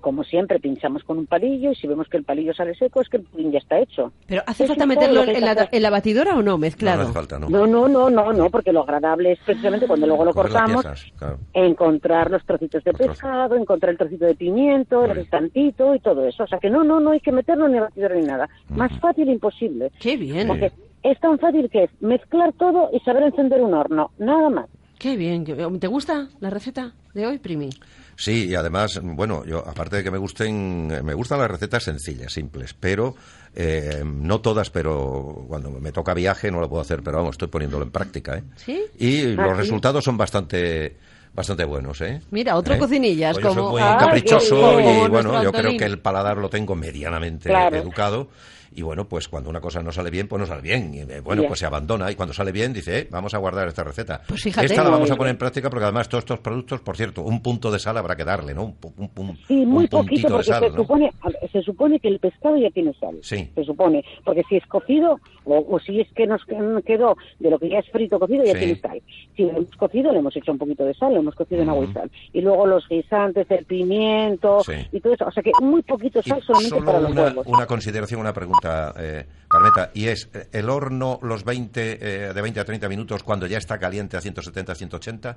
como 0.00 0.24
siempre, 0.24 0.58
pinchamos 0.60 1.02
con 1.04 1.18
un 1.18 1.26
palillo 1.26 1.70
y 1.70 1.74
si 1.76 1.86
vemos 1.86 2.08
que 2.08 2.16
el 2.16 2.24
palillo 2.24 2.52
sale 2.52 2.74
seco, 2.74 3.00
es 3.00 3.08
que 3.08 3.18
el 3.18 3.22
pudding 3.22 3.52
ya 3.52 3.58
está 3.58 3.78
hecho. 3.78 4.12
Pero 4.26 4.42
¿hace 4.46 4.66
falta 4.66 4.86
meterlo 4.86 5.22
en 5.22 5.40
la, 5.40 5.68
en 5.70 5.82
la 5.82 5.90
batidora 5.90 6.32
o 6.34 6.42
no? 6.42 6.54
No, 6.54 6.58
Mezclado. 6.58 6.98
no 6.98 7.02
hace 7.04 7.12
falta, 7.12 7.38
¿no? 7.38 7.48
No, 7.48 7.66
no, 7.66 7.88
no, 7.88 8.10
no, 8.10 8.32
no, 8.32 8.50
porque 8.50 8.72
lo 8.72 8.82
agradable 8.82 9.32
es 9.32 9.38
precisamente 9.46 9.86
cuando 9.86 10.06
luego 10.06 10.24
lo 10.24 10.34
cortamos, 10.34 10.82
piezas, 10.84 11.06
claro. 11.16 11.38
encontrar 11.54 12.30
los 12.30 12.44
trocitos 12.44 12.84
de 12.84 12.90
Los 12.90 12.98
trozos. 12.98 13.14
pescado, 13.16 13.54
encontrar 13.56 13.92
el 13.92 13.98
trocito 13.98 14.26
de 14.26 14.34
pimiento, 14.34 15.04
el 15.04 15.14
restantito 15.14 15.94
y 15.94 16.00
todo 16.00 16.26
eso. 16.26 16.44
O 16.44 16.46
sea 16.46 16.58
que 16.58 16.68
no, 16.68 16.84
no, 16.84 17.00
no 17.00 17.12
hay 17.12 17.20
que 17.20 17.32
meterlo 17.32 17.68
ni 17.68 17.78
a 17.78 17.82
batidora 17.82 18.16
ni 18.16 18.26
nada. 18.26 18.48
Más 18.68 18.92
fácil 18.98 19.28
imposible. 19.30 19.90
Qué 20.00 20.16
bien, 20.16 20.48
Porque 20.48 20.72
es 21.02 21.20
tan 21.20 21.38
fácil 21.38 21.70
que 21.70 21.84
es 21.84 21.90
mezclar 22.02 22.52
todo 22.54 22.90
y 22.92 22.98
saber 23.00 23.22
encender 23.22 23.62
un 23.62 23.74
horno, 23.74 24.10
nada 24.18 24.50
más. 24.50 24.66
Qué 24.98 25.16
bien. 25.16 25.44
¿Te 25.80 25.86
gusta 25.86 26.28
la 26.40 26.50
receta 26.50 26.92
de 27.14 27.26
hoy, 27.26 27.38
Primi? 27.38 27.70
Sí, 28.16 28.46
y 28.48 28.54
además, 28.54 29.00
bueno, 29.02 29.44
yo 29.44 29.58
aparte 29.66 29.96
de 29.96 30.04
que 30.04 30.10
me 30.10 30.18
gusten, 30.18 30.88
eh, 30.92 31.02
me 31.02 31.14
gustan 31.14 31.40
las 31.40 31.50
recetas 31.50 31.82
sencillas, 31.82 32.32
simples, 32.32 32.74
pero 32.78 33.14
eh, 33.56 34.02
no 34.04 34.40
todas, 34.40 34.70
pero 34.70 35.44
cuando 35.48 35.70
me 35.70 35.90
toca 35.92 36.14
viaje 36.14 36.50
no 36.50 36.60
lo 36.60 36.68
puedo 36.68 36.82
hacer, 36.82 37.02
pero 37.02 37.16
vamos, 37.18 37.32
estoy 37.34 37.48
poniéndolo 37.48 37.84
en 37.84 37.90
práctica, 37.90 38.36
¿eh? 38.38 38.44
¿Sí? 38.56 38.82
Y 38.98 39.32
Ah, 39.32 39.42
los 39.42 39.52
¿sí? 39.52 39.58
resultados 39.62 40.04
son 40.04 40.16
bastante 40.16 40.96
bastante 41.34 41.64
buenos, 41.64 42.00
¿eh? 42.00 42.20
Mira, 42.30 42.54
otro 42.54 42.74
¿Eh? 42.74 42.78
cocinillas, 42.78 43.32
Pues 43.34 43.42
yo 43.42 43.48
como- 43.50 43.62
soy 43.72 43.80
muy 43.80 43.82
Ay, 43.82 43.98
caprichoso 43.98 44.78
y 44.80 44.84
Como 44.84 45.08
bueno, 45.08 45.42
yo 45.42 45.50
creo 45.50 45.76
que 45.76 45.84
el 45.84 45.98
paladar 45.98 46.36
lo 46.38 46.48
tengo 46.48 46.76
medianamente 46.76 47.48
Claro. 47.48 47.76
educado. 47.76 48.28
Y 48.76 48.82
bueno, 48.82 49.06
pues 49.08 49.28
cuando 49.28 49.50
una 49.50 49.60
cosa 49.60 49.82
no 49.82 49.92
sale 49.92 50.10
bien, 50.10 50.26
pues 50.26 50.40
no 50.40 50.46
sale 50.46 50.60
bien. 50.62 50.92
Y, 50.94 50.98
eh, 51.00 51.20
bueno, 51.20 51.44
pues 51.46 51.60
se 51.60 51.66
abandona. 51.66 52.10
Y 52.10 52.16
cuando 52.16 52.32
sale 52.34 52.50
bien, 52.52 52.72
dice, 52.72 52.98
eh, 53.00 53.08
vamos 53.10 53.32
a 53.34 53.38
guardar 53.38 53.68
esta 53.68 53.84
receta. 53.84 54.20
Pues 54.26 54.42
fíjate. 54.42 54.66
esta 54.66 54.82
la 54.82 54.90
vamos 54.90 55.10
a 55.10 55.16
poner 55.16 55.30
en 55.32 55.38
práctica 55.38 55.70
porque 55.70 55.84
además 55.84 56.08
todos 56.08 56.22
estos 56.22 56.40
productos, 56.40 56.80
por 56.80 56.96
cierto, 56.96 57.22
un 57.22 57.40
punto 57.42 57.70
de 57.70 57.78
sal 57.78 57.96
habrá 57.96 58.16
que 58.16 58.24
darle, 58.24 58.52
¿no? 58.54 58.64
Un, 58.64 58.76
un, 58.96 59.10
un- 59.16 59.36
Sí, 59.46 59.64
muy 59.64 59.84
un 59.84 59.88
poquito 59.88 60.28
porque 60.28 60.44
sal, 60.44 60.64
se, 60.64 60.70
¿no? 60.70 60.76
supone, 60.76 61.12
se 61.52 62.00
que 62.00 62.08
el 62.08 62.18
pescado 62.18 62.56
ya 62.56 62.70
tiene 62.70 62.92
sal. 62.94 63.16
Sí. 63.22 63.48
Se 63.54 63.64
supone. 63.64 64.04
Porque 64.24 64.42
si 64.48 64.56
es 64.56 64.66
cocido 64.66 65.20
o, 65.44 65.64
o 65.70 65.78
si 65.78 66.00
es 66.00 66.08
que 66.14 66.26
nos 66.26 66.44
que- 66.44 66.56
quedó 66.84 67.16
de 67.38 67.50
lo 67.50 67.58
que 67.58 67.68
ya 67.68 67.78
es 67.78 67.88
frito 67.90 68.18
cocido, 68.18 68.44
ya 68.44 68.52
Sí. 68.54 68.58
tiene 68.58 68.80
sal. 68.80 69.02
Si 69.36 69.42
lo 69.44 69.50
hemos 69.50 69.76
cocido, 69.76 70.12
le 70.12 70.18
hemos 70.18 70.36
hecho 70.36 70.50
un 70.52 70.58
poquito 70.58 70.84
de 70.84 70.94
sal, 70.94 71.14
lo 71.14 71.20
hemos 71.20 71.34
cocido 71.34 71.62
en 71.62 71.68
agua 71.68 71.84
y 71.84 71.92
sal. 71.92 72.10
Y 72.32 72.40
luego 72.40 72.66
los 72.66 72.88
guisantes, 72.88 73.48
el 73.50 73.64
pimiento 73.66 74.60
Sí. 74.64 74.72
y 74.92 75.00
todo 75.00 75.14
eso. 75.14 75.26
O 75.26 75.30
sea 75.30 75.42
que 75.42 75.52
muy 75.62 75.82
poquito 75.82 76.20
Y 76.24 76.28
sal 76.28 76.42
solamente 76.42 76.70
solo 76.70 76.84
para 76.86 77.00
los 77.00 77.10
una, 77.12 77.22
huevos. 77.24 77.46
una 77.46 77.66
consideración, 77.66 78.20
una 78.20 78.32
pregunta. 78.32 78.63
Pregunta, 78.64 78.94
eh, 78.98 79.26
Carmeta, 79.48 79.90
y 79.94 80.08
es, 80.08 80.28
eh, 80.34 80.46
¿el 80.52 80.68
horno 80.70 81.18
los 81.22 81.44
20, 81.44 81.98
eh, 82.28 82.32
de 82.34 82.42
20 82.42 82.60
a 82.60 82.64
30 82.64 82.88
minutos 82.88 83.22
cuando 83.22 83.46
ya 83.46 83.58
está 83.58 83.78
caliente 83.78 84.16
a 84.16 84.20
170, 84.20 84.74
180? 84.74 85.36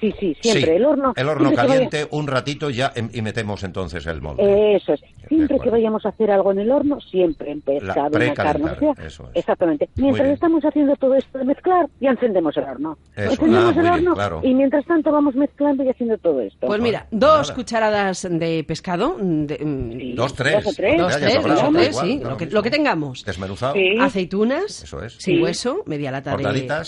Sí, 0.00 0.14
sí, 0.18 0.36
siempre. 0.40 0.64
Sí, 0.64 0.70
El 0.76 0.84
horno. 0.86 1.12
El 1.16 1.28
horno 1.28 1.50
que 1.50 1.56
vaya- 1.56 1.68
caliente, 1.68 2.06
un 2.10 2.26
ratito 2.26 2.70
ya 2.70 2.90
em- 2.94 3.10
y 3.12 3.20
metemos 3.22 3.62
entonces 3.64 4.06
el 4.06 4.22
molde. 4.22 4.76
Eso 4.76 4.94
es. 4.94 5.00
Siempre 5.30 5.58
que 5.60 5.70
vayamos 5.70 6.04
a 6.04 6.10
hacer 6.10 6.30
algo 6.30 6.52
en 6.52 6.58
el 6.58 6.70
horno, 6.70 7.00
siempre 7.00 7.52
en 7.52 7.60
pescado, 7.62 8.18
en 8.18 8.26
la 8.26 8.34
carne. 8.34 8.70
o 8.72 8.78
sea, 8.78 9.06
eso 9.06 9.24
es. 9.32 9.36
Exactamente. 9.40 9.88
Mientras 9.96 10.28
estamos 10.28 10.62
haciendo 10.64 10.96
todo 10.96 11.14
esto 11.14 11.38
de 11.38 11.44
mezclar, 11.44 11.86
ya 12.00 12.10
encendemos 12.10 12.56
el 12.56 12.64
horno. 12.64 12.98
Eso, 13.16 13.30
encendemos 13.32 13.64
ah, 13.64 13.68
el 13.68 13.80
bien, 13.82 13.92
horno 13.94 14.14
claro. 14.14 14.40
y 14.42 14.54
mientras 14.54 14.84
tanto 14.84 15.12
vamos 15.12 15.34
mezclando 15.36 15.84
y 15.84 15.88
haciendo 15.88 16.18
todo 16.18 16.40
esto. 16.40 16.66
Pues 16.66 16.80
mira, 16.80 17.06
dos 17.10 17.52
cucharadas 17.52 18.26
de 18.30 18.64
pescado. 18.66 19.16
de- 19.20 19.58
mm, 19.64 20.14
Dos, 20.16 20.34
tres. 20.34 20.64
Dos 20.64 20.72
o 20.72 20.76
tres. 20.76 20.98
Dos, 20.98 21.16
tres, 21.16 21.34
dos 21.42 21.70
tres, 21.72 21.88
igual, 21.90 22.06
sí, 22.06 22.20
lo 22.22 22.36
que, 22.36 22.46
lo 22.46 22.62
que 22.62 22.70
tengamos. 22.70 23.24
Desmenuzado. 23.24 23.74
Sí. 23.74 23.96
Aceitunas, 24.00 24.82
Eso 24.82 25.02
es. 25.04 25.12
sin 25.14 25.36
Sí. 25.36 25.42
hueso, 25.42 25.82
media 25.86 26.10
lata 26.10 26.36
de 26.36 26.42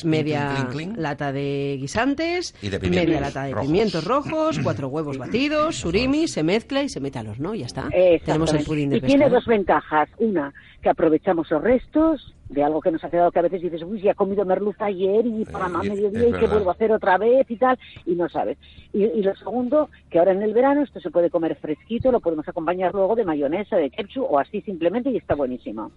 media 0.04 0.48
clink, 0.54 0.68
clink, 0.70 0.70
clink. 0.90 0.96
lata 0.98 1.32
de 1.32 1.76
guisantes, 1.80 2.54
Y 2.60 2.68
de 2.68 2.80
pimientos 2.80 3.06
media 3.06 3.20
lata 3.20 3.44
de 3.44 3.52
rojos. 3.52 3.66
pimientos 3.66 4.04
rojos, 4.04 4.58
cuatro 4.62 4.88
huevos 4.88 5.16
batidos, 5.18 5.76
surimi, 5.76 6.26
se 6.28 6.42
mezcla 6.42 6.82
y 6.82 6.88
se 6.88 7.00
mete 7.00 7.18
al 7.18 7.28
horno, 7.28 7.54
ya 7.54 7.66
está. 7.66 7.88
Tenemos 8.32 8.50
el 8.50 8.56
Exactamente. 8.56 8.68
pudín 8.68 8.90
de 8.90 8.96
y 8.96 9.00
tiene 9.00 9.28
dos 9.28 9.46
ventajas. 9.46 10.08
Una, 10.18 10.52
que 10.82 10.88
aprovechamos 10.88 11.50
los 11.50 11.62
restos 11.62 12.34
de 12.52 12.62
algo 12.62 12.80
que 12.80 12.90
nos 12.90 13.02
ha 13.04 13.10
quedado 13.10 13.30
que 13.30 13.38
a 13.38 13.42
veces 13.42 13.60
dices, 13.62 13.82
uy, 13.82 14.00
ya 14.00 14.12
he 14.12 14.14
comido 14.14 14.44
merluza 14.44 14.84
ayer 14.86 15.26
y 15.26 15.44
para 15.44 15.68
más 15.68 15.84
y- 15.84 15.90
mediodía 15.90 16.28
y 16.28 16.32
que 16.32 16.46
vuelvo 16.46 16.70
a 16.70 16.74
hacer 16.74 16.92
otra 16.92 17.18
vez 17.18 17.50
y 17.50 17.56
tal, 17.56 17.78
y 18.06 18.14
no 18.14 18.28
sabes. 18.28 18.58
Y, 18.92 19.04
y 19.04 19.22
lo 19.22 19.34
segundo, 19.36 19.88
que 20.10 20.18
ahora 20.18 20.32
en 20.32 20.42
el 20.42 20.52
verano 20.52 20.82
esto 20.82 21.00
se 21.00 21.10
puede 21.10 21.30
comer 21.30 21.56
fresquito, 21.56 22.12
lo 22.12 22.20
podemos 22.20 22.46
acompañar 22.48 22.92
luego 22.94 23.14
de 23.16 23.24
mayonesa, 23.24 23.76
de 23.76 23.90
ketchup 23.90 24.26
o 24.30 24.38
así 24.38 24.60
simplemente 24.62 25.10
y 25.10 25.16
está 25.16 25.34
buenísimo. 25.34 25.90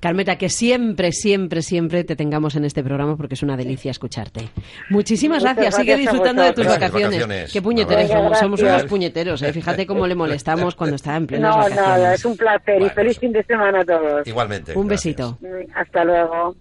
Carmeta, 0.00 0.36
que 0.36 0.48
siempre, 0.48 1.12
siempre, 1.12 1.62
siempre 1.62 2.04
te 2.04 2.16
tengamos 2.16 2.56
en 2.56 2.64
este 2.64 2.82
programa 2.82 3.16
porque 3.16 3.34
es 3.34 3.42
una 3.42 3.56
delicia 3.56 3.90
escucharte. 3.90 4.48
Muchísimas 4.90 5.42
Muchas 5.42 5.56
gracias. 5.56 5.76
Sigue 5.76 5.96
disfrutando 5.96 6.42
de 6.42 6.52
tus 6.52 6.66
vacaciones. 6.66 7.20
vacaciones. 7.20 7.52
Qué 7.52 7.62
puñeteros 7.62 8.08
Venga, 8.08 8.16
somos. 8.22 8.38
Somos 8.38 8.62
unos 8.62 8.84
puñeteros. 8.84 9.42
¿eh? 9.42 9.52
Fíjate 9.52 9.86
cómo 9.86 10.06
le 10.06 10.14
molestamos 10.14 10.74
cuando 10.74 10.96
está 10.96 11.16
en 11.16 11.26
plenas 11.26 11.50
No, 11.54 11.62
vacaciones. 11.62 11.88
nada, 11.88 12.14
es 12.14 12.24
un 12.24 12.36
placer 12.36 12.74
Bueno, 12.78 12.86
y 12.86 12.90
feliz 12.90 13.10
eso. 13.12 13.20
fin 13.20 13.32
de 13.32 13.42
semana 13.44 13.80
a 13.80 13.84
todos. 13.84 14.26
Igualmente. 14.26 14.76
Un 14.76 14.88
gracias. 14.88 15.16
besito. 15.16 15.38
Mm, 15.40 15.70
Hasta 16.00 16.04
luego. 16.04 16.56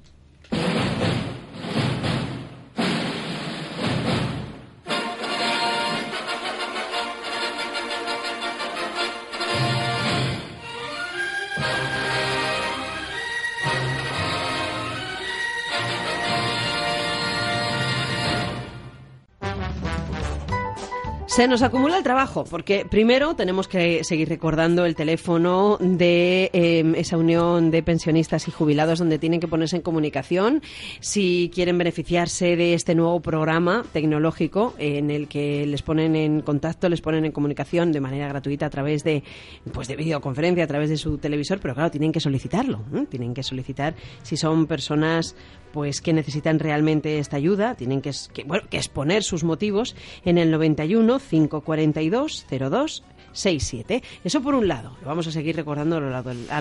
Se 21.39 21.47
nos 21.47 21.61
acumula 21.61 21.97
el 21.97 22.03
trabajo, 22.03 22.43
porque 22.43 22.83
primero 22.83 23.33
tenemos 23.33 23.69
que 23.69 24.03
seguir 24.03 24.27
recordando 24.27 24.85
el 24.85 24.93
teléfono 24.93 25.77
de 25.79 26.49
eh, 26.51 26.93
esa 26.97 27.15
unión 27.15 27.71
de 27.71 27.81
pensionistas 27.81 28.49
y 28.49 28.51
jubilados 28.51 28.99
donde 28.99 29.19
tienen 29.19 29.39
que 29.39 29.47
ponerse 29.47 29.77
en 29.77 29.81
comunicación 29.81 30.61
si 30.99 31.49
quieren 31.55 31.77
beneficiarse 31.77 32.57
de 32.57 32.73
este 32.73 32.93
nuevo 32.93 33.21
programa 33.21 33.85
tecnológico 33.93 34.73
en 34.79 35.11
el 35.11 35.29
que 35.29 35.65
les 35.65 35.81
ponen 35.81 36.17
en 36.17 36.41
contacto, 36.41 36.89
les 36.89 36.99
ponen 36.99 37.23
en 37.23 37.31
comunicación 37.31 37.93
de 37.93 38.01
manera 38.01 38.27
gratuita 38.27 38.65
a 38.65 38.69
través 38.69 39.05
de, 39.05 39.23
pues 39.71 39.87
de 39.87 39.95
videoconferencia, 39.95 40.65
a 40.65 40.67
través 40.67 40.89
de 40.89 40.97
su 40.97 41.19
televisor, 41.19 41.61
pero 41.61 41.73
claro, 41.73 41.89
tienen 41.89 42.11
que 42.11 42.19
solicitarlo, 42.19 42.83
¿eh? 42.93 43.05
tienen 43.09 43.33
que 43.33 43.43
solicitar 43.43 43.95
si 44.23 44.35
son 44.35 44.67
personas 44.67 45.37
pues 45.71 46.01
que 46.01 46.13
necesitan 46.13 46.59
realmente 46.59 47.19
esta 47.19 47.37
ayuda, 47.37 47.75
tienen 47.75 48.01
que, 48.01 48.11
que, 48.33 48.43
bueno, 48.43 48.67
que 48.69 48.77
exponer 48.77 49.23
sus 49.23 49.43
motivos 49.43 49.95
en 50.25 50.37
el 50.37 50.51
91 50.51 51.19
542 51.29 52.45
02 52.49 53.03
67. 53.33 54.03
Eso 54.23 54.41
por 54.41 54.55
un 54.55 54.67
lado, 54.67 54.95
lo 55.01 55.07
vamos 55.07 55.27
a 55.27 55.31
seguir 55.31 55.55
recordando 55.55 55.97
a 55.97 55.99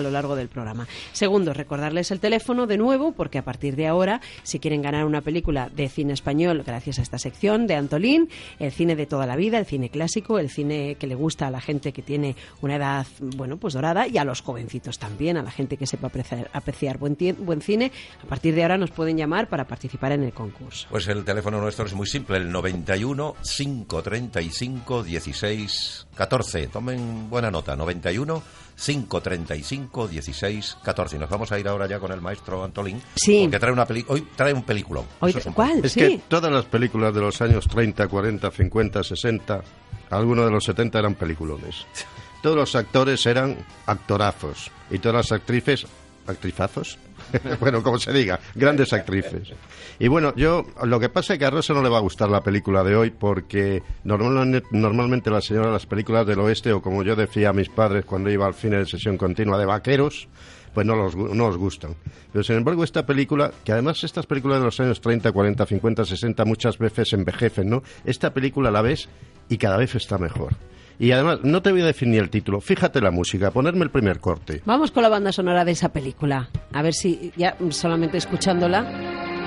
lo, 0.01 0.11
largo 0.11 0.35
del, 0.35 0.49
programa. 0.49 0.87
Segundo, 1.11 1.53
recordarles 1.53 2.11
el 2.11 2.19
teléfono 2.19 2.67
de 2.67 2.77
nuevo, 2.77 3.11
porque 3.11 3.37
a 3.37 3.43
partir 3.43 3.75
de 3.75 3.87
ahora, 3.87 4.21
si 4.43 4.59
quieren 4.59 4.81
ganar 4.81 5.05
una 5.05 5.21
película 5.21 5.69
de 5.69 5.89
cine 5.89 6.13
español, 6.13 6.63
gracias 6.65 6.99
a 6.99 7.01
esta 7.01 7.17
sección 7.17 7.67
de 7.67 7.75
Antolín, 7.75 8.29
el 8.59 8.71
cine 8.71 8.95
de 8.95 9.05
toda 9.05 9.25
la 9.25 9.35
vida, 9.35 9.57
el 9.57 9.65
cine 9.65 9.89
clásico, 9.89 10.39
el 10.39 10.49
cine 10.49 10.95
que 10.95 11.07
le 11.07 11.15
gusta 11.15 11.47
a 11.47 11.51
la 11.51 11.61
gente 11.61 11.93
que 11.93 12.01
tiene 12.01 12.35
una 12.61 12.75
edad, 12.75 13.07
bueno, 13.19 13.57
pues 13.57 13.73
dorada, 13.73 14.07
y 14.07 14.17
a 14.17 14.23
los 14.23 14.41
jovencitos 14.41 14.99
también, 14.99 15.37
a 15.37 15.43
la 15.43 15.51
gente 15.51 15.77
que 15.77 15.85
sepa 15.85 16.07
apreciar, 16.07 16.49
apreciar 16.53 16.97
buen, 16.97 17.17
buen 17.39 17.61
cine, 17.61 17.91
a 18.23 18.27
partir 18.27 18.55
de 18.55 18.63
ahora 18.63 18.77
nos 18.77 18.91
pueden 18.91 19.17
llamar 19.17 19.49
para 19.49 19.65
participar 19.65 20.11
en 20.11 20.23
el 20.23 20.33
concurso. 20.33 20.87
Pues 20.89 21.07
el 21.07 21.23
teléfono 21.23 21.61
nuestro 21.61 21.85
es 21.85 21.93
muy 21.93 22.07
simple, 22.07 22.37
el 22.37 22.51
91 22.51 23.35
535 23.41 25.03
16 25.03 26.07
14. 26.19 26.67
Tomen 26.67 27.29
buena 27.29 27.49
nota, 27.49 27.77
91 27.77 28.43
535 28.75 30.07
16 30.09 30.77
14. 30.83 31.15
Y 31.15 31.19
nos 31.19 31.29
vamos 31.29 31.49
a 31.53 31.57
ir 31.59 31.67
ahora 31.67 31.87
ya 31.87 31.97
con 31.99 32.11
el 32.11 32.19
maestro 32.19 32.61
Antolín. 32.63 33.01
Sí. 33.15 33.43
Porque 33.43 33.59
trae 33.59 33.71
una 33.71 33.85
peli 33.85 34.03
hoy 34.09 34.27
trae 34.35 34.53
un 34.53 34.63
peliculón. 34.63 35.05
Hoy- 35.21 35.33
es 35.35 35.45
un 35.45 35.53
¿Cuál? 35.53 35.83
Es 35.85 35.93
Sí. 35.93 35.99
que 36.01 36.21
todas 36.27 36.51
las 36.51 36.65
películas 36.65 37.13
de 37.13 37.21
los 37.21 37.41
años 37.41 37.67
30, 37.69 38.07
40, 38.09 38.51
50, 38.51 39.01
60, 39.01 39.61
algunos 40.09 40.43
de 40.45 40.51
los 40.51 40.63
70 40.65 40.99
eran 40.99 41.15
peliculones. 41.15 41.85
Todos 42.43 42.55
los 42.57 42.75
actores 42.75 43.25
eran 43.25 43.57
actorazos 43.85 44.71
y 44.89 44.99
todas 44.99 45.15
las 45.27 45.31
actrices, 45.33 45.85
actrizazos, 46.27 46.97
bueno, 47.59 47.83
como 47.83 47.99
se 47.99 48.11
diga, 48.13 48.39
grandes 48.55 48.93
actrices. 48.93 49.53
Y 49.99 50.07
bueno, 50.07 50.33
yo, 50.35 50.65
lo 50.83 50.99
que 50.99 51.09
pasa 51.09 51.33
es 51.33 51.39
que 51.39 51.45
a 51.45 51.49
Rosa 51.49 51.73
no 51.73 51.81
le 51.81 51.89
va 51.89 51.97
a 51.97 52.01
gustar 52.01 52.29
la 52.29 52.41
película 52.41 52.83
de 52.83 52.95
hoy 52.95 53.11
porque 53.11 53.83
normalmente, 54.03 54.67
normalmente 54.71 55.29
la 55.29 55.41
señora 55.41 55.71
las 55.71 55.85
películas 55.85 56.25
del 56.25 56.39
oeste, 56.39 56.71
o 56.71 56.81
como 56.81 57.03
yo 57.03 57.15
decía 57.15 57.49
a 57.49 57.53
mis 57.53 57.69
padres 57.69 58.05
cuando 58.05 58.29
iba 58.29 58.45
al 58.45 58.53
cine 58.53 58.77
de 58.77 58.85
sesión 58.85 59.17
continua 59.17 59.57
de 59.57 59.65
vaqueros, 59.65 60.27
pues 60.73 60.85
no, 60.85 60.95
los, 60.95 61.15
no 61.15 61.47
os 61.47 61.57
gustan. 61.57 61.95
Pero 62.31 62.43
sin 62.43 62.57
embargo, 62.57 62.83
esta 62.83 63.05
película, 63.05 63.51
que 63.63 63.71
además 63.71 64.03
estas 64.03 64.25
películas 64.25 64.59
de 64.59 64.65
los 64.65 64.79
años 64.79 65.01
30, 65.01 65.31
40, 65.31 65.65
50, 65.65 66.05
60 66.05 66.45
muchas 66.45 66.77
veces 66.77 67.13
envejecen, 67.13 67.69
¿no? 67.69 67.83
Esta 68.05 68.33
película 68.33 68.71
la 68.71 68.81
ves 68.81 69.09
y 69.49 69.57
cada 69.57 69.77
vez 69.77 69.95
está 69.95 70.17
mejor. 70.17 70.55
Y 70.99 71.13
además, 71.13 71.39
no 71.43 71.61
te 71.61 71.71
voy 71.71 71.81
a 71.81 71.85
decir 71.85 72.09
ni 72.09 72.17
el 72.17 72.29
título, 72.29 72.59
fíjate 72.59 72.99
la 72.99 73.09
música, 73.09 73.51
ponerme 73.51 73.85
el 73.85 73.89
primer 73.89 74.19
corte. 74.19 74.61
Vamos 74.65 74.91
con 74.91 75.01
la 75.01 75.09
banda 75.09 75.31
sonora 75.31 75.63
de 75.63 75.71
esa 75.71 75.93
película. 75.93 76.49
A 76.73 76.81
ver 76.81 76.93
si 76.93 77.31
ya 77.37 77.55
solamente 77.69 78.17
escuchándola 78.17 78.83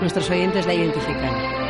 nuestros 0.00 0.28
oyentes 0.30 0.66
la 0.66 0.74
identifican. 0.74 1.61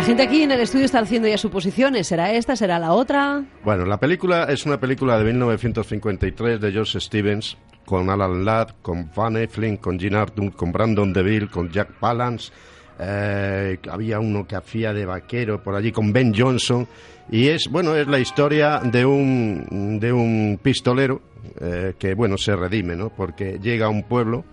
La 0.00 0.06
gente 0.06 0.22
aquí 0.22 0.42
en 0.44 0.50
el 0.50 0.60
estudio 0.62 0.86
está 0.86 1.00
haciendo 1.00 1.28
ya 1.28 1.36
suposiciones. 1.36 2.06
¿Será 2.06 2.32
esta? 2.32 2.56
¿Será 2.56 2.78
la 2.78 2.94
otra? 2.94 3.44
Bueno, 3.62 3.84
la 3.84 4.00
película 4.00 4.44
es 4.44 4.64
una 4.64 4.80
película 4.80 5.18
de 5.18 5.24
1953 5.24 6.58
de 6.58 6.72
George 6.72 6.98
Stevens 6.98 7.58
con 7.84 8.08
Alan 8.08 8.42
Ladd, 8.42 8.70
con 8.80 9.10
Van 9.14 9.36
Eflin, 9.36 9.76
con 9.76 10.00
Gene 10.00 10.16
Arthur, 10.16 10.56
con 10.56 10.72
Brandon 10.72 11.12
DeVille, 11.12 11.48
con 11.48 11.70
Jack 11.70 11.92
Palance. 12.00 12.50
eh, 12.98 13.76
había 13.90 14.20
uno 14.20 14.46
que 14.46 14.56
hacía 14.56 14.94
de 14.94 15.04
vaquero 15.04 15.62
por 15.62 15.74
allí 15.74 15.92
con 15.92 16.14
Ben 16.14 16.32
Johnson 16.34 16.88
y 17.30 17.48
es 17.48 17.68
bueno 17.70 17.94
es 17.94 18.06
la 18.08 18.18
historia 18.18 18.78
de 18.78 19.04
un 19.04 19.98
de 20.00 20.14
un 20.14 20.58
pistolero 20.62 21.20
eh, 21.60 21.92
que 21.98 22.14
bueno 22.14 22.38
se 22.38 22.56
redime 22.56 22.96
no 22.96 23.10
porque 23.10 23.58
llega 23.60 23.84
a 23.84 23.90
un 23.90 24.04
pueblo 24.04 24.44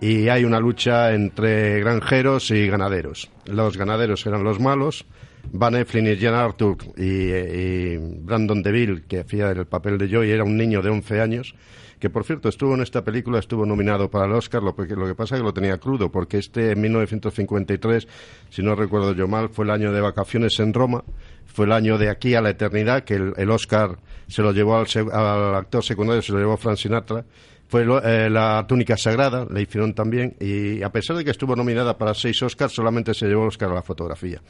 y 0.00 0.28
hay 0.28 0.44
una 0.44 0.60
lucha 0.60 1.12
entre 1.14 1.80
granjeros 1.80 2.50
y 2.50 2.66
ganaderos. 2.68 3.30
Los 3.46 3.76
ganaderos 3.76 4.26
eran 4.26 4.44
los 4.44 4.60
malos, 4.60 5.06
Van 5.52 5.76
Eflin 5.76 6.06
y 6.08 6.16
Jan 6.16 6.34
Arthur 6.34 6.76
y, 6.96 7.96
Brandon 7.96 8.62
DeVille, 8.62 9.04
que 9.08 9.20
hacía 9.20 9.50
el 9.50 9.66
papel 9.66 9.96
de 9.98 10.08
Joey, 10.10 10.30
era 10.30 10.44
un 10.44 10.56
niño 10.56 10.82
de 10.82 10.90
11 10.90 11.20
años, 11.20 11.54
que 12.00 12.10
por 12.10 12.24
cierto 12.24 12.48
estuvo 12.48 12.74
en 12.74 12.82
esta 12.82 13.04
película, 13.04 13.38
estuvo 13.38 13.64
nominado 13.64 14.10
para 14.10 14.26
el 14.26 14.32
Oscar, 14.32 14.62
lo, 14.62 14.74
que- 14.74 14.86
lo 14.96 15.06
que 15.06 15.14
pasa 15.14 15.36
es 15.36 15.40
que 15.40 15.44
lo 15.46 15.54
tenía 15.54 15.78
crudo, 15.78 16.10
porque 16.10 16.38
este 16.38 16.72
en 16.72 16.80
1953, 16.80 18.06
si 18.50 18.62
no 18.62 18.74
recuerdo 18.74 19.14
yo 19.14 19.28
mal, 19.28 19.48
fue 19.48 19.64
el 19.64 19.70
año 19.70 19.92
de 19.92 20.00
vacaciones 20.00 20.58
en 20.60 20.74
Roma, 20.74 21.04
fue 21.46 21.64
el 21.66 21.72
año 21.72 21.96
de 21.96 22.10
aquí 22.10 22.34
a 22.34 22.42
la 22.42 22.50
eternidad, 22.50 23.04
que 23.04 23.14
el, 23.14 23.32
el 23.36 23.50
Oscar 23.50 23.96
se 24.28 24.42
lo 24.42 24.52
llevó 24.52 24.76
al, 24.76 24.86
al 25.12 25.54
actor 25.54 25.82
secundario, 25.84 26.20
se 26.22 26.32
lo 26.32 26.38
llevó 26.38 26.56
Frank 26.56 26.76
Sinatra, 26.76 27.24
fue 27.68 27.82
eh, 28.04 28.30
la 28.30 28.64
túnica 28.68 28.96
sagrada, 28.96 29.46
le 29.50 29.62
hicieron 29.62 29.94
también, 29.94 30.36
y 30.40 30.82
a 30.82 30.90
pesar 30.90 31.16
de 31.16 31.24
que 31.24 31.30
estuvo 31.30 31.56
nominada 31.56 31.98
para 31.98 32.14
seis 32.14 32.40
Oscars, 32.42 32.72
solamente 32.72 33.12
se 33.14 33.26
llevó 33.26 33.42
el 33.42 33.48
Oscar 33.48 33.70
a 33.70 33.74
la 33.74 33.82
fotografía. 33.82 34.40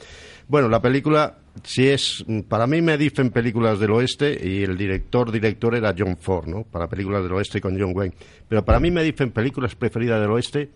Bueno, 0.48 0.68
la 0.68 0.80
película 0.80 1.38
si 1.64 1.88
es, 1.88 2.24
para 2.48 2.66
mí 2.66 2.82
me 2.82 2.98
dicen 2.98 3.30
películas 3.30 3.78
del 3.78 3.90
oeste 3.92 4.38
y 4.42 4.62
el 4.62 4.76
director 4.76 5.30
director 5.32 5.74
era 5.74 5.94
John 5.96 6.16
Ford, 6.16 6.46
¿no? 6.46 6.64
Para 6.64 6.86
películas 6.86 7.22
del 7.22 7.32
oeste 7.32 7.60
con 7.60 7.78
John 7.78 7.92
Wayne. 7.94 8.14
Pero 8.48 8.64
para 8.64 8.80
mí 8.80 8.90
me 8.90 9.02
dicen 9.02 9.30
películas 9.30 9.74
preferidas 9.74 10.20
del 10.20 10.30
oeste, 10.30 10.70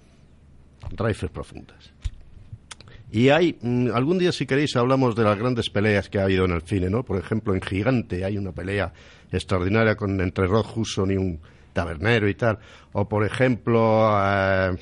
Raíces 0.96 1.31
Profundas. 1.31 1.92
Y 3.12 3.29
hay, 3.29 3.59
mm, 3.61 3.88
algún 3.92 4.18
día 4.18 4.33
si 4.33 4.46
queréis 4.46 4.76
hablamos 4.76 5.16
de 5.16 5.24
las 5.24 5.38
grandes 5.38 5.68
peleas 5.68 6.09
que 6.09 6.18
ha 6.18 6.24
habido 6.24 6.44
en 6.44 6.53
el 6.53 6.62
cine, 6.62 6.88
¿no? 6.88 7.03
Por 7.03 7.18
ejemplo, 7.18 7.55
en 7.55 7.61
Gigante 7.61 8.24
hay 8.24 8.38
una 8.38 8.53
pelea 8.53 8.92
extraordinaria 9.33 9.96
con, 9.96 10.20
entre 10.20 10.46
Rod 10.46 10.66
Hudson 10.74 11.11
y 11.11 11.16
un 11.16 11.40
tabernero 11.72 12.28
y 12.28 12.34
tal. 12.34 12.59
O 12.92 13.09
por 13.09 13.24
ejemplo, 13.24 14.11
eh, 14.24 14.76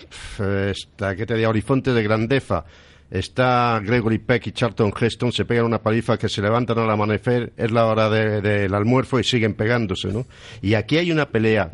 esta, 0.70 1.14
¿qué 1.16 1.26
te 1.26 1.34
digo? 1.34 1.50
Horizonte 1.50 1.92
de 1.92 2.02
Grandeza. 2.02 2.64
Está 3.10 3.80
Gregory 3.82 4.18
Peck 4.18 4.48
y 4.48 4.52
Charlton 4.52 4.92
Heston, 4.98 5.32
se 5.32 5.46
pegan 5.46 5.64
una 5.64 5.80
paliza 5.80 6.18
que 6.18 6.28
se 6.28 6.42
levantan 6.42 6.78
al 6.78 6.90
amanecer, 6.90 7.54
es 7.56 7.70
la 7.70 7.86
hora 7.86 8.10
de- 8.10 8.42
del 8.42 8.74
almuerzo 8.74 9.18
y 9.18 9.24
siguen 9.24 9.54
pegándose, 9.54 10.08
¿no? 10.08 10.26
Y 10.60 10.74
aquí 10.74 10.98
hay 10.98 11.10
una 11.10 11.24
pelea 11.26 11.70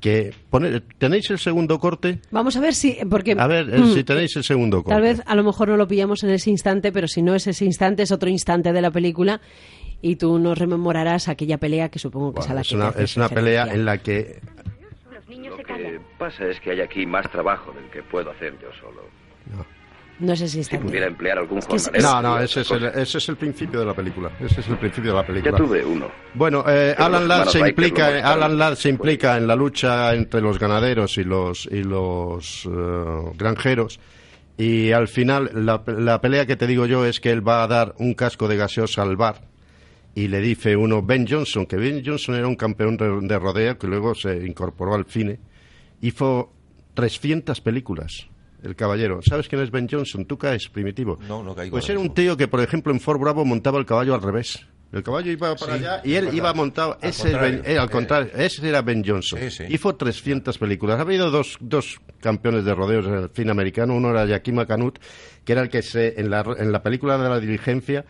que... 0.00 0.32
pone- 0.48 0.80
¿Tenéis 0.96 1.28
el 1.28 1.38
segundo 1.38 1.78
corte? 1.78 2.20
Vamos 2.30 2.56
a 2.56 2.60
ver 2.60 2.74
si... 2.74 2.96
Porque, 3.10 3.34
A 3.38 3.46
ver, 3.46 3.68
eh, 3.68 3.78
mm, 3.80 3.92
si 3.92 4.02
tenéis 4.04 4.34
el 4.36 4.44
segundo 4.44 4.78
corte. 4.82 4.94
Tal 4.94 5.02
vez 5.02 5.22
a 5.26 5.34
lo 5.34 5.44
mejor 5.44 5.68
no 5.68 5.76
lo 5.76 5.86
pillamos 5.86 6.22
en 6.24 6.30
ese 6.30 6.48
instante, 6.48 6.90
pero 6.90 7.06
si 7.06 7.20
no 7.20 7.34
es 7.34 7.46
ese 7.46 7.66
instante, 7.66 8.02
es 8.04 8.10
otro 8.10 8.30
instante 8.30 8.72
de 8.72 8.80
la 8.80 8.90
película 8.90 9.42
y 10.00 10.16
tú 10.16 10.38
nos 10.38 10.56
rememorarás 10.56 11.28
aquella 11.28 11.58
pelea 11.58 11.90
que 11.90 11.98
supongo 11.98 12.32
que 12.32 12.40
es 12.40 12.48
a 12.48 12.54
la 12.54 12.60
es 12.62 12.68
que 12.68 12.76
una, 12.76 12.88
es 12.96 13.14
una 13.18 13.28
pelea 13.28 13.66
en 13.74 13.84
la 13.84 13.98
que... 13.98 14.40
Lo 15.48 15.56
que 15.56 16.00
pasa 16.18 16.46
es 16.46 16.60
que 16.60 16.70
hay 16.72 16.80
aquí 16.80 17.06
más 17.06 17.30
trabajo 17.30 17.72
del 17.72 17.84
que 17.90 18.02
puedo 18.02 18.30
hacer 18.30 18.54
yo 18.60 18.68
solo. 18.80 19.02
No 20.20 20.32
es 20.32 20.40
ese 20.40 20.64
Si 20.64 20.76
pudiera 20.78 21.06
emplear 21.06 21.38
algún 21.38 21.60
jornalero, 21.60 22.02
No, 22.02 22.22
no, 22.22 22.40
ese 22.40 22.62
es, 22.62 22.70
el, 22.72 22.86
ese 22.86 23.18
es 23.18 23.28
el 23.28 23.36
principio 23.36 23.78
de 23.80 23.86
la 23.86 23.94
película. 23.94 24.32
Ese 24.40 24.60
es 24.60 24.68
el 24.68 24.76
principio 24.76 25.12
de 25.12 25.16
la 25.16 25.26
película. 25.26 25.52
Ya 25.52 25.56
tuve 25.56 25.84
uno. 25.84 26.10
Bueno, 26.34 26.64
eh, 26.66 26.94
Alan 26.98 27.28
Ladd 27.28 27.46
se 27.46 27.60
implica, 27.60 28.06
Alan 28.32 28.58
Ladd 28.58 28.74
se 28.74 28.88
implica 28.88 29.36
en 29.36 29.46
la 29.46 29.54
lucha 29.54 30.12
entre 30.14 30.40
los 30.40 30.58
ganaderos 30.58 31.18
y 31.18 31.24
los 31.24 31.66
y 31.70 31.84
los 31.84 32.66
eh, 32.66 33.32
granjeros. 33.36 34.00
Y 34.56 34.90
al 34.90 35.06
final 35.06 35.50
la, 35.54 35.84
la 35.86 36.20
pelea 36.20 36.46
que 36.46 36.56
te 36.56 36.66
digo 36.66 36.86
yo 36.86 37.06
es 37.06 37.20
que 37.20 37.30
él 37.30 37.46
va 37.46 37.62
a 37.62 37.68
dar 37.68 37.94
un 37.98 38.14
casco 38.14 38.48
de 38.48 38.56
gaseosa 38.56 39.02
al 39.02 39.16
bar 39.16 39.42
y 40.14 40.28
le 40.28 40.40
dice 40.40 40.76
uno 40.76 41.02
Ben 41.02 41.26
Johnson, 41.28 41.66
que 41.66 41.76
Ben 41.76 42.02
Johnson 42.04 42.34
era 42.34 42.46
un 42.48 42.56
campeón 42.56 42.96
de, 42.96 43.08
de 43.22 43.38
rodeo 43.38 43.78
que 43.78 43.86
luego 43.86 44.14
se 44.14 44.46
incorporó 44.46 44.94
al 44.94 45.06
cine, 45.06 45.38
hizo 46.00 46.52
300 46.94 47.60
películas. 47.60 48.26
El 48.62 48.74
caballero. 48.74 49.20
¿Sabes 49.22 49.46
quién 49.48 49.62
es 49.62 49.70
Ben 49.70 49.86
Johnson? 49.88 50.24
Tú 50.26 50.36
caes, 50.36 50.68
primitivo. 50.68 51.18
No, 51.28 51.44
no 51.44 51.54
caigo 51.54 51.70
Pues 51.70 51.88
era 51.88 52.00
un 52.00 52.12
tío 52.12 52.36
que, 52.36 52.48
por 52.48 52.60
ejemplo, 52.60 52.92
en 52.92 52.98
Fort 52.98 53.20
Bravo 53.20 53.44
montaba 53.44 53.78
el 53.78 53.86
caballo 53.86 54.14
al 54.14 54.22
revés. 54.22 54.66
El 54.90 55.04
caballo 55.04 55.30
iba 55.30 55.54
para 55.54 55.74
Sí, 55.74 55.84
allá 55.84 56.00
y 56.02 56.14
él 56.14 56.30
iba 56.32 56.52
montado. 56.54 56.98
Al 57.00 57.10
Ese 57.10 57.28
es 57.30 57.40
Ben- 57.40 57.62
eh, 57.64 57.78
al 57.78 57.86
Eh, 57.86 57.90
contrario, 57.92 58.32
ese 58.34 58.68
era 58.68 58.82
Ben 58.82 59.04
Johnson. 59.06 59.38
Sí, 59.38 59.50
sí. 59.50 59.64
Hizo 59.68 59.94
300 59.94 60.58
películas. 60.58 60.98
Ha 60.98 61.02
habido 61.02 61.30
dos, 61.30 61.56
dos 61.60 62.00
campeones 62.20 62.64
de 62.64 62.74
rodeos 62.74 63.06
en 63.06 63.14
el 63.14 63.28
cine 63.28 63.52
americano. 63.52 63.94
Uno 63.94 64.10
era 64.10 64.24
Yakima 64.26 64.66
Canut, 64.66 64.98
que 65.44 65.52
era 65.52 65.60
el 65.62 65.68
que 65.68 65.82
se, 65.82 66.18
en, 66.18 66.30
la, 66.30 66.42
en 66.58 66.72
la 66.72 66.82
película 66.82 67.16
de 67.16 67.28
la 67.28 67.38
diligencia 67.38 68.06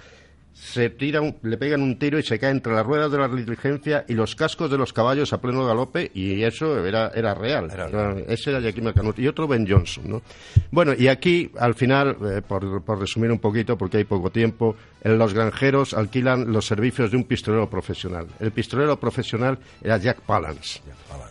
se 0.61 0.91
tira 0.91 1.21
un- 1.21 1.37
le 1.43 1.57
pegan 1.57 1.81
un 1.83 1.99
tiro 1.99 2.19
y 2.19 2.23
se 2.23 2.39
cae 2.39 2.51
entre 2.51 2.73
las 2.73 2.85
ruedas 2.85 3.11
de 3.13 3.19
la 3.19 3.29
diligencia 3.29 4.05
y 4.09 4.15
los 4.15 4.35
cascos 4.35 4.71
de 4.71 4.77
los 4.77 4.93
caballos 4.93 5.33
a 5.33 5.41
pleno 5.41 5.65
galope 5.65 6.11
y 6.15 6.43
eso 6.43 6.85
era, 6.85 7.09
era 7.15 7.33
real. 7.35 7.71
Era 7.73 8.15
ese 8.27 8.51
era 8.51 8.61
Yakima 8.61 8.93
Canut 8.93 9.19
y 9.19 9.29
otro 9.29 9.47
Ben 9.47 9.67
Johnson, 9.69 10.05
¿no? 10.11 10.23
Bueno, 10.71 10.93
y 10.99 11.09
aquí, 11.09 11.51
al 11.59 11.75
final, 11.75 12.17
eh, 12.25 12.43
por, 12.47 12.83
por 12.83 12.99
resumir 12.99 13.31
un 13.31 13.39
poquito, 13.39 13.79
porque 13.79 13.99
hay 13.99 14.05
poco 14.05 14.31
tiempo, 14.31 14.77
en 15.03 15.17
los 15.17 15.33
granjeros 15.33 15.95
alquilan 15.95 16.53
los 16.53 16.67
servicios 16.67 17.11
de 17.13 17.17
un 17.17 17.25
pistolero 17.25 17.71
profesional. 17.71 18.27
El 18.41 18.51
pistolero 18.51 18.99
profesional 18.99 19.59
era 19.83 19.97
Jack 19.99 20.21
Palance. 20.23 20.81
Jack 20.85 20.97
Palance, 21.09 21.28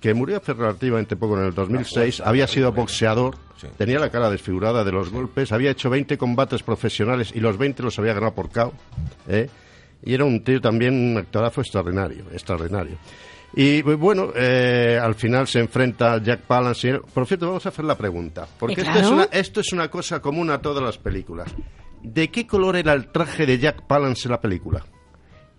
que 0.00 0.14
murió 0.14 0.36
hace 0.38 0.52
relativamente 0.54 1.16
poco 1.16 1.38
en 1.38 1.46
el 1.46 1.54
2006, 1.54 2.20
había 2.20 2.46
sido 2.46 2.72
boxeador, 2.72 3.36
Sí. 3.56 3.66
tenía 3.76 3.98
la 3.98 4.10
cara 4.10 4.30
desfigurada 4.30 4.84
de 4.84 4.92
los 4.92 5.10
golpes, 5.10 5.50
había 5.52 5.70
hecho 5.72 5.90
20 5.90 6.16
combates 6.16 6.62
profesionales 6.62 7.32
y 7.34 7.40
los 7.40 7.58
20 7.58 7.82
los 7.82 7.98
había 7.98 8.14
ganado 8.14 8.34
por 8.34 8.50
KO. 8.50 8.72
¿eh? 9.28 9.48
Y 10.04 10.14
era 10.14 10.24
un 10.24 10.44
tío 10.44 10.60
también, 10.60 10.94
un 10.94 11.16
actorazo 11.18 11.60
extraordinario, 11.60 12.24
extraordinario. 12.32 12.96
Y 13.54 13.82
pues, 13.82 13.98
bueno, 13.98 14.28
eh, 14.36 14.98
al 15.02 15.14
final 15.16 15.48
se 15.48 15.58
enfrenta 15.58 16.12
a 16.12 16.22
Jack 16.22 16.42
Palance. 16.42 16.86
y 16.86 16.90
él- 16.90 17.00
Por 17.12 17.26
cierto, 17.26 17.46
vamos 17.48 17.66
a 17.66 17.70
hacer 17.70 17.84
la 17.84 17.96
pregunta. 17.96 18.46
Porque 18.58 18.82
esto, 18.82 18.98
es 18.98 19.06
una, 19.08 19.24
esto 19.32 19.60
es 19.60 19.72
una 19.72 19.88
cosa 19.90 20.20
común 20.20 20.50
a 20.50 20.60
todas 20.60 20.82
las 20.84 20.98
películas. 20.98 21.52
¿De 22.02 22.28
qué 22.30 22.46
color 22.46 22.76
era 22.76 22.92
el 22.92 23.08
traje 23.10 23.44
de 23.46 23.58
Jack 23.58 23.86
Palance 23.86 24.28
en 24.28 24.32
la 24.32 24.40
película? 24.40 24.84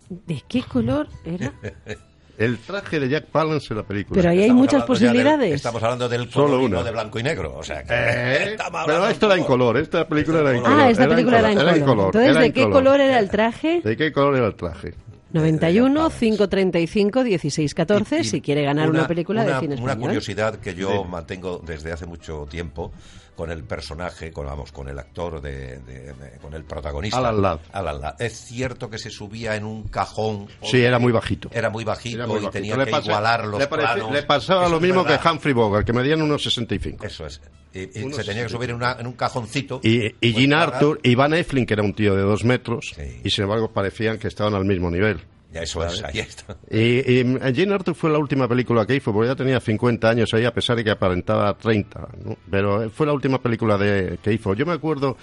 ¿De 0.07 0.41
qué 0.47 0.63
color 0.63 1.09
era? 1.25 1.51
El 2.39 2.57
traje 2.57 2.99
de 3.01 3.09
Jack 3.09 3.25
Palance 3.25 3.67
en 3.73 3.77
la 3.77 3.83
película. 3.83 4.15
Pero 4.19 4.29
ahí 4.31 4.37
hay 4.37 4.43
Estamos 4.45 4.61
muchas 4.61 4.83
posibilidades. 4.85 5.53
estamos 5.53 5.83
hablando 5.83 6.07
del 6.09 6.29
Solo 6.31 6.45
color 6.47 6.61
y 6.61 6.65
una. 6.65 6.77
no 6.77 6.83
de 6.85 6.91
blanco 6.91 7.19
y 7.19 7.23
negro. 7.23 7.55
O 7.57 7.63
sea, 7.63 7.83
que 7.83 7.93
Eh, 7.93 8.57
pero 8.85 9.07
esto 9.07 9.25
era 9.25 9.35
en 9.35 9.43
color, 9.43 9.77
esta 9.77 10.07
película 10.07 10.39
era 10.39 10.55
en 10.55 10.61
color. 10.63 10.79
Ah, 10.79 10.89
esta 10.89 11.03
en 11.03 11.09
película 11.09 11.39
era 11.39 11.51
en 11.51 11.83
color. 11.83 12.05
Entonces, 12.07 12.31
era 12.31 12.39
¿de 12.39 12.45
en 12.47 12.53
qué 12.53 12.69
color 12.69 13.01
era 13.01 13.19
el 13.19 13.29
traje? 13.29 13.81
¿De 13.83 13.97
qué 13.97 14.11
color 14.13 14.37
era 14.37 14.47
el 14.47 14.55
traje? 14.55 14.93
91 15.31 16.09
535 16.09 17.23
16 17.23 17.73
14 17.75 18.17
Y- 18.17 18.19
y 18.21 18.23
si 18.23 18.41
quiere 18.41 18.63
ganar 18.63 18.89
una, 18.89 19.07
película 19.07 19.43
una- 19.43 19.53
de 19.55 19.59
cine 19.59 19.75
Una 19.81 19.95
curiosidad 19.95 20.55
que 20.55 20.73
yo 20.73 21.03
mantengo 21.03 21.61
desde 21.65 21.91
hace 21.91 22.05
mucho 22.07 22.47
tiempo 22.49 22.91
con 23.39 23.51
el 23.51 23.63
personaje, 23.63 24.33
con, 24.33 24.45
vamos, 24.47 24.73
con 24.73 24.89
el 24.89 24.99
actor, 24.99 25.39
de, 25.39 25.79
de- 25.79 26.13
de- 26.13 26.37
con 26.41 26.53
el 26.53 26.65
protagonista. 26.65 27.19
Alan 27.19 27.41
Ladd. 27.41 27.59
Alan 27.71 28.01
Ladd. 28.01 28.21
Es 28.21 28.33
cierto 28.33 28.89
que 28.89 28.97
se 28.97 29.09
subía 29.09 29.55
en 29.55 29.63
un 29.63 29.87
cajón. 29.87 30.47
Sí, 30.61 30.81
era 30.81 30.99
muy 30.99 31.13
bajito. 31.13 31.49
Era 31.53 31.69
muy 31.69 31.85
bajito 31.85 32.17
Era 32.17 32.27
muy 32.27 32.45
y 32.45 32.49
tenía 32.49 32.75
Le 32.75 32.83
que 32.83 32.91
pasa- 32.91 33.05
igualar 33.11 33.45
los 33.47 33.59
le, 33.61 33.67
planos. 33.67 34.11
le 34.11 34.23
pasaba 34.23 34.63
Eso 34.63 34.73
lo 34.73 34.81
mismo 34.81 35.05
que 35.05 35.17
Humphrey 35.25 35.53
Bogart, 35.53 35.85
que 35.85 35.93
medían 35.93 36.21
unos 36.21 36.43
65. 36.43 37.05
Eso 37.05 37.25
es. 37.25 37.39
Y, 37.73 37.87
se 38.11 38.23
tenía 38.25 38.43
que 38.43 38.49
subir 38.49 38.71
en, 38.71 38.75
una- 38.75 38.97
en 38.99 39.07
un 39.07 39.13
cajoncito. 39.13 39.79
Y, 39.83 40.07
y 40.07 40.09
Pues 40.09 40.35
Gene 40.35 40.55
Arthur 40.55 40.99
y 41.01 41.15
Van 41.15 41.33
Eflin, 41.33 41.65
que 41.65 41.75
era 41.75 41.83
un 41.83 41.93
tío 41.93 42.15
de 42.15 42.23
dos 42.23 42.43
metros, 42.43 42.91
Sí. 42.93 43.21
y 43.23 43.29
sin 43.29 43.45
embargo 43.45 43.71
parecían 43.71 44.17
que 44.19 44.27
estaban 44.27 44.53
al 44.53 44.65
mismo 44.65 44.91
nivel. 44.91 45.21
Ya, 45.51 45.63
eso 45.63 45.83
es, 45.83 46.03
ahí 46.03 46.19
está. 46.19 46.57
Y, 46.69 46.99
y 47.21 47.37
Gene 47.55 47.73
Arthur 47.73 47.95
fue 47.95 48.11
la 48.11 48.19
última 48.19 48.47
película 48.47 48.85
que 48.85 48.95
hizo, 48.95 49.11
porque 49.11 49.29
ya 49.29 49.35
tenía 49.35 49.59
50 49.59 50.07
años 50.07 50.31
ahí, 50.33 50.45
a 50.45 50.53
pesar 50.53 50.75
de 50.75 50.83
que 50.83 50.91
aparentaba 50.91 51.55
30. 51.57 52.07
¿no? 52.23 52.37
Pero 52.51 52.89
fue 52.91 53.07
la 53.07 53.13
última 53.13 53.41
película 53.41 53.77
de, 53.77 54.19
que 54.21 54.31
hizo. 54.33 54.53
Yo 54.53 54.65
me 54.67 54.73
acuerdo 54.73 55.17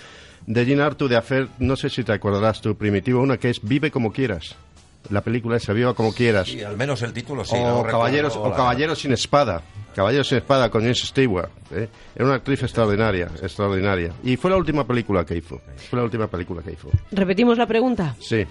de 0.46 0.64
Gene 0.64 0.82
Arthur 0.82 1.08
de 1.10 1.16
hacer, 1.16 1.48
no 1.60 1.76
sé 1.76 1.90
si 1.90 2.02
te 2.02 2.12
acordarás 2.12 2.60
tú, 2.60 2.76
Primitivo, 2.76 3.20
una 3.20 3.36
que 3.36 3.50
es 3.50 3.60
Vive 3.62 3.90
como 3.92 4.12
quieras. 4.12 4.56
La 5.10 5.20
película 5.20 5.56
esa, 5.58 5.72
Viva 5.72 5.94
como 5.94 6.12
quieras. 6.12 6.48
Sí, 6.48 6.60
al 6.64 6.76
menos 6.76 7.00
el 7.02 7.12
título 7.12 7.44
sí. 7.44 7.54
o, 7.54 7.58
no 7.60 7.66
recuerdo 7.76 7.90
caballeros, 7.92 8.36
o 8.36 8.48
la- 8.48 8.56
Caballeros 8.56 8.98
sin 8.98 9.12
espada. 9.12 9.62
Caballeros 9.94 10.26
sin 10.28 10.38
espada 10.38 10.68
con 10.68 10.82
James 10.82 10.98
Stewart. 10.98 11.50
¿eh? 11.70 11.88
Era 12.16 12.24
una 12.24 12.34
actriz 12.34 12.60
extraordinaria, 12.64 13.30
extraordinaria. 13.40 14.12
Y 14.24 14.36
fue 14.36 14.50
la 14.50 14.56
última 14.56 14.84
película 14.84 15.24
que 15.24 15.36
hizo. 15.36 15.60
Fue 15.88 15.98
la 16.00 16.04
última 16.04 16.26
película 16.26 16.60
que 16.62 16.72
hizo. 16.72 16.90
Repetimos 17.12 17.56
la 17.56 17.66
pregunta. 17.66 18.16
Sí. 18.20 18.44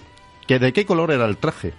¿Que 0.46 0.58
¿De 0.58 0.72
qué 0.72 0.86
color 0.86 1.10
era 1.10 1.26
el 1.26 1.36
traje 1.38 1.74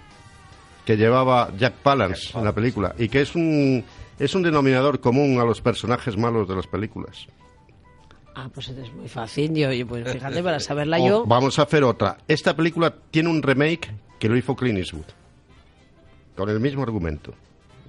que 0.84 0.96
llevaba 0.96 1.50
Jack 1.56 1.74
Palance 1.74 2.36
en 2.36 2.44
la 2.44 2.54
película? 2.54 2.94
Y 2.98 3.08
que 3.08 3.22
es 3.22 3.34
un, 3.34 3.84
es 4.18 4.34
un 4.34 4.42
denominador 4.42 5.00
común 5.00 5.40
a 5.40 5.44
los 5.44 5.60
personajes 5.60 6.16
malos 6.16 6.48
de 6.48 6.56
las 6.56 6.66
películas. 6.66 7.26
Ah, 8.34 8.48
pues 8.54 8.68
es 8.68 8.92
muy 8.92 9.08
fácil. 9.08 9.54
Yo, 9.54 9.72
yo, 9.72 9.86
pues 9.86 10.10
fíjate, 10.12 10.42
para 10.42 10.60
saberla 10.60 10.98
yo. 10.98 11.24
Vamos 11.26 11.58
a 11.58 11.62
hacer 11.62 11.82
otra. 11.82 12.18
Esta 12.28 12.54
película 12.54 12.94
tiene 13.10 13.30
un 13.30 13.42
remake 13.42 13.92
que 14.18 14.28
lo 14.28 14.36
hizo 14.36 14.54
Clint 14.54 14.78
Eastwood. 14.78 15.06
Con 16.36 16.48
el 16.48 16.60
mismo 16.60 16.82
argumento. 16.84 17.34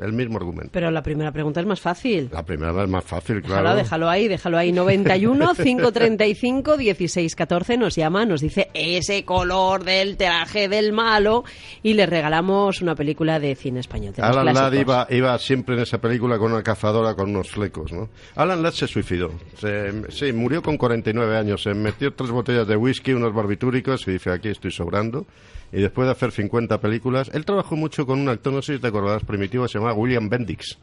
El 0.02 0.14
mismo 0.14 0.38
argumento. 0.38 0.70
Pero 0.72 0.90
la 0.92 1.04
primera 1.04 1.32
pregunta 1.32 1.60
es 1.60 1.66
más 1.66 1.80
fácil. 1.82 2.30
La 2.32 2.44
primera 2.44 2.84
es 2.84 2.90
más 2.90 3.04
fácil, 3.04 3.42
Déjalo, 3.42 3.62
claro. 3.62 3.76
déjalo 3.76 4.10
ahí, 4.10 4.28
déjalo 4.28 4.58
ahí. 4.58 4.72
91 4.72 5.54
535 5.56 6.78
16 6.78 7.36
14 7.36 7.78
nos 7.78 7.96
llama, 7.96 8.26
nos 8.26 8.42
dice 8.42 8.70
ese 8.74 9.26
color 9.26 9.84
del 9.84 10.18
traje 10.18 10.70
del 10.70 10.94
malo 10.94 11.44
y 11.84 11.94
le 11.94 12.06
regalamos 12.06 12.82
una 12.82 12.96
película 12.96 13.40
de 13.40 13.56
cine 13.56 13.80
español. 13.80 14.14
de 14.14 14.22
Alan 14.24 14.54
Ladd 14.54 14.74
iba, 14.74 15.08
iba 15.10 15.38
siempre 15.40 15.76
en 15.76 15.82
esa 15.82 16.00
película 16.00 16.38
con 16.38 16.52
una 16.54 16.64
cazadora 16.64 17.16
con 17.16 17.30
unos 17.30 17.50
flecos, 17.50 17.92
¿no? 17.92 18.10
Alan 18.36 18.62
Ladd 18.64 18.74
se 18.74 18.88
suicidó. 18.88 19.32
Se- 19.58 20.10
sí, 20.12 20.32
murió 20.34 20.62
con 20.62 20.78
49 20.78 21.38
años. 21.38 21.64
Se 21.64 21.74
metió 21.74 22.14
tres 22.14 22.30
botellas 22.32 22.68
de 22.68 22.76
whisky, 22.76 23.14
unos 23.14 23.34
barbitúricos 23.34 24.08
y 24.08 24.12
dice, 24.12 24.32
aquí 24.32 24.50
estoy 24.50 24.72
sobrando. 24.72 25.26
Y 25.72 25.82
después 25.82 26.08
de 26.08 26.12
hacer 26.14 26.32
50 26.32 26.80
películas, 26.82 27.30
él 27.34 27.46
trabajó 27.46 27.76
mucho 27.76 28.06
con 28.06 28.20
un 28.20 28.30
actor, 28.30 28.52
no 28.54 28.62
sé 28.62 28.76
si 28.76 28.80
te 28.82 28.88
acordarás, 28.88 29.24
primitivo, 29.24 29.68
se 29.68 29.78
llama 29.80 29.94
William 29.94 30.28
Bendix. 30.30 30.78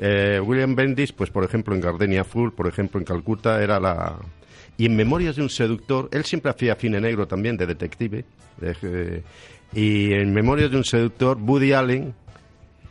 Eh, 0.00 0.40
William 0.44 0.74
Bendix, 0.74 1.12
pues 1.12 1.30
por 1.30 1.44
ejemplo 1.44 1.74
en 1.74 1.80
Gardenia 1.80 2.24
Full, 2.24 2.50
por 2.50 2.66
ejemplo 2.66 2.98
en 3.00 3.04
Calcuta, 3.04 3.62
era 3.62 3.78
la... 3.80 4.16
Y 4.78 4.86
en 4.86 4.96
Memorias 4.96 5.36
de 5.36 5.42
un 5.42 5.48
seductor, 5.48 6.08
él 6.12 6.24
siempre 6.24 6.50
hacía 6.50 6.74
cine 6.74 7.00
negro 7.00 7.26
también, 7.26 7.56
de 7.56 7.66
detective. 7.66 8.24
de- 8.60 8.76
eh, 8.82 9.22
y 9.72 10.12
en 10.12 10.32
Memorias 10.34 10.70
de 10.70 10.76
un 10.76 10.84
seductor, 10.84 11.38
Woody 11.40 11.72
Allen, 11.72 12.14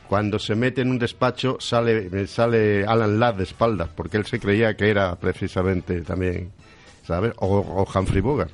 cuando 0.07 0.39
se 0.39 0.55
mete 0.55 0.81
en 0.81 0.89
un 0.91 0.99
despacho, 0.99 1.57
sale, 1.59 2.27
sale 2.27 2.85
Alan 2.85 3.19
Ladd 3.19 3.35
de 3.35 3.43
espaldas, 3.43 3.89
porque 3.95 4.17
él 4.17 4.25
se 4.25 4.39
creía 4.39 4.75
que 4.75 4.89
era 4.89 5.15
precisamente 5.15 6.01
también 6.01 6.51
¿sabes? 7.05 7.33
O, 7.37 7.57
o 7.57 7.87
Humphrey 7.99 8.21
Bogart. 8.21 8.51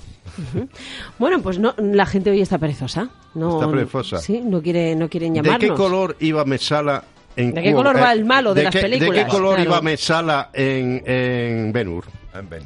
Bueno, 1.19 1.41
pues 1.41 1.59
no, 1.59 1.73
la 1.77 2.05
gente 2.05 2.31
hoy 2.31 2.41
está 2.41 2.57
perezosa. 2.57 3.09
No, 3.33 3.59
Está 3.59 3.71
perezosa. 3.71 4.17
Sí, 4.19 4.41
no, 4.43 4.61
quiere, 4.61 4.95
no 4.95 5.09
quieren 5.09 5.33
¿De 5.33 5.41
llamarnos. 5.41 5.69
qué 5.71 5.75
color 5.75 6.15
iba 6.19 6.43
Mesala 6.45 7.03
en 7.35 7.53
¿De 7.53 7.61
qué 7.63 7.71
Cuo- 7.71 7.77
color 7.77 7.95
va 8.01 8.11
el 8.13 8.25
malo 8.25 8.53
de 8.53 8.63
las 8.63 8.73
qué- 8.75 8.81
películas? 8.81 9.15
¿De 9.15 9.23
qué 9.23 9.29
color 9.29 9.55
Claro. 9.55 9.69
iba 9.69 9.81
Mesala 9.81 10.49
en, 10.53 11.01
en 11.05 11.71
Ben-Hur? 11.73 12.05
En 12.33 12.49
Ben. 12.49 12.63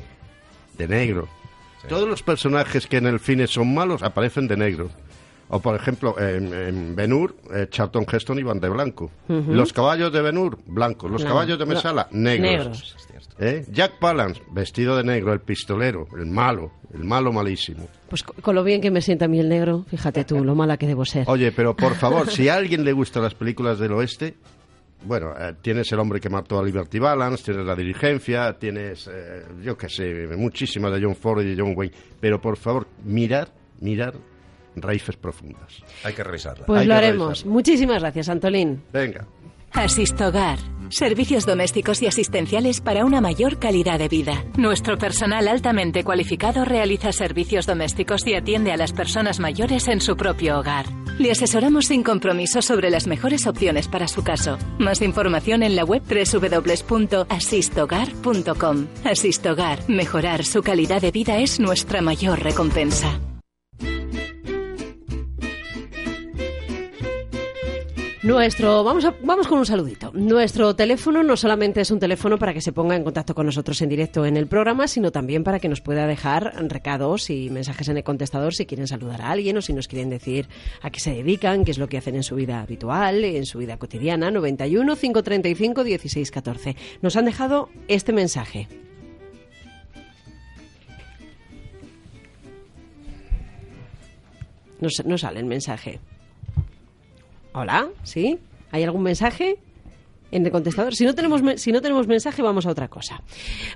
De 0.78 0.88
negro. 0.88 1.28
Todos 1.88 2.10
los 2.10 2.24
personajes 2.24 2.88
que 2.88 2.98
en 2.98 3.06
el 3.06 3.20
cine 3.20 3.46
son 3.46 3.74
malos 3.74 4.02
aparecen 4.02 4.48
de 4.48 4.58
negro. 4.58 4.90
O, 5.50 5.60
por 5.60 5.76
ejemplo, 5.76 6.16
en, 6.20 6.52
en 6.54 6.96
Ben-Hur, 6.96 7.36
eh, 7.54 7.68
Charlton 7.70 8.06
Heston 8.12 8.40
iban 8.40 8.60
de 8.60 8.68
blanco. 8.70 9.12
Los 9.28 9.74
caballos 9.74 10.12
de 10.12 10.22
Ben-Hur, 10.22 10.58
blancos. 10.66 11.12
Los 11.12 11.24
caballos 11.24 11.60
de 11.60 11.66
Mesala, 11.68 12.08
No, 12.12 12.22
negros. 12.32 12.42
negros. 12.42 12.96
¿Eh? 13.38 13.66
Jack 13.70 14.00
Palance, 14.00 14.42
vestido 14.52 14.96
de 14.98 15.04
negro, 15.04 15.34
el 15.34 15.42
pistolero, 15.42 16.08
el 16.18 16.26
malo, 16.26 16.72
el 16.94 17.04
malo 17.04 17.34
malísimo. 17.34 17.88
Pues 18.10 18.24
co- 18.24 18.34
con 18.42 18.56
lo 18.56 18.64
bien 18.64 18.80
que 18.80 18.90
me 18.92 19.02
sienta 19.02 19.26
a 19.26 19.28
mí 19.28 19.40
el 19.40 19.50
negro, 19.50 19.84
fíjate 19.90 20.24
tú, 20.24 20.42
lo 20.44 20.56
mala 20.56 20.78
que 20.78 20.88
debo 20.88 21.04
ser. 21.04 21.26
Oye, 21.28 21.52
pero 21.52 21.76
por 21.76 21.96
favor, 21.96 22.30
si 22.32 22.48
a 22.48 22.56
alguien 22.56 22.86
le 22.86 22.94
gustan 22.94 23.24
las 23.24 23.34
películas 23.36 23.78
del 23.78 23.92
oeste, 23.92 24.36
bueno, 25.04 25.34
eh, 25.38 25.54
tienes 25.62 25.92
El 25.92 26.00
hombre 26.00 26.20
que 26.22 26.30
mató 26.30 26.58
a 26.60 26.64
Liberty 26.64 26.98
Balance, 26.98 27.44
tienes 27.44 27.66
La 27.66 27.76
dirigencia, 27.76 28.54
tienes, 28.58 29.08
eh, 29.14 29.44
yo 29.62 29.78
qué 29.78 29.90
sé, 29.90 30.28
muchísimas 30.38 30.94
de 30.94 31.02
John 31.06 31.16
Ford 31.16 31.42
y 31.42 31.54
de 31.56 31.62
John 31.62 31.74
Wayne. 31.76 31.94
Pero 32.22 32.40
por 32.42 32.56
favor, 32.58 32.88
mirar, 33.04 33.50
mirar 33.82 34.14
Raíces 34.76 35.18
Profundas. 35.18 35.84
Hay 36.04 36.14
que 36.14 36.24
revisarla. 36.24 36.66
Pues 36.66 36.82
hay 36.82 36.88
lo 36.88 36.96
haremos. 36.96 37.46
Muchísimas 37.46 38.02
gracias, 38.02 38.30
Antolín. 38.30 38.82
Venga. 38.92 39.28
Asistogar. 39.72 40.58
Servicios 40.90 41.46
domésticos 41.46 42.02
y 42.02 42.08
asistenciales 42.08 42.80
para 42.80 43.04
una 43.04 43.20
mayor 43.20 43.60
calidad 43.60 44.00
de 44.00 44.08
vida. 44.08 44.46
Nuestro 44.58 44.98
personal 44.98 45.50
altamente 45.50 46.04
cualificado 46.04 46.64
realiza 46.64 47.12
servicios 47.12 47.66
domésticos 47.66 48.26
y 48.26 48.36
atiende 48.36 48.72
a 48.72 48.78
las 48.78 48.94
personas 48.94 49.40
mayores 49.40 49.90
en 49.90 50.00
su 50.00 50.16
propio 50.16 50.60
hogar. 50.60 50.86
Le 51.18 51.32
asesoramos 51.32 51.88
sin 51.88 52.04
compromiso 52.04 52.62
sobre 52.62 52.90
las 52.90 53.08
mejores 53.08 53.48
opciones 53.48 53.88
para 53.88 54.08
su 54.08 54.24
caso. 54.24 54.58
Más 54.80 55.02
información 55.02 55.64
en 55.64 55.76
la 55.76 55.84
web 55.84 56.04
www.asistogar.com. 56.04 58.88
Asistogar. 59.04 59.80
Mejorar 59.90 60.46
su 60.46 60.62
calidad 60.62 61.02
de 61.02 61.12
vida 61.12 61.40
es 61.40 61.60
nuestra 61.60 62.02
mayor 62.02 62.42
recompensa. 62.42 63.20
Nuestro, 68.26 68.84
vamos, 68.84 69.06
a- 69.06 69.14
vamos 69.22 69.48
con 69.48 69.60
un 69.60 69.68
saludito. 69.68 70.12
Nuestro 70.16 70.76
teléfono 70.76 71.22
no 71.22 71.38
solamente 71.38 71.82
es 71.82 71.92
un 71.92 72.00
teléfono 72.00 72.40
para 72.40 72.56
que 72.56 72.62
se 72.62 72.72
ponga 72.74 72.96
en 72.96 73.04
contacto 73.04 73.36
con 73.36 73.46
nosotros 73.46 73.80
en 73.84 73.90
directo 73.90 74.26
en 74.26 74.36
el 74.36 74.48
programa, 74.48 74.88
sino 74.88 75.12
también 75.12 75.44
para 75.44 75.60
que 75.60 75.70
nos 75.70 75.80
pueda 75.80 76.08
dejar 76.08 76.54
recados 76.68 77.30
y 77.30 77.52
mensajes 77.52 77.88
en 77.88 77.98
el 77.98 78.04
contestador 78.04 78.56
si 78.56 78.66
quieren 78.66 78.88
saludar 78.88 79.22
a 79.22 79.30
alguien 79.30 79.58
o 79.58 79.62
si 79.62 79.74
nos 79.74 79.88
quieren 79.88 80.10
decir 80.10 80.48
a 80.82 80.90
qué 80.90 81.00
se 81.00 81.12
dedican, 81.14 81.66
qué 81.66 81.70
es 81.72 81.78
lo 81.78 81.88
que 81.88 82.00
hacen 82.00 82.16
en 82.16 82.24
su 82.24 82.34
vida 82.34 82.62
habitual, 82.62 83.24
en 83.24 83.46
su 83.46 83.60
vida 83.60 83.78
cotidiana. 83.78 84.32
91 84.32 84.96
535 84.96 85.84
16 85.84 86.32
14. 86.32 86.76
Nos 87.04 87.16
han 87.18 87.26
dejado 87.26 87.70
este 87.88 88.12
mensaje. 88.12 88.68
No, 94.80 94.90
no 95.06 95.18
sale 95.18 95.40
el 95.40 95.46
mensaje. 95.46 96.00
Hola, 97.58 97.88
¿sí? 98.04 98.38
¿Hay 98.72 98.84
algún 98.84 99.04
mensaje? 99.04 99.58
En 100.36 100.46
el 100.46 100.52
contestador. 100.52 100.94
Si 100.94 101.06
no 101.06 101.16
tenemos 101.16 101.42
si 101.62 101.72
no 101.72 101.82
tenemos 101.82 102.08
mensaje, 102.08 102.42
vamos 102.42 102.66
a 102.66 102.70
otra 102.70 102.90
cosa. 102.90 103.24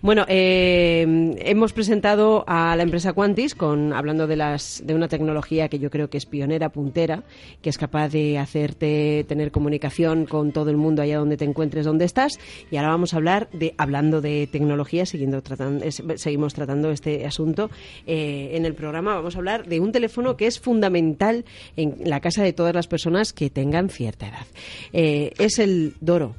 Bueno, 0.01 0.25
eh, 0.27 1.05
hemos 1.39 1.71
presentado 1.71 2.43
a 2.47 2.75
la 2.75 2.83
empresa 2.83 3.13
Quantis 3.13 3.55
con 3.55 3.93
hablando 3.93 4.27
de 4.27 4.35
las 4.35 4.83
de 4.85 4.93
una 4.93 5.07
tecnología 5.07 5.69
que 5.69 5.79
yo 5.79 5.89
creo 5.89 6.09
que 6.09 6.17
es 6.17 6.25
pionera, 6.25 6.67
puntera, 6.67 7.23
que 7.61 7.69
es 7.69 7.77
capaz 7.77 8.09
de 8.09 8.37
hacerte 8.37 9.25
tener 9.29 9.51
comunicación 9.51 10.25
con 10.25 10.51
todo 10.51 10.69
el 10.69 10.75
mundo 10.75 11.01
allá 11.01 11.19
donde 11.19 11.37
te 11.37 11.45
encuentres, 11.45 11.85
donde 11.85 12.03
estás. 12.03 12.37
Y 12.69 12.75
ahora 12.75 12.89
vamos 12.89 13.13
a 13.13 13.17
hablar 13.17 13.49
de 13.53 13.73
hablando 13.77 14.19
de 14.19 14.45
tecnología, 14.51 15.05
siguiendo 15.05 15.41
tratando, 15.41 15.85
seguimos 16.17 16.53
tratando 16.55 16.91
este 16.91 17.25
asunto 17.25 17.69
eh, 18.05 18.51
en 18.55 18.65
el 18.65 18.73
programa. 18.73 19.15
Vamos 19.15 19.35
a 19.35 19.37
hablar 19.37 19.65
de 19.65 19.79
un 19.79 19.93
teléfono 19.93 20.35
que 20.35 20.47
es 20.47 20.59
fundamental 20.59 21.45
en 21.77 22.01
la 22.03 22.19
casa 22.19 22.43
de 22.43 22.51
todas 22.51 22.75
las 22.75 22.87
personas 22.87 23.31
que 23.31 23.49
tengan 23.49 23.87
cierta 23.87 24.27
edad. 24.27 24.45
Eh, 24.91 25.31
es 25.37 25.57
el 25.57 25.93
Doro. 26.01 26.35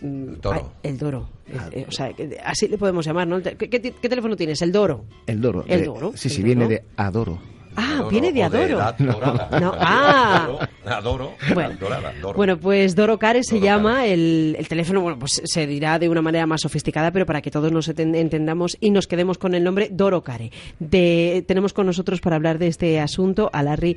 Mm, 0.00 0.40
Doro. 0.42 0.70
ah, 0.74 0.78
El 0.82 0.98
Doro. 0.98 1.28
Eh, 1.48 1.56
eh, 1.72 1.86
o 1.88 1.92
sea, 1.92 2.12
así 2.44 2.68
le 2.68 2.76
podemos 2.78 3.04
llamar, 3.06 3.26
¿no? 3.28 3.40
¿Qué, 3.42 3.56
qué- 3.56 3.68
qué 3.80 4.08
teléfono 4.08 4.36
tienes? 4.36 4.60
El 4.62 4.72
Doro. 4.72 5.04
El 5.26 5.40
Doro. 5.40 5.64
El 5.68 5.84
Doro, 5.84 6.12
Sí, 6.16 6.28
el 6.28 6.34
sí, 6.34 6.42
Doro. 6.42 6.44
viene 6.44 6.68
de 6.68 6.84
Adoro. 6.96 7.38
Ah, 7.76 7.85
Adoro, 7.96 8.10
viene 8.10 8.28
de 8.28 8.34
de 8.34 8.42
Adoro. 8.44 8.64
edad 8.64 8.96
dorada. 8.98 9.48
No, 9.60 9.72
ah. 9.78 10.42
Adoro, 10.44 10.68
adoro, 10.86 11.32
Bueno. 11.54 11.76
dorada, 11.80 12.08
adoro. 12.18 12.36
Bueno, 12.36 12.58
pues 12.58 12.94
Doro 12.94 13.18
Care 13.18 13.42
se 13.42 13.54
Doro 13.56 13.64
llama 13.66 14.06
el, 14.06 14.56
el 14.58 14.68
teléfono, 14.68 15.00
bueno, 15.00 15.18
pues 15.18 15.42
se 15.44 15.66
dirá 15.66 15.98
de 15.98 16.08
una 16.08 16.22
manera 16.22 16.46
más 16.46 16.60
sofisticada, 16.60 17.10
pero 17.10 17.26
para 17.26 17.42
que 17.42 17.50
todos 17.50 17.72
nos 17.72 17.88
enten- 17.88 18.14
entendamos 18.16 18.76
y 18.80 18.90
nos 18.90 19.06
quedemos 19.06 19.38
con 19.38 19.54
el 19.54 19.64
nombre 19.64 19.88
Doro 19.90 20.22
Care. 20.22 20.50
De, 20.78 21.44
tenemos 21.46 21.72
con 21.72 21.86
nosotros 21.86 22.20
para 22.20 22.36
hablar 22.36 22.58
de 22.58 22.68
este 22.68 23.00
asunto 23.00 23.50
a 23.52 23.62
Larry 23.62 23.96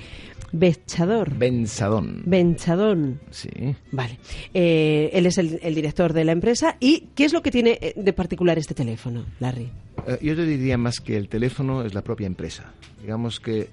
Bechador. 0.52 1.36
Benzadón. 1.36 2.24
Benchadón. 2.26 3.20
Sí. 3.30 3.50
Vale. 3.92 4.18
Eh, 4.54 5.10
él 5.14 5.26
es 5.26 5.38
el, 5.38 5.60
el 5.62 5.76
director 5.76 6.14
de 6.14 6.26
la 6.26 6.32
empresa. 6.32 6.76
¿Y 6.80 7.10
qué 7.16 7.26
es 7.26 7.34
lo 7.34 7.42
que 7.42 7.52
tiene 7.52 7.78
eh, 7.82 7.94
de 7.96 8.14
particular 8.14 8.58
este 8.58 8.74
teléfono, 8.74 9.26
Larry? 9.40 9.70
Eh, 10.08 10.18
yo 10.22 10.36
te 10.36 10.46
diría 10.46 10.78
más 10.78 11.00
que 11.00 11.18
el 11.18 11.30
teléfono 11.30 11.84
es 11.84 11.94
la 11.94 12.02
propia 12.02 12.26
empresa. 12.28 12.72
Digamos 13.02 13.40
que 13.40 13.68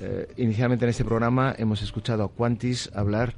eh, 0.00 0.28
inicialmente 0.36 0.84
en 0.84 0.90
este 0.90 1.04
programa 1.04 1.54
hemos 1.58 1.82
escuchado 1.82 2.24
a 2.24 2.28
Quantis 2.28 2.90
hablar 2.94 3.34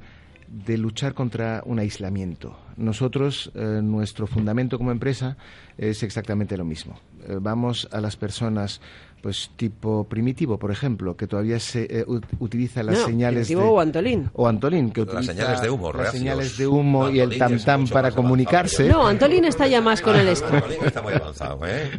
de 0.47 0.77
luchar 0.79 1.13
contra 1.13 1.61
un 1.65 1.77
aislamiento. 1.79 2.57
Nosotros, 2.75 3.51
eh, 3.53 3.81
nuestro 3.83 4.25
fundamento 4.25 4.77
como 4.79 4.91
empresa 4.91 5.37
es 5.77 6.01
exactamente 6.01 6.57
lo 6.57 6.65
mismo. 6.65 6.99
Eh, 7.27 7.37
vamos 7.39 7.87
a 7.91 8.01
las 8.01 8.15
personas, 8.15 8.81
pues 9.21 9.51
tipo 9.57 10.05
primitivo, 10.05 10.57
por 10.57 10.71
ejemplo, 10.71 11.15
que 11.15 11.27
todavía 11.27 11.59
se 11.59 11.83
eh, 11.83 12.05
ut- 12.07 12.25
utiliza 12.39 12.81
las 12.81 12.97
No, 12.99 13.05
señales 13.05 13.47
de... 13.49 13.57
O 13.57 13.79
Antolín. 13.79 14.31
O 14.33 14.47
Antolín, 14.47 14.89
que 14.89 15.01
Las 15.01 15.09
utiliza 15.13 15.33
señales 15.33 15.61
de 15.61 15.69
humo, 15.69 15.87
las 15.89 15.95
reacios. 15.97 16.19
señales 16.19 16.57
de 16.57 16.67
humo 16.67 17.09
y 17.09 17.19
el 17.19 17.37
tam-tam 17.37 17.81
mucho 17.81 17.93
para 17.93 18.09
comunicarse. 18.11 18.89
No, 18.89 19.05
Antolín 19.05 19.45
está 19.45 19.67
ya 19.67 19.81
más 19.81 20.01
con 20.01 20.15
el 20.15 20.29
esto. 20.29 20.47
Antolín 20.51 20.79
está 20.83 21.03
muy 21.03 21.13
avanzado, 21.13 21.59
¿eh? 21.67 21.91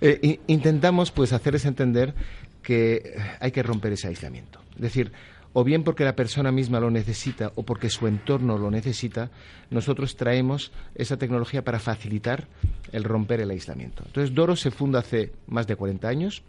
Eh, 0.00 0.18
i- 0.22 0.40
intentamos 0.46 1.10
pues 1.10 1.34
hacerles 1.34 1.66
entender 1.66 2.14
que 2.62 3.16
hay 3.40 3.52
que 3.52 3.62
romper 3.62 3.92
ese 3.92 4.08
aislamiento. 4.08 4.60
Es 4.74 4.82
decir, 4.82 5.12
o 5.52 5.64
bien 5.64 5.82
porque 5.82 6.04
la 6.04 6.14
persona 6.14 6.52
misma 6.52 6.80
lo 6.80 6.90
necesita 6.90 7.52
o 7.56 7.64
porque 7.64 7.90
su 7.90 8.06
entorno 8.06 8.56
lo 8.56 8.70
necesita, 8.70 9.30
nosotros 9.70 10.16
traemos 10.16 10.72
esa 10.94 11.16
tecnología 11.16 11.64
para 11.64 11.80
facilitar 11.80 12.46
el 12.92 13.04
romper 13.04 13.40
el 13.40 13.50
aislamiento. 13.50 14.04
Entonces, 14.06 14.34
Doro 14.34 14.56
se 14.56 14.70
funda 14.70 15.00
hace 15.00 15.32
más 15.46 15.66
de 15.66 15.76
40 15.76 16.08
años 16.08 16.42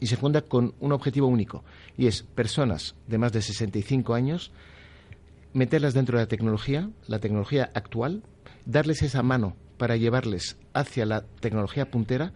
y 0.00 0.06
se 0.06 0.16
funda 0.16 0.42
con 0.42 0.74
un 0.80 0.92
objetivo 0.92 1.26
único 1.26 1.62
y 1.96 2.06
es 2.06 2.22
personas 2.22 2.94
de 3.06 3.18
más 3.18 3.32
de 3.32 3.42
65 3.42 4.14
años 4.14 4.50
meterlas 5.52 5.94
dentro 5.94 6.16
de 6.16 6.24
la 6.24 6.28
tecnología, 6.28 6.88
la 7.06 7.18
tecnología 7.18 7.70
actual, 7.74 8.22
darles 8.64 9.02
esa 9.02 9.22
mano 9.22 9.54
para 9.76 9.96
llevarles 9.96 10.56
hacia 10.72 11.04
la 11.04 11.22
tecnología 11.40 11.90
puntera, 11.90 12.32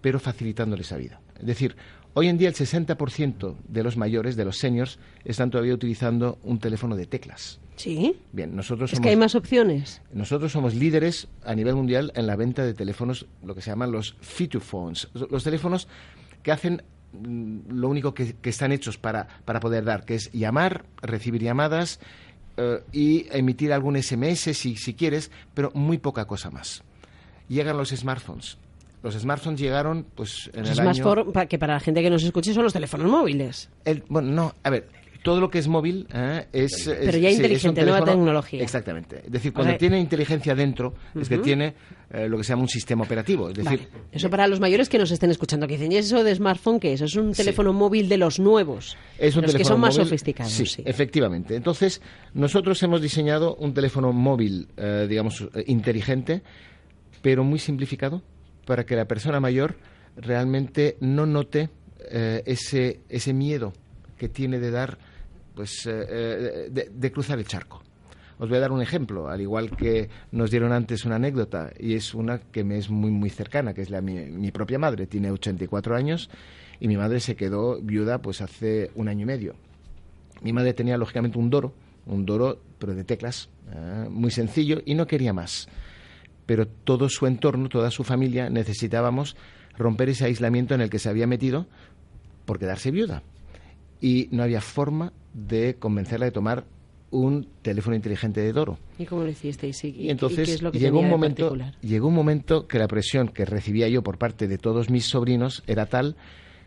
pero 0.00 0.20
facilitándoles 0.20 0.90
la 0.92 0.96
vida. 0.98 1.20
Es 1.40 1.46
decir, 1.46 1.76
hoy 2.14 2.28
en 2.28 2.38
día 2.38 2.48
el 2.48 2.54
60% 2.54 3.56
de 3.68 3.82
los 3.82 3.96
mayores, 3.96 4.36
de 4.36 4.44
los 4.44 4.58
seniors, 4.58 4.98
están 5.24 5.50
todavía 5.50 5.74
utilizando 5.74 6.38
un 6.42 6.58
teléfono 6.58 6.96
de 6.96 7.06
teclas. 7.06 7.60
Sí. 7.76 8.16
Bien, 8.32 8.54
nosotros 8.54 8.90
Es 8.92 8.96
somos, 8.96 9.02
que 9.04 9.10
hay 9.10 9.16
más 9.16 9.34
opciones. 9.34 10.00
nosotros 10.12 10.52
somos 10.52 10.74
líderes 10.74 11.28
a 11.44 11.54
nivel 11.54 11.74
mundial 11.74 12.12
en 12.14 12.26
la 12.26 12.36
venta 12.36 12.64
de 12.64 12.72
teléfonos, 12.72 13.26
lo 13.44 13.54
que 13.54 13.60
se 13.60 13.70
llaman 13.70 13.90
los 13.92 14.16
feature 14.20 14.64
phones, 14.64 15.08
los 15.12 15.42
teléfonos 15.44 15.88
que 16.42 16.52
hacen 16.52 16.82
mm, 17.12 17.70
lo 17.70 17.88
único 17.88 18.14
que, 18.14 18.34
que 18.34 18.50
están 18.50 18.70
hechos 18.72 18.96
para, 18.96 19.26
para 19.44 19.58
poder 19.60 19.84
dar, 19.84 20.04
que 20.04 20.14
es 20.14 20.30
llamar, 20.32 20.84
recibir 21.02 21.42
llamadas 21.42 21.98
eh, 22.56 22.80
y 22.92 23.26
emitir 23.36 23.72
algún 23.72 24.00
SMS 24.00 24.56
si, 24.56 24.76
si 24.76 24.94
quieres, 24.94 25.32
pero 25.52 25.72
muy 25.74 25.98
poca 25.98 26.26
cosa 26.26 26.50
más. 26.50 26.84
Llegan 27.48 27.76
los 27.76 27.88
smartphones. 27.90 28.56
Los 29.04 29.14
smartphones 29.14 29.60
llegaron 29.60 30.06
pues 30.14 30.50
en 30.54 30.64
el 30.66 30.80
año... 30.80 31.04
por, 31.04 31.30
pa- 31.32 31.44
que 31.46 31.58
para 31.58 31.74
la 31.74 31.80
gente 31.80 32.00
que 32.02 32.08
nos 32.10 32.24
escuche 32.24 32.52
son 32.54 32.64
los 32.64 32.72
teléfonos 32.72 33.08
móviles. 33.10 33.68
El- 33.84 34.02
bueno, 34.08 34.30
no, 34.32 34.54
a 34.62 34.70
ver, 34.70 34.88
todo 35.22 35.40
lo 35.40 35.50
que 35.50 35.58
es 35.58 35.68
móvil 35.68 36.06
eh, 36.12 36.46
es, 36.52 36.86
es- 36.86 36.98
Pero 37.04 37.18
ya 37.18 37.28
sí, 37.28 37.34
es 37.34 37.38
un 37.38 37.44
inteligente, 37.44 37.82
nueva 37.84 38.02
tecnología. 38.04 38.62
Exactamente. 38.62 39.22
Es 39.26 39.30
decir, 39.30 39.50
O 39.50 39.54
cuando 39.54 39.72
sea- 39.72 39.78
tiene 39.78 40.00
inteligencia 40.00 40.54
dentro, 40.54 40.94
es 41.20 41.28
que 41.28 41.36
tiene 41.36 41.74
eh, 42.10 42.28
lo 42.30 42.38
que 42.38 42.44
se 42.44 42.50
llama 42.54 42.62
un 42.62 42.68
sistema 42.70 43.04
operativo. 43.04 43.48
Es 43.50 43.56
decir, 43.56 43.78
Vale. 43.92 44.04
Eso 44.10 44.30
para 44.30 44.46
los 44.48 44.58
mayores 44.58 44.88
que 44.88 44.96
nos 44.98 45.10
estén 45.10 45.30
escuchando, 45.30 45.66
que 45.66 45.74
dicen, 45.74 45.92
¿y 45.92 45.96
eso 45.96 46.24
de 46.24 46.34
smartphone 46.34 46.80
qué 46.80 46.94
es? 46.94 47.02
Es 47.02 47.14
un 47.14 47.32
teléfono 47.32 47.74
móvil 47.74 48.08
de 48.08 48.16
los 48.16 48.40
nuevos, 48.40 48.96
es 49.18 49.36
un 49.36 49.42
los 49.42 49.50
que 49.52 49.58
teléfono 49.58 49.74
son 49.74 49.80
más 49.82 49.94
sofisticados. 49.96 50.50
Sí, 50.50 50.64
sí. 50.64 50.82
efectivamente. 50.86 51.56
Entonces, 51.56 52.00
nosotros 52.32 52.82
hemos 52.82 53.02
diseñado 53.02 53.54
un 53.56 53.74
teléfono 53.74 54.14
móvil, 54.14 54.68
eh, 54.78 55.06
digamos, 55.08 55.42
eh, 55.54 55.64
inteligente, 55.66 56.42
pero 57.20 57.44
muy 57.44 57.58
simplificado 57.58 58.22
para 58.64 58.84
que 58.84 58.96
la 58.96 59.06
persona 59.06 59.40
mayor 59.40 59.76
realmente 60.16 60.96
no 61.00 61.26
note 61.26 61.70
eh, 62.10 62.42
ese, 62.46 63.00
ese 63.08 63.32
miedo 63.32 63.72
que 64.16 64.28
tiene 64.28 64.58
de 64.58 64.70
dar, 64.70 64.98
pues, 65.54 65.86
eh, 65.86 66.68
eh, 66.68 66.90
de, 66.90 67.12
cruzar 67.12 67.38
el 67.38 67.46
charco. 67.46 67.82
Os 68.38 68.48
voy 68.48 68.58
a 68.58 68.60
dar 68.60 68.72
un 68.72 68.82
ejemplo, 68.82 69.28
al 69.28 69.40
igual 69.40 69.76
que 69.76 70.08
nos 70.32 70.50
dieron 70.50 70.72
antes 70.72 71.04
una 71.04 71.16
anécdota, 71.16 71.72
y 71.78 71.94
es 71.94 72.14
una 72.14 72.38
que 72.38 72.64
me 72.64 72.78
es 72.78 72.90
muy, 72.90 73.10
muy 73.10 73.30
cercana, 73.30 73.74
que 73.74 73.82
es 73.82 73.90
la 73.90 74.00
mi, 74.00 74.14
mi 74.26 74.50
propia 74.50 74.78
madre. 74.78 75.06
Tiene 75.06 75.30
84 75.30 75.94
años 75.94 76.30
y 76.80 76.88
mi 76.88 76.96
madre 76.96 77.20
se 77.20 77.36
quedó 77.36 77.80
viuda 77.80 78.20
pues 78.20 78.40
hace 78.40 78.90
un 78.94 79.08
año 79.08 79.22
y 79.22 79.26
medio. 79.26 79.54
Mi 80.42 80.52
madre 80.52 80.74
tenía 80.74 80.98
lógicamente 80.98 81.38
un 81.38 81.48
doro, 81.48 81.72
un 82.06 82.26
doro 82.26 82.60
pero 82.78 82.94
de 82.94 83.04
teclas, 83.04 83.48
eh, 83.72 84.08
muy 84.10 84.30
sencillo 84.30 84.82
y 84.84 84.94
no 84.94 85.06
quería 85.06 85.32
más. 85.32 85.68
Pero 86.46 86.66
todo 86.66 87.08
su 87.08 87.26
entorno, 87.26 87.68
toda 87.68 87.90
su 87.90 88.04
familia 88.04 88.50
necesitábamos 88.50 89.36
romper 89.76 90.10
ese 90.10 90.26
aislamiento 90.26 90.74
en 90.74 90.80
el 90.80 90.90
que 90.90 90.98
se 90.98 91.08
había 91.08 91.26
metido 91.26 91.66
por 92.44 92.58
quedarse 92.58 92.90
viuda. 92.90 93.22
Y 94.00 94.28
no 94.30 94.42
había 94.42 94.60
forma 94.60 95.12
de 95.32 95.76
convencerla 95.76 96.26
de 96.26 96.32
tomar 96.32 96.64
un 97.10 97.46
teléfono 97.62 97.94
inteligente 97.94 98.40
de 98.40 98.52
Doro. 98.52 98.78
¿Y 98.98 99.06
cómo 99.06 99.22
lo 99.22 99.30
hicisteis? 99.30 99.84
¿Y, 99.84 99.90
Y 99.90 100.10
entonces 100.10 100.48
qué 100.48 100.54
es 100.54 100.62
lo 100.62 100.72
que 100.72 100.80
llegó 100.80 100.98
un 100.98 101.08
momento 101.08 101.56
llegó 101.80 102.08
un 102.08 102.14
momento 102.14 102.66
que 102.66 102.78
la 102.78 102.88
presión 102.88 103.28
que 103.28 103.44
recibía 103.44 103.88
yo 103.88 104.02
por 104.02 104.18
parte 104.18 104.48
de 104.48 104.58
todos 104.58 104.90
mis 104.90 105.06
sobrinos 105.06 105.62
era 105.66 105.86
tal 105.86 106.16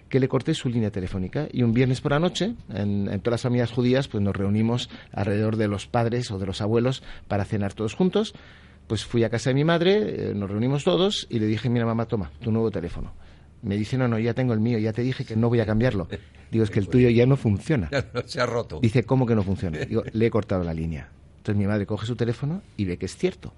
que 0.07 0.21
le 0.21 0.29
corté 0.29 0.53
su 0.53 0.69
línea 0.69 0.89
telefónica 0.89 1.49
y 1.51 1.63
un 1.63 1.73
viernes 1.73 1.99
por 1.99 2.13
la 2.13 2.19
noche 2.19 2.53
en, 2.73 3.09
en 3.11 3.19
todas 3.19 3.33
las 3.33 3.41
familias 3.41 3.73
judías 3.73 4.07
pues 4.07 4.23
nos 4.23 4.33
reunimos 4.33 4.89
alrededor 5.11 5.57
de 5.57 5.67
los 5.67 5.85
padres 5.85 6.31
o 6.31 6.39
de 6.39 6.45
los 6.45 6.61
abuelos 6.61 7.03
para 7.27 7.43
cenar 7.43 7.73
todos 7.73 7.93
juntos 7.93 8.33
pues 8.87 9.05
fui 9.05 9.23
a 9.23 9.29
casa 9.29 9.49
de 9.49 9.53
mi 9.53 9.63
madre 9.63 10.29
eh, 10.29 10.33
nos 10.33 10.49
reunimos 10.49 10.83
todos 10.83 11.27
y 11.29 11.39
le 11.39 11.45
dije 11.45 11.69
mira 11.69 11.85
mamá 11.85 12.05
toma 12.05 12.31
tu 12.41 12.51
nuevo 12.51 12.71
teléfono 12.71 13.13
me 13.61 13.75
dice 13.75 13.97
no 13.97 14.07
no 14.07 14.17
ya 14.19 14.33
tengo 14.33 14.53
el 14.53 14.59
mío 14.59 14.77
ya 14.79 14.93
te 14.93 15.01
dije 15.01 15.25
que 15.25 15.35
no 15.35 15.49
voy 15.49 15.59
a 15.59 15.65
cambiarlo 15.65 16.07
digo 16.51 16.63
es 16.63 16.69
que 16.69 16.79
el 16.79 16.87
tuyo 16.87 17.09
ya 17.09 17.25
no 17.25 17.35
funciona 17.35 17.89
Se 18.25 18.41
ha 18.41 18.45
roto. 18.45 18.79
Dice, 18.79 19.03
¿cómo 19.03 19.25
que 19.25 19.35
no 19.35 19.43
funciona? 19.43 19.79
Digo, 19.79 20.03
le 20.11 20.25
he 20.25 20.29
cortado 20.29 20.63
la 20.63 20.73
línea. 20.73 21.09
Entonces 21.37 21.57
mi 21.57 21.67
madre 21.67 21.85
coge 21.85 22.05
su 22.05 22.15
teléfono 22.15 22.61
y 22.75 22.85
ve 22.85 22.97
que 22.97 23.05
es 23.05 23.15
cierto. 23.15 23.53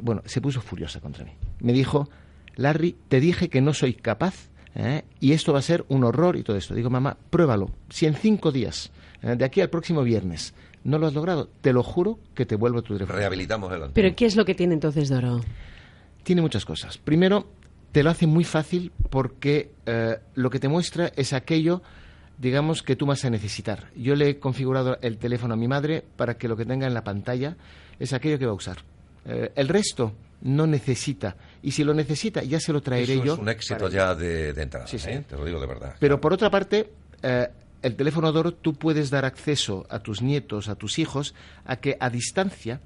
Bueno, 0.00 0.22
se 0.26 0.40
puso 0.40 0.60
furiosa 0.60 1.00
contra 1.00 1.24
mí. 1.24 1.32
Me 1.60 1.72
dijo, 1.72 2.08
Larry, 2.56 2.96
te 3.08 3.20
dije 3.20 3.48
que 3.48 3.60
no 3.60 3.72
soy 3.72 3.94
capaz 3.94 4.50
¿eh? 4.74 5.02
y 5.18 5.32
esto 5.32 5.52
va 5.52 5.58
a 5.58 5.62
ser 5.62 5.84
un 5.88 6.04
horror 6.04 6.36
y 6.36 6.42
todo 6.42 6.56
esto. 6.56 6.74
Digo, 6.74 6.90
mamá, 6.90 7.16
pruébalo. 7.30 7.70
Si 7.88 8.06
en 8.06 8.14
cinco 8.14 8.52
días, 8.52 8.92
¿eh? 9.22 9.36
de 9.36 9.44
aquí 9.44 9.60
al 9.60 9.70
próximo 9.70 10.02
viernes, 10.02 10.54
no 10.84 10.98
lo 10.98 11.06
has 11.06 11.14
logrado, 11.14 11.48
te 11.60 11.72
lo 11.72 11.82
juro 11.82 12.18
que 12.34 12.46
te 12.46 12.56
vuelvo 12.56 12.82
tu 12.82 12.94
teléfono. 12.94 13.18
Rehabilitamos 13.18 13.72
el 13.72 13.90
¿Pero 13.92 14.14
qué 14.16 14.26
es 14.26 14.36
lo 14.36 14.44
que 14.44 14.54
tiene 14.54 14.74
entonces 14.74 15.08
Doro? 15.08 15.40
Tiene 16.22 16.42
muchas 16.42 16.64
cosas. 16.64 16.98
Primero, 16.98 17.48
te 17.92 18.02
lo 18.02 18.10
hace 18.10 18.26
muy 18.26 18.44
fácil 18.44 18.92
porque 19.10 19.72
eh, 19.86 20.18
lo 20.34 20.50
que 20.50 20.58
te 20.58 20.68
muestra 20.68 21.12
es 21.16 21.32
aquello, 21.32 21.82
digamos, 22.38 22.82
que 22.82 22.96
tú 22.96 23.06
vas 23.06 23.24
a 23.24 23.30
necesitar. 23.30 23.90
Yo 23.96 24.14
le 24.14 24.28
he 24.28 24.38
configurado 24.38 24.98
el 25.02 25.18
teléfono 25.18 25.54
a 25.54 25.56
mi 25.56 25.68
madre 25.68 26.04
para 26.16 26.34
que 26.38 26.48
lo 26.48 26.56
que 26.56 26.64
tenga 26.64 26.86
en 26.86 26.94
la 26.94 27.04
pantalla 27.04 27.56
es 27.98 28.12
aquello 28.12 28.38
que 28.38 28.46
va 28.46 28.52
a 28.52 28.56
usar. 28.56 28.78
Eh, 29.26 29.52
el 29.56 29.68
resto 29.68 30.14
no 30.42 30.66
necesita. 30.66 31.36
Y 31.62 31.72
si 31.72 31.84
lo 31.84 31.92
necesita, 31.92 32.42
ya 32.42 32.58
se 32.60 32.72
lo 32.72 32.80
traeré 32.80 33.14
Eso 33.14 33.24
yo. 33.24 33.32
es 33.34 33.38
un 33.40 33.48
éxito 33.50 33.88
ya 33.90 34.14
de, 34.14 34.52
de 34.54 34.62
entrada, 34.62 34.86
Sí, 34.86 34.98
sí. 34.98 35.10
¿eh? 35.10 35.24
te 35.28 35.36
lo 35.36 35.44
digo 35.44 35.60
de 35.60 35.66
verdad. 35.66 35.94
Pero 35.98 36.18
por 36.20 36.32
otra 36.32 36.50
parte, 36.50 36.90
eh, 37.22 37.48
el 37.82 37.96
teléfono 37.96 38.32
Doro 38.32 38.52
tú 38.52 38.74
puedes 38.74 39.10
dar 39.10 39.24
acceso 39.24 39.86
a 39.90 40.00
tus 40.00 40.22
nietos, 40.22 40.68
a 40.68 40.74
tus 40.74 40.98
hijos, 40.98 41.34
a 41.64 41.76
que 41.76 41.96
a 42.00 42.10
distancia 42.10 42.80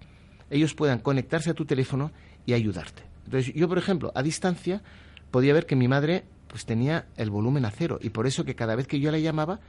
ellos 0.51 0.75
puedan 0.75 0.99
conectarse 0.99 1.51
a 1.51 1.55
tu 1.55 1.65
teléfono 1.65 2.13
y 2.47 2.53
ayudarte. 2.53 3.03
Entonces, 3.25 3.55
yo, 3.55 3.69
por 3.69 3.79
ejemplo, 3.79 4.13
a 4.15 4.23
distancia 4.23 4.83
podía 5.31 5.55
ver 5.55 5.67
que 5.67 5.77
mi 5.77 5.89
madre 5.89 6.25
pues 6.49 6.65
tenía 6.67 7.07
el 7.17 7.31
volumen 7.31 7.65
a 7.65 7.71
cero 7.71 7.99
y 8.01 8.11
por 8.11 8.27
eso 8.27 8.45
que 8.45 8.55
cada 8.55 8.77
vez 8.77 8.87
que 8.87 9.01
yo 9.01 9.11
la 9.11 9.19
llamaba 9.19 9.61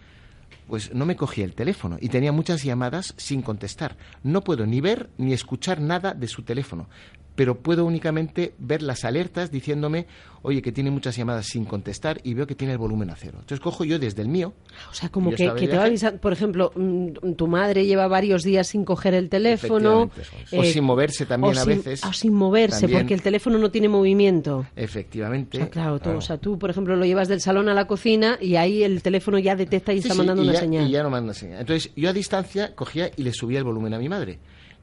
pues 0.68 0.94
no 0.94 1.06
me 1.06 1.16
cogía 1.16 1.46
el 1.46 1.56
teléfono 1.56 1.98
y 2.00 2.10
tenía 2.10 2.32
muchas 2.32 2.64
llamadas 2.64 3.14
sin 3.18 3.42
contestar. 3.42 3.98
No 4.24 4.44
puedo 4.44 4.66
ni 4.66 4.82
ver 4.82 5.10
ni 5.18 5.34
escuchar 5.34 5.80
nada 5.82 6.14
de 6.14 6.28
su 6.28 6.44
teléfono, 6.44 6.88
pero 7.36 7.60
puedo 7.60 7.86
únicamente 7.86 8.54
ver 8.60 8.82
las 8.82 9.04
alertas 9.04 9.52
diciéndome, 9.52 10.06
oye, 10.42 10.62
que 10.62 10.72
tiene 10.72 10.90
muchas 10.92 11.18
llamadas 11.18 11.48
sin 11.48 11.66
contestar 11.66 12.22
y 12.24 12.34
veo 12.34 12.48
que 12.48 12.56
tiene 12.56 12.72
el 12.74 12.80
volumen 12.80 13.10
a 13.10 13.16
cero. 13.16 13.40
Entonces 13.42 13.60
cojo 13.60 13.84
yo 13.84 14.00
desde 14.00 14.22
el 14.22 14.30
mío. 14.30 14.54
O 14.90 14.94
sea, 14.94 15.10
como 15.10 15.32
que, 15.32 15.50
te 15.50 15.76
va 15.78 15.86
avisando, 15.86 16.22
por 16.22 16.32
ejemplo, 16.34 16.72
mm, 16.76 17.34
tu 17.36 17.48
madre 17.48 17.86
lleva 17.86 18.08
varios 18.08 18.44
días 18.44 18.68
sin 18.68 18.86
coger 18.86 19.14
el 19.16 19.28
teléfono. 19.30 20.10
eh. 20.52 20.60
O 20.60 20.64
sin 20.64 20.84
moverse 20.86 21.26
también 21.26 21.58
o 21.58 21.60
a 21.60 21.64
sin- 21.64 21.78
veces. 21.78 22.04
o 22.06 22.14
sin 22.14 22.34
moverse, 22.34 22.82
También. 22.82 23.02
porque 23.02 23.14
el 23.16 23.22
teléfono 23.22 23.58
no 23.58 23.70
tiene 23.70 23.90
movimiento. 23.90 24.66
Efectivamente. 24.76 25.58
O 25.58 25.62
sea, 25.62 25.70
claro, 25.70 26.00
tú, 26.00 26.12
o 26.12 26.22
sea, 26.22 26.38
tú, 26.38 26.58
por 26.58 26.70
ejemplo, 26.70 26.96
lo 26.96 27.06
llevas 27.06 27.28
del 27.28 27.42
salón 27.42 27.68
a 27.68 27.74
la 27.74 27.86
cocina 27.88 28.38
y 28.40 28.56
ahí 28.56 28.84
el 28.84 29.02
teléfono 29.02 29.40
ya 29.40 29.56
detecta 29.56 29.92
y 29.94 29.98
Sí, 29.98 30.08
está 30.08 30.14
sí, 30.14 30.18
mandando 30.20 30.42
y 30.44 30.46
una 30.46 30.54
ya- 30.54 30.60
señal. 30.62 30.88
Y 30.88 30.92
ya 30.92 31.04
no 31.04 31.10
manda 31.10 31.34
señal. 31.34 31.60
Entonces 31.60 31.92
yo 31.96 32.10
a 32.10 32.14
distancia 32.14 32.74
cogía 32.76 33.12
y 33.18 33.24
le 33.24 33.34
subía 33.34 33.58
el 33.58 33.66
volumen 33.66 33.94
a 33.94 34.00
mi 34.00 34.08
madre. 34.08 34.40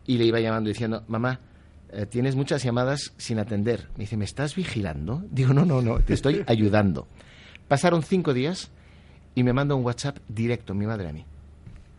Y 0.07 0.19
le 0.19 0.25
iba 0.25 0.41
llamando 0.41 0.69
diciendo, 0.69 1.05
mamá, 1.09 1.41
eh, 1.93 2.07
tienes 2.07 2.37
muchas 2.37 2.63
llamadas 2.63 3.13
sin 3.17 3.39
atender. 3.39 3.89
Me 3.97 4.05
dice, 4.05 4.17
¿me 4.17 4.25
estás 4.25 4.55
vigilando? 4.55 5.23
Digo, 5.31 5.53
no, 5.53 5.65
no, 5.65 5.83
no, 5.83 6.01
te 6.01 6.15
estoy 6.15 6.43
ayudando. 6.47 7.07
Pasaron 7.69 8.03
cinco 8.03 8.33
días 8.33 8.71
y 9.35 9.43
me 9.43 9.53
manda 9.53 9.75
un 9.75 9.85
WhatsApp 9.85 10.19
directo 10.29 10.75
mi 10.75 10.87
madre 10.87 11.09
a 11.09 11.13
mí. 11.13 11.25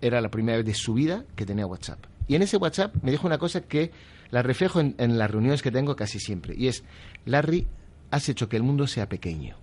Era 0.01 0.19
la 0.19 0.29
primera 0.29 0.57
vez 0.57 0.65
de 0.65 0.73
su 0.73 0.93
vida 0.93 1.25
que 1.35 1.45
tenía 1.45 1.65
WhatsApp. 1.65 1.99
Y 2.27 2.35
en 2.35 2.41
ese 2.41 2.57
WhatsApp 2.57 2.95
me 3.03 3.11
dijo 3.11 3.27
una 3.27 3.37
cosa 3.37 3.61
que 3.61 3.91
la 4.31 4.41
reflejo 4.41 4.79
en, 4.79 4.95
en 4.97 5.17
las 5.17 5.29
reuniones 5.29 5.61
que 5.61 5.71
tengo 5.71 5.95
casi 5.95 6.19
siempre. 6.19 6.55
Y 6.57 6.67
es, 6.67 6.83
Larry, 7.25 7.67
has 8.11 8.27
hecho 8.29 8.49
que 8.49 8.57
el 8.57 8.63
mundo 8.63 8.87
sea 8.87 9.07
pequeño. 9.07 9.55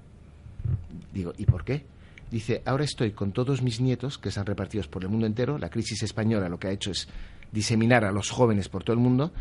Digo, 1.12 1.32
¿y 1.36 1.44
por 1.44 1.64
qué? 1.64 1.84
Dice, 2.30 2.62
ahora 2.64 2.84
estoy 2.84 3.10
con 3.10 3.32
todos 3.32 3.62
mis 3.62 3.80
nietos 3.80 4.16
que 4.16 4.28
están 4.28 4.46
repartidos 4.46 4.86
por 4.86 5.02
el 5.02 5.08
mundo 5.08 5.26
entero. 5.26 5.58
La 5.58 5.70
crisis 5.70 6.02
española 6.04 6.48
lo 6.48 6.58
que 6.58 6.68
ha 6.68 6.72
hecho 6.72 6.92
es 6.92 7.08
diseminar 7.50 8.04
a 8.04 8.12
los 8.12 8.30
jóvenes 8.30 8.68
por 8.68 8.84
todo 8.84 8.94
el 8.94 9.02
mundo. 9.02 9.32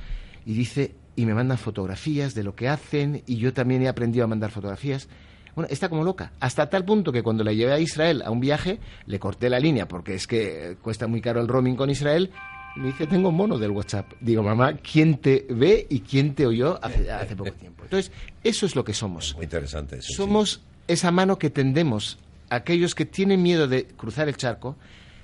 Y 0.45 0.53
dice, 0.53 0.95
y 1.15 1.25
me 1.25 1.33
mandan 1.33 1.57
fotografías 1.57 2.33
de 2.33 2.43
lo 2.43 2.55
que 2.55 2.69
hacen 2.69 3.23
y 3.25 3.37
yo 3.37 3.53
también 3.53 3.81
he 3.81 3.87
aprendido 3.87 4.23
a 4.23 4.27
mandar 4.27 4.51
fotografías. 4.51 5.09
Bueno, 5.55 5.67
está 5.69 5.89
como 5.89 6.03
loca. 6.03 6.31
Hasta 6.39 6.69
tal 6.69 6.85
punto 6.85 7.11
que 7.11 7.23
cuando 7.23 7.43
la 7.43 7.51
llevé 7.51 7.73
a 7.73 7.79
Israel 7.79 8.21
a 8.25 8.31
un 8.31 8.39
viaje, 8.39 8.79
le 9.05 9.19
corté 9.19 9.49
la 9.49 9.59
línea 9.59 9.87
porque 9.87 10.13
es 10.15 10.27
que 10.27 10.71
eh, 10.71 10.75
cuesta 10.81 11.07
muy 11.07 11.21
caro 11.21 11.41
el 11.41 11.47
roaming 11.47 11.75
con 11.75 11.89
Israel. 11.89 12.31
Y 12.75 12.79
me 12.79 12.87
dice, 12.87 13.07
tengo 13.07 13.31
mono 13.31 13.57
del 13.57 13.71
WhatsApp. 13.71 14.13
Digo, 14.21 14.43
mamá, 14.43 14.73
¿quién 14.77 15.17
te 15.17 15.45
ve 15.49 15.87
y 15.89 16.01
quién 16.01 16.35
te 16.35 16.45
oyó 16.45 16.79
hace, 16.81 17.11
hace 17.11 17.35
poco 17.35 17.51
tiempo? 17.51 17.83
Entonces, 17.83 18.11
eso 18.43 18.65
es 18.65 18.75
lo 18.75 18.83
que 18.83 18.93
somos. 18.93 19.35
Muy 19.35 19.45
interesante. 19.45 20.01
sí. 20.01 20.13
Somos 20.13 20.61
esa 20.87 21.11
mano 21.11 21.37
que 21.37 21.49
tendemos 21.49 22.17
a 22.49 22.55
aquellos 22.55 22.95
que 22.95 23.05
tienen 23.05 23.43
miedo 23.43 23.67
de 23.67 23.85
cruzar 23.85 24.27
el 24.29 24.37
charco, 24.37 24.75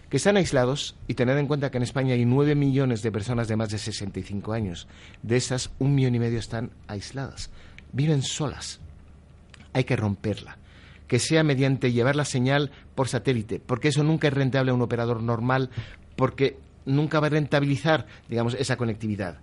que 0.09 0.17
están 0.17 0.37
aislados, 0.37 0.95
y 1.07 1.15
tener 1.15 1.37
en 1.37 1.47
cuenta 1.47 1.71
que 1.71 1.77
en 1.77 1.83
España 1.83 2.13
hay 2.13 2.25
nueve 2.25 2.55
millones 2.55 3.01
de 3.01 3.11
personas 3.11 3.47
de 3.47 3.55
más 3.55 3.69
de 3.69 3.77
65 3.77 4.53
años. 4.53 4.87
De 5.23 5.37
esas, 5.37 5.71
un 5.79 5.95
millón 5.95 6.15
y 6.15 6.19
medio 6.19 6.39
están 6.39 6.71
aisladas. 6.87 7.49
Viven 7.91 8.21
solas. 8.21 8.79
Hay 9.73 9.83
que 9.83 9.95
romperla. 9.95 10.57
Que 11.07 11.19
sea 11.19 11.43
mediante 11.43 11.91
llevar 11.91 12.15
la 12.15 12.25
señal 12.25 12.71
por 12.95 13.07
satélite, 13.07 13.59
porque 13.59 13.89
eso 13.89 14.03
nunca 14.03 14.27
es 14.27 14.33
rentable 14.33 14.71
a 14.71 14.73
un 14.73 14.81
operador 14.81 15.21
normal, 15.21 15.69
porque 16.15 16.57
nunca 16.85 17.19
va 17.19 17.27
a 17.27 17.31
rentabilizar, 17.31 18.05
digamos, 18.29 18.55
esa 18.55 18.77
conectividad. 18.77 19.39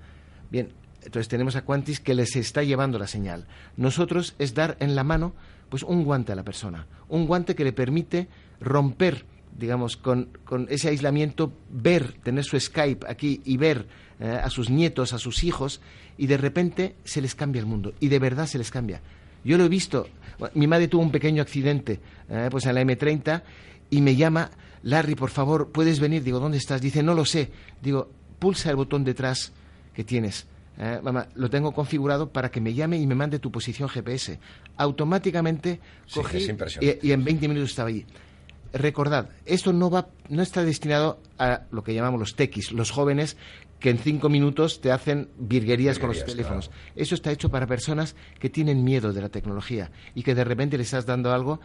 Bien, 0.51 0.71
entonces 1.05 1.29
tenemos 1.29 1.57
a 1.57 1.63
Quantis 1.63 2.01
que 2.01 2.15
les 2.15 2.37
está 2.37 2.63
llevando 2.63 2.99
la 2.99 3.07
señal. 3.07 3.47
Nosotros 3.77 4.35
es 4.39 4.55
dar 4.55 4.77
en 4.81 4.95
la 4.95 5.05
mano 5.05 5.35
pues 5.69 5.83
un 5.83 6.05
guante 6.05 6.33
a 6.33 6.37
la 6.37 6.45
persona, 6.45 6.87
un 7.09 7.27
guante 7.27 7.55
que 7.55 7.65
le 7.65 7.73
permite 7.73 8.29
romper, 8.61 9.25
digamos, 9.59 9.97
con, 9.97 10.29
con 10.45 10.67
ese 10.71 10.89
aislamiento, 10.89 11.53
ver, 11.71 12.15
tener 12.23 12.45
su 12.45 12.59
Skype 12.59 13.07
aquí 13.09 13.41
y 13.45 13.57
ver 13.57 13.87
eh, 14.21 14.41
a 14.43 14.51
sus 14.51 14.71
nietos, 14.71 15.13
a 15.13 15.19
sus 15.19 15.45
hijos, 15.45 15.81
y 16.19 16.27
de 16.27 16.37
repente 16.37 16.95
se 17.05 17.21
les 17.21 17.35
cambia 17.35 17.61
el 17.61 17.67
mundo, 17.67 17.95
y 18.01 18.09
de 18.09 18.19
verdad 18.19 18.47
se 18.47 18.59
les 18.59 18.71
cambia. 18.71 19.01
Yo 19.45 19.59
lo 19.59 19.65
he 19.65 19.69
visto, 19.69 20.09
mi 20.55 20.67
madre 20.67 20.89
tuvo 20.89 21.03
un 21.03 21.11
pequeño 21.11 21.43
accidente, 21.43 22.01
eh, 22.29 22.49
pues 22.51 22.67
en 22.67 22.75
la 22.75 22.83
M30, 22.83 23.43
y 23.91 24.01
me 24.01 24.17
llama, 24.17 24.51
Larry, 24.83 25.15
por 25.15 25.31
favor, 25.31 25.71
¿puedes 25.71 26.01
venir? 26.01 26.23
Digo, 26.23 26.41
¿dónde 26.41 26.59
estás? 26.59 26.81
Dice, 26.81 27.03
no 27.03 27.15
lo 27.15 27.25
sé. 27.25 27.51
Digo, 27.81 28.11
pulsa 28.39 28.71
el 28.71 28.77
botón 28.77 29.05
detrás 29.05 29.53
que 29.95 30.03
tienes. 30.03 30.47
Eh, 30.79 31.01
mamá, 31.03 31.29
lo 31.35 31.51
tengo 31.51 31.73
configurado 31.73 32.31
para 32.31 32.51
que 32.51 32.61
me 32.61 32.73
llame 32.73 32.99
y 32.99 33.07
me 33.07 33.15
mande 33.15 33.39
tu 33.39 33.53
posición 33.53 33.89
GPS. 33.89 34.39
Automáticamente 34.77 35.81
cogí 36.13 36.49
y, 36.81 37.09
y 37.09 37.13
en 37.13 37.23
20 37.23 37.49
minutos 37.49 37.71
estaba 37.71 37.91
allí. 37.91 38.07
Recordad, 38.73 39.29
esto 39.45 39.73
no 39.73 39.91
va, 39.91 40.09
no 40.29 40.43
está 40.43 40.65
destinado 40.65 41.21
a 41.39 41.63
lo 41.71 41.83
que 41.83 41.95
llamamos 41.95 42.21
los 42.21 42.37
tequis, 42.37 42.73
los 42.73 42.91
jóvenes 42.91 43.37
que 43.81 43.91
en 43.91 43.99
cinco 43.99 44.29
minutos 44.29 44.81
te 44.81 44.93
hacen 44.93 45.29
virguerías 45.37 45.99
con 45.99 46.09
los 46.09 46.25
teléfonos. 46.25 46.71
Eso 46.95 47.15
está 47.15 47.33
hecho 47.33 47.51
para 47.51 47.67
personas 47.67 48.15
que 48.39 48.49
tienen 48.49 48.85
miedo 48.85 49.13
de 49.13 49.21
la 49.21 49.29
tecnología 49.29 49.91
y 50.15 50.23
que 50.23 50.35
de 50.35 50.45
repente 50.45 50.79
les 50.79 50.87
estás 50.87 51.05
dando 51.05 51.33
algo 51.33 51.61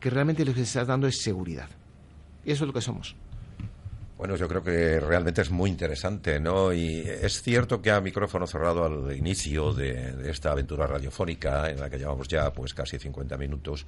que 0.00 0.08
realmente 0.08 0.44
lo 0.44 0.54
que 0.54 0.60
les 0.60 0.68
estás 0.68 0.86
dando 0.86 1.06
es 1.08 1.20
seguridad. 1.20 1.68
Y 2.44 2.52
eso 2.52 2.64
es 2.64 2.68
lo 2.68 2.72
que 2.72 2.80
somos. 2.80 3.16
Bueno, 4.18 4.34
yo 4.34 4.48
creo 4.48 4.64
que 4.64 4.98
realmente 4.98 5.42
es 5.42 5.50
muy 5.52 5.70
interesante, 5.70 6.40
¿no? 6.40 6.72
Y 6.72 7.02
es 7.02 7.40
cierto 7.40 7.80
que 7.80 7.92
a 7.92 8.00
micrófono 8.00 8.48
cerrado 8.48 8.84
al 8.84 9.16
inicio 9.16 9.72
de, 9.72 10.28
esta 10.28 10.50
aventura 10.50 10.88
radiofónica, 10.88 11.70
en 11.70 11.78
la 11.78 11.88
que 11.88 11.98
llevamos 11.98 12.26
ya 12.26 12.52
pues 12.52 12.74
casi 12.74 12.98
50 12.98 13.36
minutos, 13.36 13.86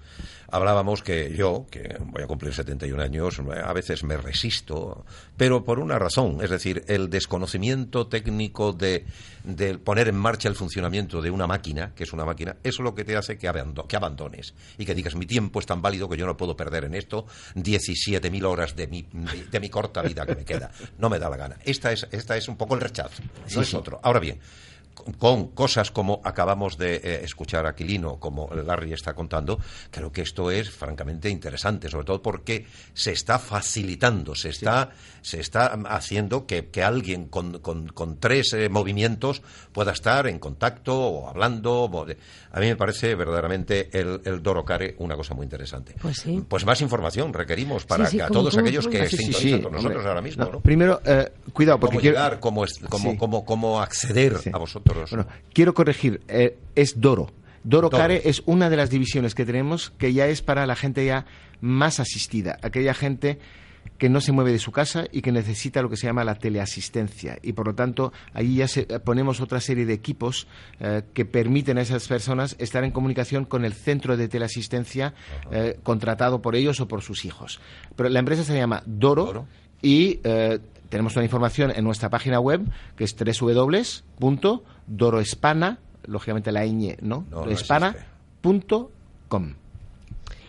hablábamos 0.48 1.02
que 1.02 1.34
yo, 1.34 1.66
que 1.68 1.96
voy 1.98 2.22
a 2.22 2.28
cumplir 2.28 2.54
71 2.54 3.02
años, 3.02 3.40
a 3.40 3.72
veces 3.72 4.04
me 4.04 4.16
resisto, 4.16 5.04
pero 5.36 5.64
por 5.64 5.80
una 5.80 5.98
razón, 5.98 6.38
es 6.40 6.50
decir, 6.50 6.84
el 6.86 7.10
desconocimiento 7.10 8.06
técnico 8.06 8.72
de, 8.72 9.06
poner 9.84 10.08
en 10.08 10.16
marcha 10.16 10.48
el 10.48 10.54
funcionamiento 10.54 11.20
de 11.20 11.30
una 11.30 11.46
máquina, 11.46 11.92
que 11.94 12.04
es 12.04 12.12
una 12.12 12.24
máquina, 12.24 12.56
eso 12.62 12.82
es 12.82 12.84
lo 12.84 12.94
que 12.94 13.04
te 13.04 13.16
hace 13.16 13.38
que, 13.38 13.50
que 13.88 13.96
abandones 13.96 14.54
y 14.78 14.84
que 14.84 14.94
digas, 14.94 15.14
mi 15.14 15.26
tiempo 15.26 15.60
es 15.60 15.66
tan 15.66 15.82
válido 15.82 16.08
que 16.08 16.16
yo 16.16 16.26
no 16.26 16.36
puedo 16.36 16.56
perder 16.56 16.84
en 16.84 16.94
esto 16.94 17.26
17.000 17.54 18.44
horas 18.44 18.76
de 18.76 18.86
mi, 18.86 19.06
de 19.50 19.60
mi 19.60 19.68
corta 19.68 20.02
vida 20.02 20.26
que 20.26 20.34
me 20.34 20.44
queda. 20.44 20.70
No 20.98 21.08
me 21.08 21.18
da 21.18 21.28
la 21.30 21.36
gana. 21.36 21.56
Esta 21.64 21.92
es, 21.92 22.06
esta 22.10 22.36
es 22.36 22.48
un 22.48 22.56
poco 22.56 22.74
el 22.74 22.80
rechazo, 22.80 23.22
no 23.54 23.62
es 23.62 23.74
otro. 23.74 24.00
Ahora 24.02 24.20
bien, 24.20 24.38
con 25.18 25.48
cosas 25.48 25.90
como 25.90 26.20
acabamos 26.24 26.76
de 26.78 26.96
eh, 26.96 27.20
escuchar 27.24 27.66
a 27.66 27.74
Quilino, 27.74 28.18
como 28.18 28.48
Larry 28.54 28.92
está 28.92 29.14
contando, 29.14 29.58
creo 29.90 30.12
que 30.12 30.22
esto 30.22 30.50
es 30.50 30.70
francamente 30.70 31.28
interesante, 31.28 31.88
sobre 31.88 32.04
todo 32.06 32.22
porque 32.22 32.66
se 32.92 33.12
está 33.12 33.38
facilitando, 33.38 34.34
se 34.34 34.50
está, 34.50 34.90
se 35.22 35.40
está 35.40 35.66
haciendo 35.88 36.46
que, 36.46 36.68
alguien 36.82 37.26
con, 37.26 37.60
tres 38.18 38.52
eh, 38.54 38.68
movimientos 38.68 39.42
pueda 39.72 39.92
estar 39.92 40.26
en 40.26 40.38
contacto 40.38 40.98
o 40.98 41.28
hablando. 41.28 42.06
a 42.52 42.60
mí 42.60 42.66
me 42.66 42.76
parece 42.76 43.14
verdaderamente 43.14 43.90
el, 43.92 44.20
el 44.24 44.42
Dorocare 44.42 44.94
una 44.98 45.16
cosa 45.16 45.34
muy 45.34 45.44
interesante. 45.44 45.94
Pues 46.00 46.18
sí. 46.18 46.42
Pues 46.48 46.64
más 46.64 46.80
información 46.80 47.32
requerimos 47.32 47.84
para 47.84 48.08
que 48.08 48.22
a 48.22 48.28
todos 48.28 48.56
aquellos 48.56 48.86
que 48.88 49.08
sintonizan 49.08 49.62
con 49.62 49.72
nosotros 49.72 50.04
ahora 50.06 50.22
mismo. 50.22 50.60
Primero, 50.60 51.00
eh, 51.04 51.32
cuidado, 51.52 51.80
porque 51.80 51.96
¿Cómo 51.96 52.08
llegar, 52.08 52.40
cómo, 52.40 52.64
cómo, 53.18 53.44
cómo 53.44 53.80
acceder 53.80 54.36
a 54.52 54.58
vosotros? 54.58 54.89
Bueno, 55.10 55.26
quiero 55.52 55.74
corregir, 55.74 56.20
eh, 56.28 56.58
es 56.74 57.00
Doro. 57.00 57.32
Doro 57.62 57.90
Care 57.90 58.22
es 58.24 58.42
una 58.46 58.70
de 58.70 58.76
las 58.76 58.88
divisiones 58.88 59.34
que 59.34 59.44
tenemos 59.44 59.90
que 59.90 60.12
ya 60.14 60.26
es 60.28 60.40
para 60.40 60.66
la 60.66 60.76
gente 60.76 61.04
ya 61.04 61.26
más 61.60 62.00
asistida, 62.00 62.58
aquella 62.62 62.94
gente 62.94 63.38
que 63.98 64.08
no 64.08 64.22
se 64.22 64.32
mueve 64.32 64.52
de 64.52 64.58
su 64.58 64.72
casa 64.72 65.06
y 65.12 65.20
que 65.20 65.30
necesita 65.30 65.82
lo 65.82 65.90
que 65.90 65.96
se 65.96 66.06
llama 66.06 66.24
la 66.24 66.36
teleasistencia. 66.36 67.38
Y 67.42 67.52
por 67.52 67.66
lo 67.66 67.74
tanto, 67.74 68.14
ahí 68.32 68.56
ya 68.56 68.68
se, 68.68 68.84
ponemos 69.00 69.40
otra 69.40 69.60
serie 69.60 69.84
de 69.84 69.92
equipos 69.92 70.46
eh, 70.80 71.02
que 71.12 71.26
permiten 71.26 71.76
a 71.76 71.82
esas 71.82 72.08
personas 72.08 72.56
estar 72.58 72.82
en 72.84 72.92
comunicación 72.92 73.44
con 73.44 73.64
el 73.64 73.74
centro 73.74 74.16
de 74.16 74.28
teleasistencia 74.28 75.14
eh, 75.50 75.78
contratado 75.82 76.40
por 76.40 76.56
ellos 76.56 76.80
o 76.80 76.88
por 76.88 77.02
sus 77.02 77.26
hijos. 77.26 77.60
Pero 77.94 78.08
la 78.08 78.20
empresa 78.20 78.42
se 78.42 78.56
llama 78.56 78.82
Doro, 78.86 79.46
y 79.82 80.20
tenemos 80.90 81.16
una 81.16 81.24
información 81.24 81.72
en 81.74 81.84
nuestra 81.84 82.10
página 82.10 82.38
web 82.40 82.62
que 82.96 83.04
es 83.04 83.16
www.doroespana, 84.90 85.78
lógicamente 86.06 86.52
la 86.52 86.64
ñ, 86.66 86.96
¿no? 87.00 87.24
no, 87.30 87.46
Espana.com. 87.46 88.90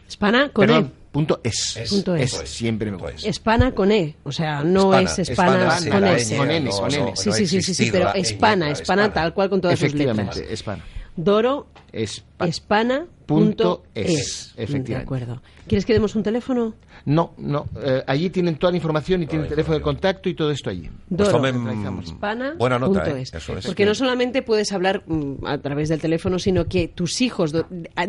Espana 0.08 0.50
con 0.50 0.70
E. 0.70 0.86
Punto 1.12 1.42
es. 1.44 1.78
punto 1.90 2.16
es. 2.16 2.32
Siempre 2.46 2.90
me 2.90 2.98
es. 3.14 3.26
Espana 3.26 3.74
con 3.74 3.92
E. 3.92 4.16
O 4.24 4.32
sea, 4.32 4.64
no 4.64 4.98
es 4.98 5.20
Espana, 5.20 5.78
con 5.90 6.06
S. 6.06 6.38
Con 6.38 6.50
N, 6.50 6.70
con 6.70 6.94
N. 6.94 7.12
Sí, 7.16 7.32
sí, 7.34 7.46
sí, 7.48 7.62
sí, 7.62 7.90
pero 7.92 8.14
Espana, 8.14 8.72
Espana 8.72 9.12
tal 9.12 9.34
cual 9.34 9.50
con 9.50 9.60
todas 9.60 9.78
sus 9.78 9.94
letras. 9.94 10.18
Efectivamente, 10.18 10.54
Espana. 10.54 10.84
Doro 11.16 11.68
Espana. 11.92 13.06
Punto 13.26 13.84
es. 13.96 14.54
Efectivamente. 14.58 14.92
De 14.92 14.98
acuerdo. 14.98 15.42
¿Quieres 15.68 15.86
que 15.86 15.94
demos 15.94 16.16
un 16.16 16.24
teléfono? 16.24 16.74
No, 17.06 17.34
no. 17.38 17.68
Eh, 17.82 18.04
allí 18.06 18.30
tienen 18.30 18.58
toda 18.58 18.72
la 18.72 18.78
información 18.78 19.24
y 19.24 19.28
tienen 19.28 19.46
el 19.46 19.50
teléfono 19.50 19.78
de 19.78 19.82
contacto 19.82 20.28
y 20.28 20.34
todo 20.34 20.52
esto 20.52 20.70
allí. 20.70 20.90
Pues 21.16 21.32
buena 21.32 22.80
nota, 22.80 23.10
¿eh? 23.10 23.24
Porque 23.66 23.86
no 23.86 23.96
solamente 23.96 24.42
puedes 24.42 24.72
hablar 24.74 25.04
mm, 25.08 25.46
a 25.46 25.58
través 25.60 25.90
del 25.90 26.02
teléfono, 26.02 26.40
sino 26.40 26.66
que 26.66 26.90
tus 26.90 27.22
hijos, 27.22 27.54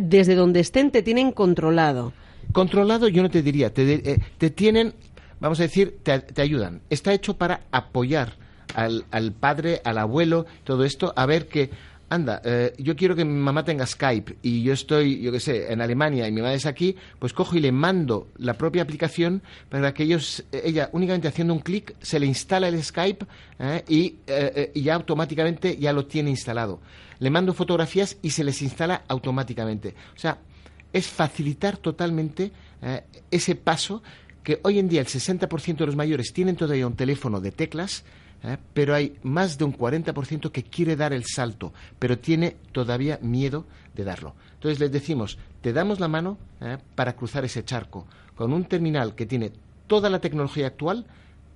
desde 0.01 0.35
donde 0.35 0.61
estén, 0.61 0.91
te 0.91 1.03
tienen 1.03 1.31
controlado. 1.31 2.13
Controlado 2.53 3.07
yo 3.09 3.23
no 3.23 3.31
te 3.31 3.43
diría. 3.43 3.73
Te, 3.73 3.93
eh, 3.95 4.21
te 4.39 4.51
tienen, 4.51 4.95
vamos 5.39 5.61
a 5.61 5.65
decir, 5.65 5.99
te, 6.03 6.19
te, 6.19 6.43
ayudan. 6.43 6.81
Está 6.91 7.13
hecho 7.13 7.37
para 7.37 7.61
apoyar 7.71 8.35
al, 8.75 9.05
al 9.13 9.33
padre, 9.33 9.81
al 9.85 9.99
abuelo, 9.99 10.47
todo 10.65 10.85
esto, 10.85 11.13
a 11.15 11.27
ver 11.27 11.47
que 11.47 11.71
anda, 12.13 12.43
eh, 12.45 12.75
yo 12.79 12.95
quiero 12.95 13.17
que 13.17 13.25
mi 13.25 13.39
mamá 13.39 13.65
tenga 13.65 13.87
Skype 13.87 14.37
y 14.43 14.63
yo 14.63 14.73
estoy, 14.73 15.21
yo 15.21 15.33
qué 15.33 15.41
sé, 15.41 15.73
en 15.73 15.81
Alemania 15.81 16.29
y 16.29 16.33
mi 16.33 16.43
madre 16.43 16.57
es 16.57 16.67
aquí, 16.67 16.95
pues 17.19 17.33
cojo 17.33 17.57
y 17.57 17.61
le 17.61 17.73
mando 17.73 18.29
la 18.37 18.55
propia 18.55 18.83
aplicación 18.83 19.43
para 19.69 19.95
que 19.95 20.03
ellos, 20.03 20.45
ella 20.53 20.91
únicamente 20.93 21.29
haciendo 21.29 21.55
un 21.55 21.61
clic 21.61 21.95
se 22.03 22.21
le 22.21 22.27
instala 22.27 22.69
el 22.69 22.83
Skype 22.83 23.27
eh, 23.59 23.85
y, 23.89 24.17
eh, 24.27 24.73
y, 24.75 24.83
ya 24.83 24.95
automáticamente 24.95 25.77
ya 25.79 25.93
lo 25.93 26.07
tiene 26.07 26.31
instalado. 26.31 26.81
Le 27.19 27.31
mando 27.31 27.55
fotografías 27.55 28.19
y 28.21 28.31
se 28.31 28.45
les 28.45 28.61
instala 28.61 29.05
automáticamente. 29.09 29.95
O 30.15 30.19
sea, 30.19 30.39
es 30.93 31.07
facilitar 31.07 31.79
totalmente 31.79 32.53
ese 33.31 33.55
paso 33.55 34.03
que 34.43 34.59
hoy 34.65 34.81
en 34.81 34.89
día 34.89 35.01
el 35.01 35.07
60% 35.07 35.77
de 35.77 35.87
los 35.87 35.97
mayores 35.97 36.33
tienen 36.33 36.57
todavía 36.57 36.87
un 36.87 36.97
teléfono 36.97 37.41
de 37.41 37.53
teclas, 37.53 38.05
¿eh? 38.45 38.57
pero 38.75 38.95
hay 38.95 39.17
más 39.23 39.59
de 39.59 39.65
un 39.65 39.77
40% 39.77 40.51
que 40.51 40.63
quiere 40.63 40.97
dar 40.97 41.13
el 41.13 41.25
salto, 41.25 41.73
pero 41.99 42.19
tiene 42.19 42.57
todavía 42.73 43.19
miedo 43.23 43.65
de 43.95 44.05
darlo. 44.05 44.35
Entonces 44.55 44.81
les 44.81 44.93
decimos, 44.93 45.39
te 45.61 45.73
damos 45.73 46.01
la 46.01 46.09
mano 46.09 46.39
¿eh? 46.61 46.79
para 46.95 47.15
cruzar 47.15 47.45
ese 47.45 47.65
charco 47.65 48.07
con 48.35 48.53
un 48.53 48.65
terminal 48.65 49.15
que 49.15 49.27
tiene 49.27 49.53
toda 49.87 50.09
la 50.09 50.21
tecnología 50.21 50.67
actual, 50.67 51.07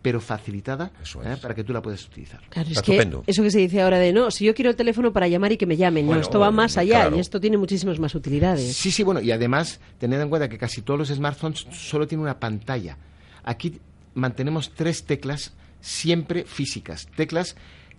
pero 0.02 0.20
facilitada 0.20 0.92
¿eh? 1.24 1.36
para 1.42 1.54
que 1.54 1.64
tú 1.64 1.72
la 1.72 1.82
puedas 1.82 2.04
utilizar. 2.06 2.40
Claro, 2.48 2.68
es 2.70 2.80
que 2.80 3.10
eso 3.26 3.42
que 3.42 3.50
se 3.50 3.58
dice 3.58 3.82
ahora 3.82 3.98
de 3.98 4.12
no, 4.12 4.30
si 4.30 4.44
yo 4.44 4.54
quiero 4.54 4.70
el 4.70 4.76
teléfono 4.76 5.12
para 5.12 5.26
llamar 5.26 5.52
y 5.52 5.56
que 5.56 5.66
me 5.66 5.76
llamen, 5.76 6.06
no, 6.06 6.14
esto 6.14 6.38
va 6.38 6.50
más 6.50 6.76
allá 6.76 7.10
y 7.14 7.18
esto 7.18 7.40
tiene 7.40 7.56
muchísimas 7.56 7.98
más 7.98 8.14
utilidades. 8.14 8.76
Sí, 8.76 8.92
sí, 8.92 9.02
bueno, 9.02 9.20
y 9.20 9.32
además 9.32 9.80
tened 9.98 10.20
en 10.20 10.28
cuenta 10.28 10.48
que 10.48 10.58
casi 10.58 10.82
todos 10.82 10.98
los 10.98 11.08
smartphones 11.08 11.66
solo 11.72 12.06
tienen 12.06 12.22
una 12.22 12.38
pantalla. 12.38 12.96
Aquí 13.42 13.80
mantenemos 14.14 14.70
tres 14.74 15.04
teclas 15.04 15.52
siempre 15.86 16.44
físicas, 16.44 17.06
teclas 17.14 17.56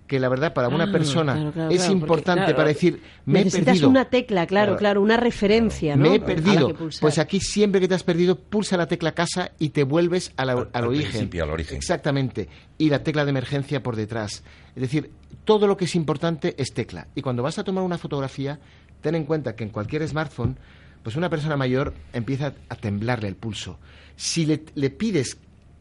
que 0.07 0.19
la 0.19 0.29
verdad 0.29 0.53
para 0.53 0.69
una 0.69 0.85
ah, 0.85 0.91
persona 0.91 1.53
es 1.69 1.89
importante 1.89 2.53
para 2.53 2.69
decir 2.69 3.01
me 3.25 3.41
he 3.41 3.51
perdido 3.51 3.89
una 3.89 4.05
tecla 4.05 4.47
claro 4.47 4.77
claro 4.77 5.01
una 5.01 5.17
referencia 5.17 5.97
me 5.97 6.15
he 6.15 6.19
perdido 6.21 6.73
pues 7.01 7.19
aquí 7.19 7.41
siempre 7.41 7.81
que 7.81 7.89
te 7.89 7.95
has 7.95 8.03
perdido 8.03 8.39
pulsa 8.39 8.77
la 8.77 8.87
tecla 8.87 9.11
casa 9.11 9.51
y 9.59 9.69
te 9.69 9.83
vuelves 9.83 10.31
al, 10.37 10.49
origen. 10.49 11.29
al 11.41 11.49
origen. 11.49 11.77
Exactamente. 11.77 12.47
Y 12.77 12.89
la 12.89 13.03
tecla 13.03 13.25
de 13.25 13.31
emergencia 13.31 13.83
por 13.83 13.97
detrás. 13.97 14.43
Es 14.75 14.81
decir 14.81 15.11
todo 15.43 15.67
lo 15.67 15.75
que 15.75 15.85
es 15.85 15.95
importante 15.95 16.55
es 16.57 16.73
tecla. 16.73 17.07
Y 17.13 17.21
cuando 17.21 17.43
vas 17.43 17.59
a 17.59 17.65
tomar 17.65 17.83
una 17.83 17.97
fotografía 17.97 18.59
ten 19.01 19.15
en 19.15 19.25
cuenta 19.25 19.55
que 19.55 19.65
en 19.65 19.71
cualquier 19.71 20.07
smartphone 20.07 20.57
pues 21.03 21.15
una 21.15 21.29
persona 21.29 21.57
mayor 21.57 21.93
empieza 22.13 22.53
a 22.69 22.75
temblarle 22.75 23.27
el 23.27 23.35
pulso. 23.35 23.77
Si 24.15 24.45
le, 24.45 24.63
le 24.75 24.89
pides 24.89 25.37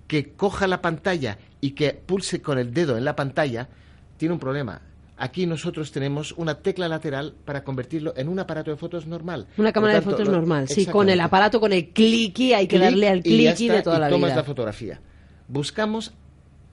que 0.07 0.33
coja 0.33 0.67
la 0.67 0.81
pantalla 0.81 1.39
y 1.67 1.73
que 1.73 1.95
pulse 1.95 2.41
con 2.41 2.61
el 2.61 2.73
dedo 2.73 2.97
en 2.97 3.05
la 3.05 3.17
pantalla, 3.17 3.69
tiene 4.17 4.33
un 4.33 4.39
problema. 4.39 4.81
Aquí 5.17 5.47
nosotros 5.47 5.91
tenemos 5.91 6.31
una 6.37 6.55
tecla 6.61 6.87
lateral 6.87 7.35
para 7.45 7.65
convertirlo 7.65 8.15
en 8.17 8.29
un 8.29 8.39
aparato 8.39 8.71
de 8.71 8.77
fotos 8.77 9.05
normal. 9.05 9.49
Una 9.57 9.73
cámara 9.73 9.95
de 9.95 10.03
fotos 10.03 10.29
normal, 10.29 10.69
sí, 10.69 10.87
con 10.87 11.09
el 11.09 11.19
aparato, 11.19 11.59
con 11.59 11.73
el 11.73 11.89
clicky, 11.89 12.53
hay 12.53 12.69
que 12.69 12.79
darle 12.79 13.09
al 13.09 13.21
clicky 13.21 13.69
de 13.69 13.83
toda 13.83 13.97
y 13.97 14.01
la 14.01 14.09
tomas 14.11 14.37
la 14.37 14.45
fotografía. 14.45 15.01
Buscamos 15.49 16.13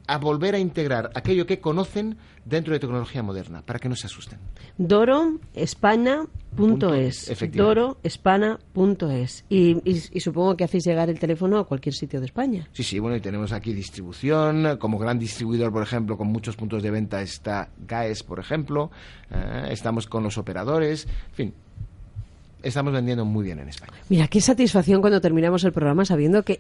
a 0.08 0.18
volver 0.18 0.56
a 0.56 0.60
integrar 0.60 1.12
aquello 1.16 1.46
que 1.46 1.60
conocen 1.60 2.18
dentro 2.46 2.74
de 2.74 2.80
tecnología 2.80 3.22
moderna, 3.24 3.62
para 3.62 3.80
que 3.80 3.88
no 3.88 3.96
se 3.96 4.08
asusten. 4.08 4.38
Doroespana.es. 4.78 7.32
Doroespana.es. 7.54 9.46
Y, 9.50 9.78
y, 9.90 10.04
y 10.12 10.20
supongo 10.20 10.58
que 10.58 10.66
hacéis 10.66 10.86
llegar 10.86 11.10
el 11.10 11.18
teléfono 11.20 11.58
a 11.58 11.66
cualquier 11.66 11.96
sitio 11.96 12.20
de 12.20 12.26
España. 12.26 12.68
Sí, 12.74 12.84
sí, 12.84 13.00
bueno, 13.00 13.16
y 13.16 13.22
tenemos 13.22 13.54
aquí 13.54 13.74
distribución. 13.74 14.78
Como 14.78 15.00
gran 15.00 15.18
distribuidor, 15.20 15.72
por 15.72 15.84
ejemplo, 15.84 16.18
con 16.18 16.28
muchos 16.28 16.58
puntos 16.58 16.84
de 16.84 16.92
venta 16.92 17.22
está 17.22 17.70
GAES, 17.88 18.24
por 18.24 18.40
ejemplo. 18.40 18.92
Eh, 19.32 19.68
estamos 19.72 20.08
con 20.08 20.24
los 20.24 20.38
operadores. 20.38 21.08
En 21.30 21.36
fin, 21.36 21.54
estamos 22.62 22.92
vendiendo 22.94 23.24
muy 23.24 23.46
bien 23.46 23.60
en 23.60 23.70
España. 23.70 23.94
Mira, 24.10 24.28
qué 24.28 24.42
satisfacción 24.42 25.00
cuando 25.02 25.22
terminamos 25.22 25.64
el 25.64 25.72
programa 25.72 26.04
sabiendo 26.04 26.44
que 26.44 26.60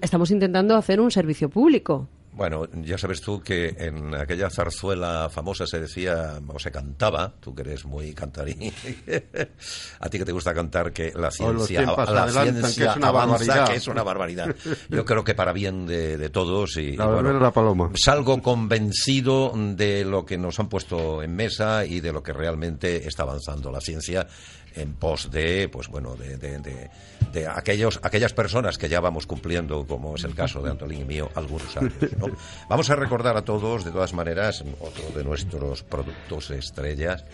estamos 0.00 0.30
intentando 0.30 0.76
hacer 0.76 1.00
un 1.00 1.10
servicio 1.10 1.48
público. 1.48 2.06
Bueno, 2.32 2.68
ya 2.82 2.96
sabes 2.96 3.20
tú 3.20 3.40
que 3.40 3.74
en 3.78 4.14
aquella 4.14 4.48
zarzuela 4.50 5.28
famosa 5.30 5.66
se 5.66 5.80
decía, 5.80 6.40
o 6.46 6.58
se 6.58 6.70
cantaba, 6.70 7.34
tú 7.40 7.54
que 7.54 7.62
eres 7.62 7.84
muy 7.84 8.14
cantarín, 8.14 8.72
a 10.00 10.08
ti 10.08 10.18
que 10.18 10.24
te 10.24 10.32
gusta 10.32 10.54
cantar, 10.54 10.92
que 10.92 11.12
la 11.14 11.30
ciencia, 11.30 11.82
la 11.82 12.28
ciencia 12.28 12.84
que 12.84 12.90
es 12.90 12.96
una 12.96 13.08
avanza, 13.08 13.30
barbaridad. 13.36 13.68
que 13.68 13.76
es 13.76 13.88
una 13.88 14.02
barbaridad. 14.02 14.56
Yo 14.88 15.04
creo 15.04 15.24
que 15.24 15.34
para 15.34 15.52
bien 15.52 15.86
de, 15.86 16.30
todos 16.30 16.76
y, 16.76 16.96
la 16.96 17.50
paloma. 17.52 17.90
salgo 17.94 18.40
convencido 18.40 19.52
de 19.56 20.04
lo 20.04 20.24
que 20.24 20.38
nos 20.38 20.60
han 20.60 20.68
puesto 20.68 21.22
en 21.22 21.34
mesa 21.34 21.84
y 21.84 22.00
de 22.00 22.12
lo 22.12 22.22
que 22.22 22.32
realmente 22.32 23.08
está 23.08 23.24
avanzando 23.24 23.72
la 23.72 23.80
ciencia 23.80 24.26
en 24.74 24.94
pos 24.94 25.30
de, 25.30 25.68
pues 25.68 25.88
bueno, 25.88 26.16
de, 26.16 26.36
de, 26.36 27.46
aquellos, 27.46 27.98
aquellas 28.02 28.32
personas 28.32 28.78
que 28.78 28.88
ya 28.88 29.00
vamos 29.00 29.26
cumpliendo, 29.26 29.86
como 29.86 30.16
es 30.16 30.24
el 30.24 30.34
caso 30.34 30.62
de 30.62 30.70
Antolín 30.70 31.02
y 31.02 31.04
mío, 31.04 31.28
algunos 31.34 31.76
años. 31.76 31.92
Vamos 32.68 32.90
a 32.90 32.96
recordar 32.96 33.36
a 33.36 33.44
todos, 33.44 33.84
de 33.84 33.90
todas 33.90 34.12
maneras, 34.12 34.64
otro 34.80 35.10
de 35.14 35.24
nuestros 35.24 35.82
productos 35.82 36.50
estrellas 36.50 37.24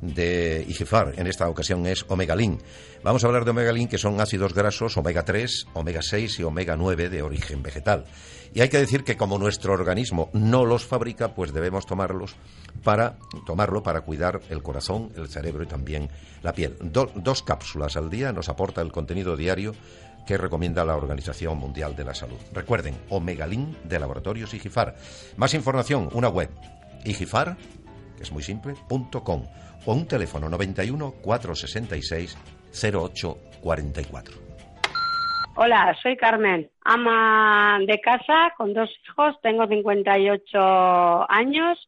de 0.00 0.64
IGFAR, 0.68 1.14
en 1.16 1.26
esta 1.26 1.48
ocasión 1.48 1.86
es 1.86 2.04
Omegalin. 2.08 2.60
Vamos 3.02 3.24
a 3.24 3.26
hablar 3.26 3.44
de 3.44 3.50
Omegalin, 3.52 3.88
que 3.88 3.98
son 3.98 4.20
ácidos 4.20 4.54
grasos 4.54 4.96
omega 4.96 5.24
3, 5.24 5.68
omega 5.74 6.02
6 6.02 6.40
y 6.40 6.42
omega 6.42 6.76
9 6.76 7.08
de 7.08 7.22
origen 7.22 7.62
vegetal. 7.62 8.04
Y 8.52 8.60
hay 8.60 8.68
que 8.68 8.78
decir 8.78 9.02
que 9.02 9.16
como 9.16 9.38
nuestro 9.38 9.72
organismo 9.72 10.30
no 10.32 10.64
los 10.64 10.84
fabrica, 10.84 11.34
pues 11.34 11.52
debemos 11.52 11.86
tomarlos 11.86 12.36
para 12.82 13.16
tomarlo 13.46 13.82
para 13.82 14.02
cuidar 14.02 14.40
el 14.48 14.62
corazón, 14.62 15.10
el 15.16 15.28
cerebro 15.28 15.64
y 15.64 15.66
también 15.66 16.08
la 16.42 16.52
piel. 16.52 16.76
dos 16.80 17.42
cápsulas 17.42 17.96
al 17.96 18.10
día 18.10 18.32
nos 18.32 18.48
aporta 18.48 18.80
el 18.80 18.92
contenido 18.92 19.36
diario 19.36 19.74
que 20.26 20.38
recomienda 20.38 20.84
la 20.84 20.96
Organización 20.96 21.58
Mundial 21.58 21.94
de 21.96 22.04
la 22.04 22.14
Salud. 22.14 22.38
Recuerden, 22.52 22.94
Omegalin 23.10 23.76
de 23.84 23.98
Laboratorios 23.98 24.54
Igifar. 24.54 24.94
Más 25.36 25.54
información, 25.54 26.08
una 26.12 26.28
web, 26.28 26.50
igifar, 27.04 27.56
que 28.16 28.22
es 28.22 28.32
muy 28.32 28.42
simple, 28.42 28.74
com, 29.22 29.44
o 29.86 29.92
un 29.92 30.06
teléfono 30.06 30.48
91 30.48 31.14
466 31.22 32.38
0844. 32.72 34.44
Hola, 35.56 35.96
soy 36.02 36.16
Carmen, 36.16 36.68
ama 36.84 37.78
de 37.86 38.00
casa 38.00 38.52
con 38.56 38.74
dos 38.74 38.90
hijos, 39.04 39.36
tengo 39.40 39.68
58 39.68 41.30
años 41.30 41.78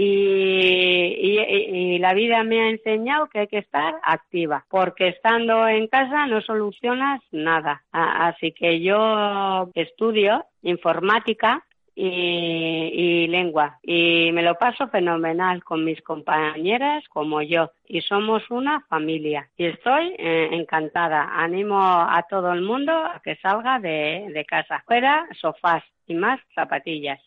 y, 0.00 1.40
y, 1.40 1.98
la 1.98 2.14
vida 2.14 2.44
me 2.44 2.60
ha 2.60 2.70
enseñado 2.70 3.26
que 3.26 3.40
hay 3.40 3.46
que 3.48 3.58
estar 3.58 3.96
activa, 4.04 4.64
porque 4.70 5.08
estando 5.08 5.66
en 5.66 5.88
casa 5.88 6.28
no 6.28 6.40
solucionas 6.40 7.20
nada. 7.32 7.82
Así 7.90 8.52
que 8.52 8.80
yo 8.80 9.68
estudio 9.74 10.44
informática 10.62 11.64
y, 11.96 13.26
lengua. 13.26 13.80
Y 13.82 14.30
me 14.32 14.44
lo 14.44 14.54
paso 14.54 14.86
fenomenal 14.86 15.64
con 15.64 15.84
mis 15.84 16.00
compañeras 16.02 17.02
como 17.08 17.42
yo. 17.42 17.72
Y 17.88 18.00
somos 18.02 18.48
una 18.50 18.82
familia. 18.82 19.48
Y 19.56 19.64
estoy 19.64 20.14
eh, 20.16 20.50
encantada. 20.52 21.28
Animo 21.42 21.76
a 21.80 22.24
todo 22.30 22.52
el 22.52 22.62
mundo 22.62 22.92
a 22.92 23.20
que 23.24 23.34
salga 23.36 23.80
de, 23.80 24.30
de 24.32 24.44
casa. 24.44 24.84
Fuera 24.86 25.26
sofás 25.40 25.82
y 26.06 26.14
más 26.14 26.38
zapatillas. 26.54 27.18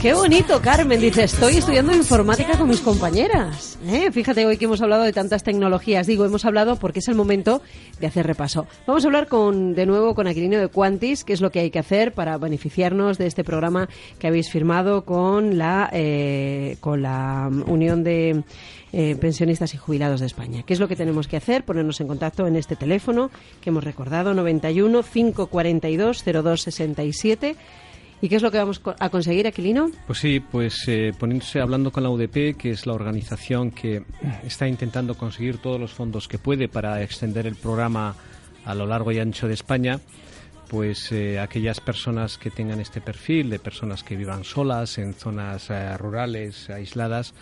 Qué 0.00 0.14
bonito, 0.14 0.62
Carmen. 0.62 0.98
Dice, 0.98 1.24
estoy 1.24 1.58
estudiando 1.58 1.94
informática 1.94 2.56
con 2.56 2.70
mis 2.70 2.80
compañeras. 2.80 3.78
¿Eh? 3.86 4.10
Fíjate 4.10 4.46
hoy 4.46 4.56
que 4.56 4.64
hemos 4.64 4.80
hablado 4.80 5.02
de 5.02 5.12
tantas 5.12 5.42
tecnologías. 5.42 6.06
Digo, 6.06 6.24
hemos 6.24 6.46
hablado 6.46 6.76
porque 6.76 7.00
es 7.00 7.08
el 7.08 7.16
momento 7.16 7.60
de 8.00 8.06
hacer 8.06 8.26
repaso. 8.26 8.66
Vamos 8.86 9.04
a 9.04 9.08
hablar 9.08 9.26
con, 9.26 9.74
de 9.74 9.84
nuevo 9.84 10.14
con 10.14 10.26
Aquilino 10.26 10.58
de 10.58 10.68
Quantis, 10.68 11.22
qué 11.22 11.34
es 11.34 11.42
lo 11.42 11.50
que 11.50 11.60
hay 11.60 11.70
que 11.70 11.80
hacer 11.80 12.14
para 12.14 12.38
beneficiarnos 12.38 13.18
de 13.18 13.26
este 13.26 13.44
programa 13.44 13.90
que 14.18 14.26
habéis 14.26 14.50
firmado 14.50 15.04
con 15.04 15.58
la, 15.58 15.90
eh, 15.92 16.78
con 16.80 17.02
la 17.02 17.50
Unión 17.66 18.02
de 18.02 18.42
eh, 18.94 19.16
Pensionistas 19.20 19.74
y 19.74 19.76
Jubilados 19.76 20.20
de 20.20 20.26
España. 20.26 20.62
¿Qué 20.62 20.72
es 20.72 20.80
lo 20.80 20.88
que 20.88 20.96
tenemos 20.96 21.28
que 21.28 21.36
hacer? 21.36 21.62
Ponernos 21.66 22.00
en 22.00 22.08
contacto 22.08 22.46
en 22.46 22.56
este 22.56 22.74
teléfono 22.74 23.30
que 23.60 23.68
hemos 23.68 23.84
recordado, 23.84 24.32
91 24.32 25.02
542 25.02 26.24
0267 26.24 27.56
¿Y 28.22 28.28
qué 28.28 28.36
es 28.36 28.42
lo 28.42 28.50
que 28.50 28.58
vamos 28.58 28.82
a 28.98 29.08
conseguir, 29.08 29.46
Aquilino? 29.46 29.90
Pues 30.06 30.18
sí, 30.18 30.40
pues 30.40 30.84
eh, 30.88 31.12
poniéndose 31.18 31.60
hablando 31.60 31.90
con 31.90 32.02
la 32.02 32.10
UDP, 32.10 32.54
que 32.56 32.70
es 32.70 32.86
la 32.86 32.92
organización 32.92 33.70
que 33.70 34.02
está 34.44 34.68
intentando 34.68 35.16
conseguir 35.16 35.58
todos 35.58 35.80
los 35.80 35.92
fondos 35.92 36.28
que 36.28 36.38
puede 36.38 36.68
para 36.68 37.02
extender 37.02 37.46
el 37.46 37.56
programa 37.56 38.14
a 38.66 38.74
lo 38.74 38.86
largo 38.86 39.10
y 39.10 39.18
ancho 39.18 39.48
de 39.48 39.54
España, 39.54 40.00
pues 40.68 41.10
eh, 41.12 41.40
aquellas 41.40 41.80
personas 41.80 42.36
que 42.36 42.50
tengan 42.50 42.78
este 42.78 43.00
perfil, 43.00 43.48
de 43.48 43.58
personas 43.58 44.04
que 44.04 44.16
vivan 44.16 44.44
solas 44.44 44.98
en 44.98 45.14
zonas 45.14 45.70
eh, 45.70 45.96
rurales, 45.96 46.68
aisladas, 46.68 47.32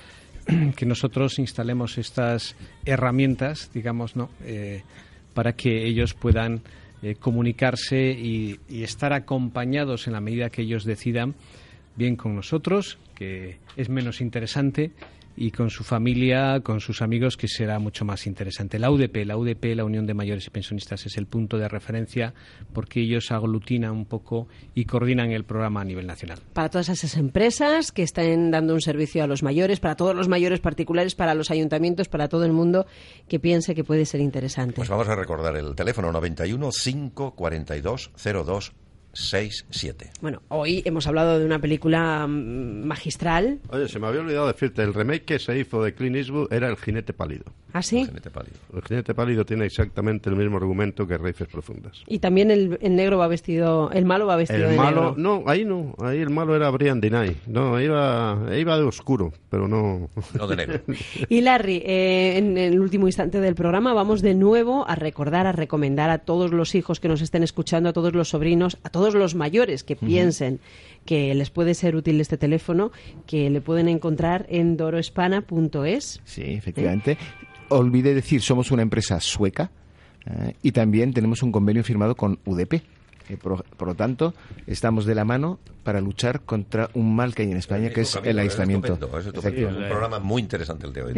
que 0.76 0.86
nosotros 0.86 1.40
instalemos 1.40 1.98
estas 1.98 2.54
herramientas, 2.84 3.70
digamos, 3.74 4.14
¿no? 4.14 4.30
para 5.34 5.52
que 5.52 5.86
ellos 5.86 6.14
puedan 6.14 6.62
eh, 7.02 7.14
comunicarse 7.14 8.10
y, 8.10 8.58
y, 8.68 8.82
estar 8.82 9.12
acompañados 9.12 10.06
en 10.06 10.14
la 10.14 10.20
medida 10.20 10.50
que 10.50 10.62
ellos 10.62 10.84
decidan, 10.84 11.34
bien 11.96 12.16
con 12.16 12.34
nosotros, 12.34 12.98
que 13.14 13.58
es 13.76 13.88
menos 13.88 14.20
interesante, 14.20 14.92
y 15.40 15.52
con 15.52 15.70
su 15.70 15.84
familia, 15.84 16.60
con 16.60 16.80
sus 16.80 17.00
amigos, 17.00 17.36
que 17.36 17.46
será 17.46 17.78
mucho 17.78 18.04
más 18.04 18.26
interesante. 18.26 18.78
La 18.80 18.90
UDP, 18.90 19.24
la 19.24 19.36
UDP, 19.36 19.76
la 19.76 19.84
Unión 19.84 20.04
de 20.04 20.12
Mayores 20.12 20.46
y 20.48 20.50
Pensionistas, 20.50 21.06
es 21.06 21.16
el 21.16 21.26
punto 21.26 21.58
de 21.58 21.68
referencia 21.68 22.34
porque 22.72 23.00
ellos 23.00 23.30
aglutinan 23.30 23.92
un 23.92 24.04
poco 24.04 24.48
y 24.74 24.84
coordinan 24.84 25.30
el 25.30 25.44
programa 25.44 25.82
a 25.82 25.84
nivel 25.84 26.08
nacional. 26.08 26.40
Para 26.52 26.70
todas 26.70 26.88
esas 26.88 27.16
empresas 27.16 27.92
que 27.92 28.02
están 28.02 28.50
dando 28.50 28.74
un 28.74 28.80
servicio 28.80 29.22
a 29.22 29.28
los 29.28 29.44
mayores, 29.44 29.78
para 29.78 29.94
todos 29.94 30.16
los 30.16 30.28
mayores 30.28 30.58
particulares, 30.58 31.14
para 31.14 31.34
los 31.34 31.52
ayuntamientos, 31.52 32.08
para 32.08 32.28
todo 32.28 32.44
el 32.44 32.52
mundo 32.52 32.86
que 33.28 33.38
piense 33.38 33.76
que 33.76 33.84
puede 33.84 34.06
ser 34.06 34.20
interesante. 34.20 34.74
Pues 34.74 34.88
vamos 34.88 35.08
a 35.08 35.14
recordar 35.14 35.56
el 35.56 35.76
teléfono 35.76 36.10
91 36.10 36.70
542 36.70 38.10
02 38.24 38.72
6-7. 39.18 40.10
Bueno, 40.20 40.42
hoy 40.48 40.82
hemos 40.84 41.06
hablado 41.06 41.38
de 41.38 41.44
una 41.44 41.58
película 41.58 42.26
mm, 42.26 42.86
magistral. 42.86 43.58
Oye, 43.70 43.88
se 43.88 43.98
me 43.98 44.06
había 44.06 44.20
olvidado 44.20 44.46
decirte, 44.46 44.82
el 44.82 44.94
remake 44.94 45.24
que 45.24 45.38
se 45.38 45.58
hizo 45.58 45.82
de 45.82 45.92
Clint 45.94 46.16
Eastwood 46.16 46.52
era 46.52 46.68
El 46.68 46.76
jinete 46.76 47.12
pálido. 47.12 47.44
¿Ah, 47.72 47.82
sí? 47.82 48.00
El 48.00 48.06
jinete 48.08 48.30
pálido. 48.30 48.56
El 48.74 48.82
jinete 48.82 49.14
pálido 49.14 49.44
tiene 49.44 49.66
exactamente 49.66 50.30
el 50.30 50.36
mismo 50.36 50.56
argumento 50.56 51.06
que 51.06 51.18
Raíces 51.18 51.48
profundas. 51.48 52.02
Y 52.06 52.20
también 52.20 52.50
el, 52.50 52.78
negro 52.80 53.18
va 53.18 53.26
vestido, 53.26 53.90
el 53.90 54.04
malo 54.04 54.26
va 54.26 54.36
vestido 54.36 54.70
el 54.70 54.76
malo, 54.76 55.14
No, 55.16 55.42
ahí 55.46 55.64
no, 55.64 55.94
ahí 55.98 56.20
el 56.20 56.30
malo 56.30 56.54
era 56.54 56.70
Brian 56.70 57.00
Denay. 57.00 57.36
No, 57.46 57.80
iba, 57.80 58.38
iba 58.56 58.78
de 58.78 58.84
oscuro, 58.84 59.32
pero 59.50 59.66
no... 59.66 60.08
No 60.34 60.46
de 60.46 60.56
negro. 60.56 60.80
y 61.28 61.40
Larry, 61.40 61.82
eh, 61.84 62.38
en 62.38 62.56
el 62.56 62.80
último 62.80 63.06
instante 63.06 63.40
del 63.40 63.54
programa 63.54 63.92
vamos 63.92 64.22
de 64.22 64.34
nuevo 64.34 64.88
a 64.88 64.94
recordar, 64.94 65.46
a 65.46 65.52
recomendar 65.52 66.10
a 66.10 66.18
todos 66.18 66.52
los 66.52 66.74
hijos 66.74 67.00
que 67.00 67.08
nos 67.08 67.20
estén 67.20 67.42
escuchando, 67.42 67.88
a 67.88 67.92
todos 67.92 68.14
los 68.14 68.28
sobrinos, 68.30 68.78
a 68.84 68.90
todos 68.90 69.07
los 69.14 69.34
mayores 69.34 69.84
que 69.84 69.96
piensen 69.96 70.60
que 71.04 71.34
les 71.34 71.50
puede 71.50 71.74
ser 71.74 71.96
útil 71.96 72.20
este 72.20 72.36
teléfono, 72.36 72.92
que 73.26 73.48
le 73.50 73.60
pueden 73.60 73.88
encontrar 73.88 74.46
en 74.50 74.76
doroespana.es. 74.76 76.20
Sí, 76.24 76.42
efectivamente. 76.42 77.16
Olvide 77.70 78.14
decir, 78.14 78.42
somos 78.42 78.70
una 78.70 78.82
empresa 78.82 79.20
sueca 79.20 79.70
eh, 80.26 80.54
y 80.62 80.72
también 80.72 81.12
tenemos 81.12 81.42
un 81.42 81.52
convenio 81.52 81.84
firmado 81.84 82.14
con 82.14 82.38
UDP 82.44 82.82
por, 83.36 83.64
lo 83.86 83.94
tanto, 83.94 84.34
estamos 84.66 85.04
de 85.04 85.14
la 85.14 85.24
mano 85.24 85.58
para 85.82 86.00
luchar 86.00 86.40
contra 86.40 86.90
un 86.94 87.14
mal 87.14 87.34
que 87.34 87.42
hay 87.42 87.50
en 87.50 87.56
España, 87.56 87.90
que 87.90 88.02
es 88.02 88.18
el 88.22 88.38
aislamiento. 88.38 88.94
Es, 88.94 89.26
un 89.26 89.88
programa 89.88 90.18
muy 90.18 90.42
interesante 90.42 90.86
el 90.86 90.92
de 90.92 91.02
hoy. 91.02 91.12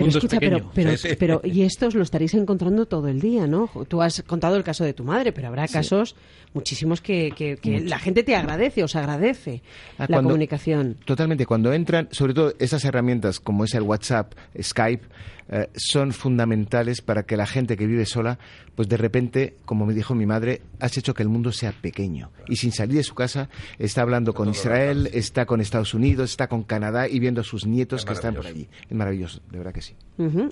Pero, 0.75 1.01
pero, 1.19 1.41
y 1.45 1.63
estos 1.63 1.95
lo 1.95 2.03
estaréis 2.03 2.35
encontrando 2.35 2.87
todo 2.87 3.09
el 3.09 3.21
día, 3.21 3.47
¿no? 3.47 3.71
Tú 3.89 4.03
has 4.03 4.23
contado 4.23 4.57
el 4.57 4.65
caso 4.65 4.85
de 4.85 4.93
tu 4.93 5.05
madre, 5.05 5.33
pero 5.33 5.49
habrá 5.49 5.67
casos 5.67 6.15
muchísimos 6.53 7.01
que, 7.01 7.59
la 7.85 7.99
gente 7.99 8.23
te 8.23 8.35
agradece, 8.37 8.83
os 8.83 8.97
agradece 8.97 9.63
ah, 9.99 10.07
la 10.09 10.23
comunicación. 10.23 10.97
Totalmente. 11.05 11.47
Cuando 11.47 11.73
entran, 11.73 12.09
sobre 12.11 12.35
todo 12.35 12.55
esas 12.59 12.85
herramientas 12.85 13.41
como 13.41 13.65
es 13.65 13.75
el 13.75 13.83
WhatsApp, 13.83 14.35
Skype, 14.61 15.07
eh, 15.53 15.69
son 15.75 16.13
fundamentales 16.13 17.01
para 17.01 17.25
que 17.25 17.37
la 17.37 17.47
gente 17.47 17.77
que 17.77 17.87
vive 17.87 18.07
sola, 18.07 18.39
pues 18.77 18.89
de 18.89 18.97
repente, 18.97 19.57
como 19.65 19.85
me 19.85 19.95
dijo 19.95 20.15
mi 20.15 20.27
madre, 20.27 20.63
has 20.79 20.97
hecho 20.97 21.13
que 21.13 21.25
el 21.25 21.29
mundo 21.29 21.51
sea 21.51 21.73
pequeño. 21.73 22.00
Y 22.49 22.57
sin 22.57 22.73
salir 22.73 22.97
de 22.97 23.03
su 23.03 23.15
casa, 23.15 23.49
está 23.79 24.03
hablando 24.03 24.33
con 24.35 24.49
Israel, 24.49 25.09
está 25.13 25.47
con 25.47 25.61
Estados 25.61 25.95
Unidos, 25.95 26.31
está 26.31 26.49
con 26.49 26.63
Canadá 26.63 27.09
y 27.09 27.19
viendo 27.19 27.41
a 27.41 27.45
sus 27.45 27.67
nietos 27.67 28.05
que 28.05 28.13
están 28.13 28.35
por 28.35 28.47
allí. 28.47 28.69
Es 28.89 28.97
maravilloso, 28.97 29.41
de 29.51 29.59
verdad 29.59 29.73
que 29.73 29.83
sí. 29.83 29.95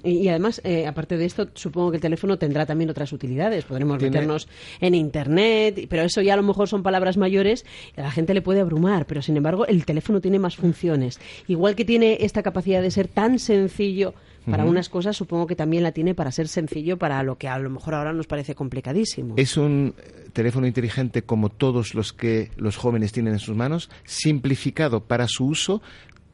y, 0.04 0.28
además, 0.28 0.60
eh, 0.64 0.86
aparte 0.86 1.16
de 1.16 1.24
esto, 1.24 1.48
supongo 1.54 1.90
que 1.90 1.96
el 1.96 2.02
teléfono 2.02 2.38
tendrá 2.38 2.66
también 2.66 2.90
otras 2.90 3.12
utilidades. 3.12 3.64
Podremos 3.64 4.00
meternos 4.00 4.48
en 4.80 4.94
Internet, 4.94 5.86
pero 5.88 6.02
eso 6.02 6.22
ya 6.22 6.34
a 6.34 6.36
lo 6.36 6.42
mejor 6.42 6.68
son 6.68 6.82
palabras 6.82 7.16
mayores 7.16 7.64
y 7.96 8.00
a 8.00 8.04
la 8.04 8.10
gente 8.10 8.34
le 8.34 8.42
puede 8.42 8.60
abrumar. 8.60 9.06
Pero 9.06 9.22
sin 9.22 9.36
embargo, 9.36 9.66
el 9.66 9.84
teléfono 9.84 10.20
tiene 10.20 10.38
más 10.38 10.56
funciones. 10.56 11.20
Igual 11.46 11.74
que 11.74 11.84
tiene 11.84 12.18
esta 12.20 12.42
capacidad 12.42 12.82
de 12.82 12.90
ser 12.90 13.08
tan 13.08 13.38
sencillo 13.38 14.14
para 14.50 14.64
unas 14.64 14.88
cosas, 14.88 15.16
supongo 15.16 15.46
que 15.46 15.56
también 15.56 15.82
la 15.82 15.92
tiene 15.92 16.14
para 16.14 16.32
ser 16.32 16.48
sencillo 16.48 16.98
para 16.98 17.22
lo 17.22 17.38
que 17.38 17.48
a 17.48 17.58
lo 17.58 17.70
mejor 17.70 17.94
ahora 17.94 18.12
nos 18.12 18.26
parece 18.26 18.54
complicadísimo. 18.54 19.34
Es 19.36 19.56
un 19.56 19.94
eh, 19.98 20.28
teléfono 20.32 20.66
inteligente 20.66 21.22
como 21.22 21.48
todos 21.48 21.94
los 21.94 22.12
que 22.12 22.50
los 22.56 22.76
jóvenes 22.76 23.12
tienen 23.12 23.34
en 23.34 23.38
sus 23.38 23.56
manos, 23.56 23.90
simplificado 24.04 25.04
para 25.04 25.26
su 25.28 25.46
uso, 25.46 25.82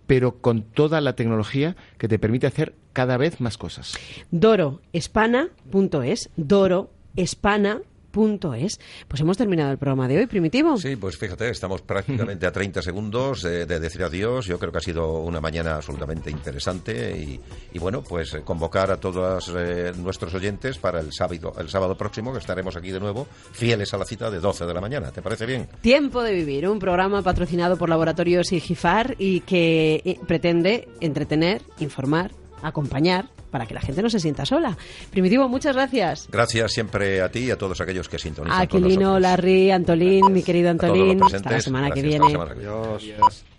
pero 0.07 0.41
con 0.41 0.63
toda 0.63 1.01
la 1.01 1.17
tecnología 1.17 1.77
que 1.99 2.09
te 2.09 2.19
permite 2.19 2.47
hacer 2.47 2.75
cada 2.93 3.17
vez 3.17 3.41
más 3.41 3.59
cosas. 3.59 3.97
doroespana.es, 4.31 6.31
doroespana.es. 8.15 8.79
Pues 9.09 9.21
hemos 9.21 9.37
terminado 9.37 9.73
el 9.73 9.79
programa 9.79 10.09
de 10.09 10.19
hoy, 10.19 10.27
Primitivo. 10.27 10.77
Sí, 10.77 10.97
pues 10.97 11.17
fíjate, 11.17 11.51
estamos 11.51 11.83
prácticamente 11.83 12.47
a 12.47 12.53
30 12.53 12.83
segundos 12.83 13.43
de, 13.43 13.67
de 13.67 13.81
decir 13.81 14.03
adiós. 14.03 14.47
Yo 14.47 14.59
creo 14.59 14.73
que 14.73 14.79
ha 14.79 14.83
sido 14.83 15.21
una 15.21 15.41
mañana 15.41 15.77
absolutamente 15.77 16.31
interesante 16.31 17.17
y, 17.17 17.41
y 17.73 17.79
bueno, 17.79 18.03
pues 18.03 18.37
convocar 18.45 18.91
a 18.91 18.99
todos 18.99 19.53
eh, 19.57 19.93
nuestros 19.97 20.35
oyentes 20.35 20.79
para 20.79 21.01
el 21.01 21.13
sábado, 21.13 21.53
el 21.59 21.69
sábado 21.69 21.97
próximo, 21.97 22.33
que 22.33 22.39
estaremos 22.39 22.77
aquí 22.77 22.91
de 22.91 23.01
nuevo, 23.01 23.27
fieles 23.53 23.93
a 23.95 23.99
la 23.99 24.05
cita 24.05 24.31
de 24.31 24.41
12 24.41 24.67
de 24.67 24.75
la 24.75 24.81
mañana. 24.81 25.11
¿Te 25.11 25.23
parece 25.23 25.47
bien? 25.47 25.69
Tiempo 25.81 26.23
de 26.23 26.33
Vivir, 26.33 26.69
un 26.69 26.79
programa 26.79 27.23
patrocinado 27.23 27.77
por 27.77 27.89
Laboratorios 27.89 28.53
Igifar 28.53 29.15
y 29.19 29.41
que 29.41 30.03
eh, 30.05 30.19
pretende 30.27 30.89
entretener, 31.01 31.63
informar, 31.79 32.33
acompañar 32.63 33.34
para 33.55 33.67
que 33.67 33.75
la 33.75 33.81
gente 33.81 34.03
no 34.03 34.11
se 34.11 34.19
sienta 34.19 34.45
sola. 34.45 34.77
Primitivo, 35.13 35.49
muchas 35.49 35.77
gracias. 35.77 36.27
Gracias 36.29 36.73
siempre 36.73 37.23
a 37.23 37.29
ti 37.29 37.39
y 37.45 37.51
a 37.53 37.57
todos 37.57 37.81
aquellos 37.81 38.09
que 38.09 38.19
sintonizan 38.19 38.61
Aquilino. 38.61 39.21
Larry, 39.21 39.71
Antolín, 39.71 40.33
mi 40.33 40.43
querido 40.43 40.71
Antolín. 40.71 41.23
Hasta 41.23 41.53
la 41.53 41.61
semana 41.61 41.93
que 41.93 42.03
gracias, 42.03 42.21
viene. 42.21 42.37
hasta 42.37 42.55
la 42.55 42.55
semana 42.55 42.55
que 42.55 42.61
viene. 42.61 43.15
Adiós. 43.17 43.45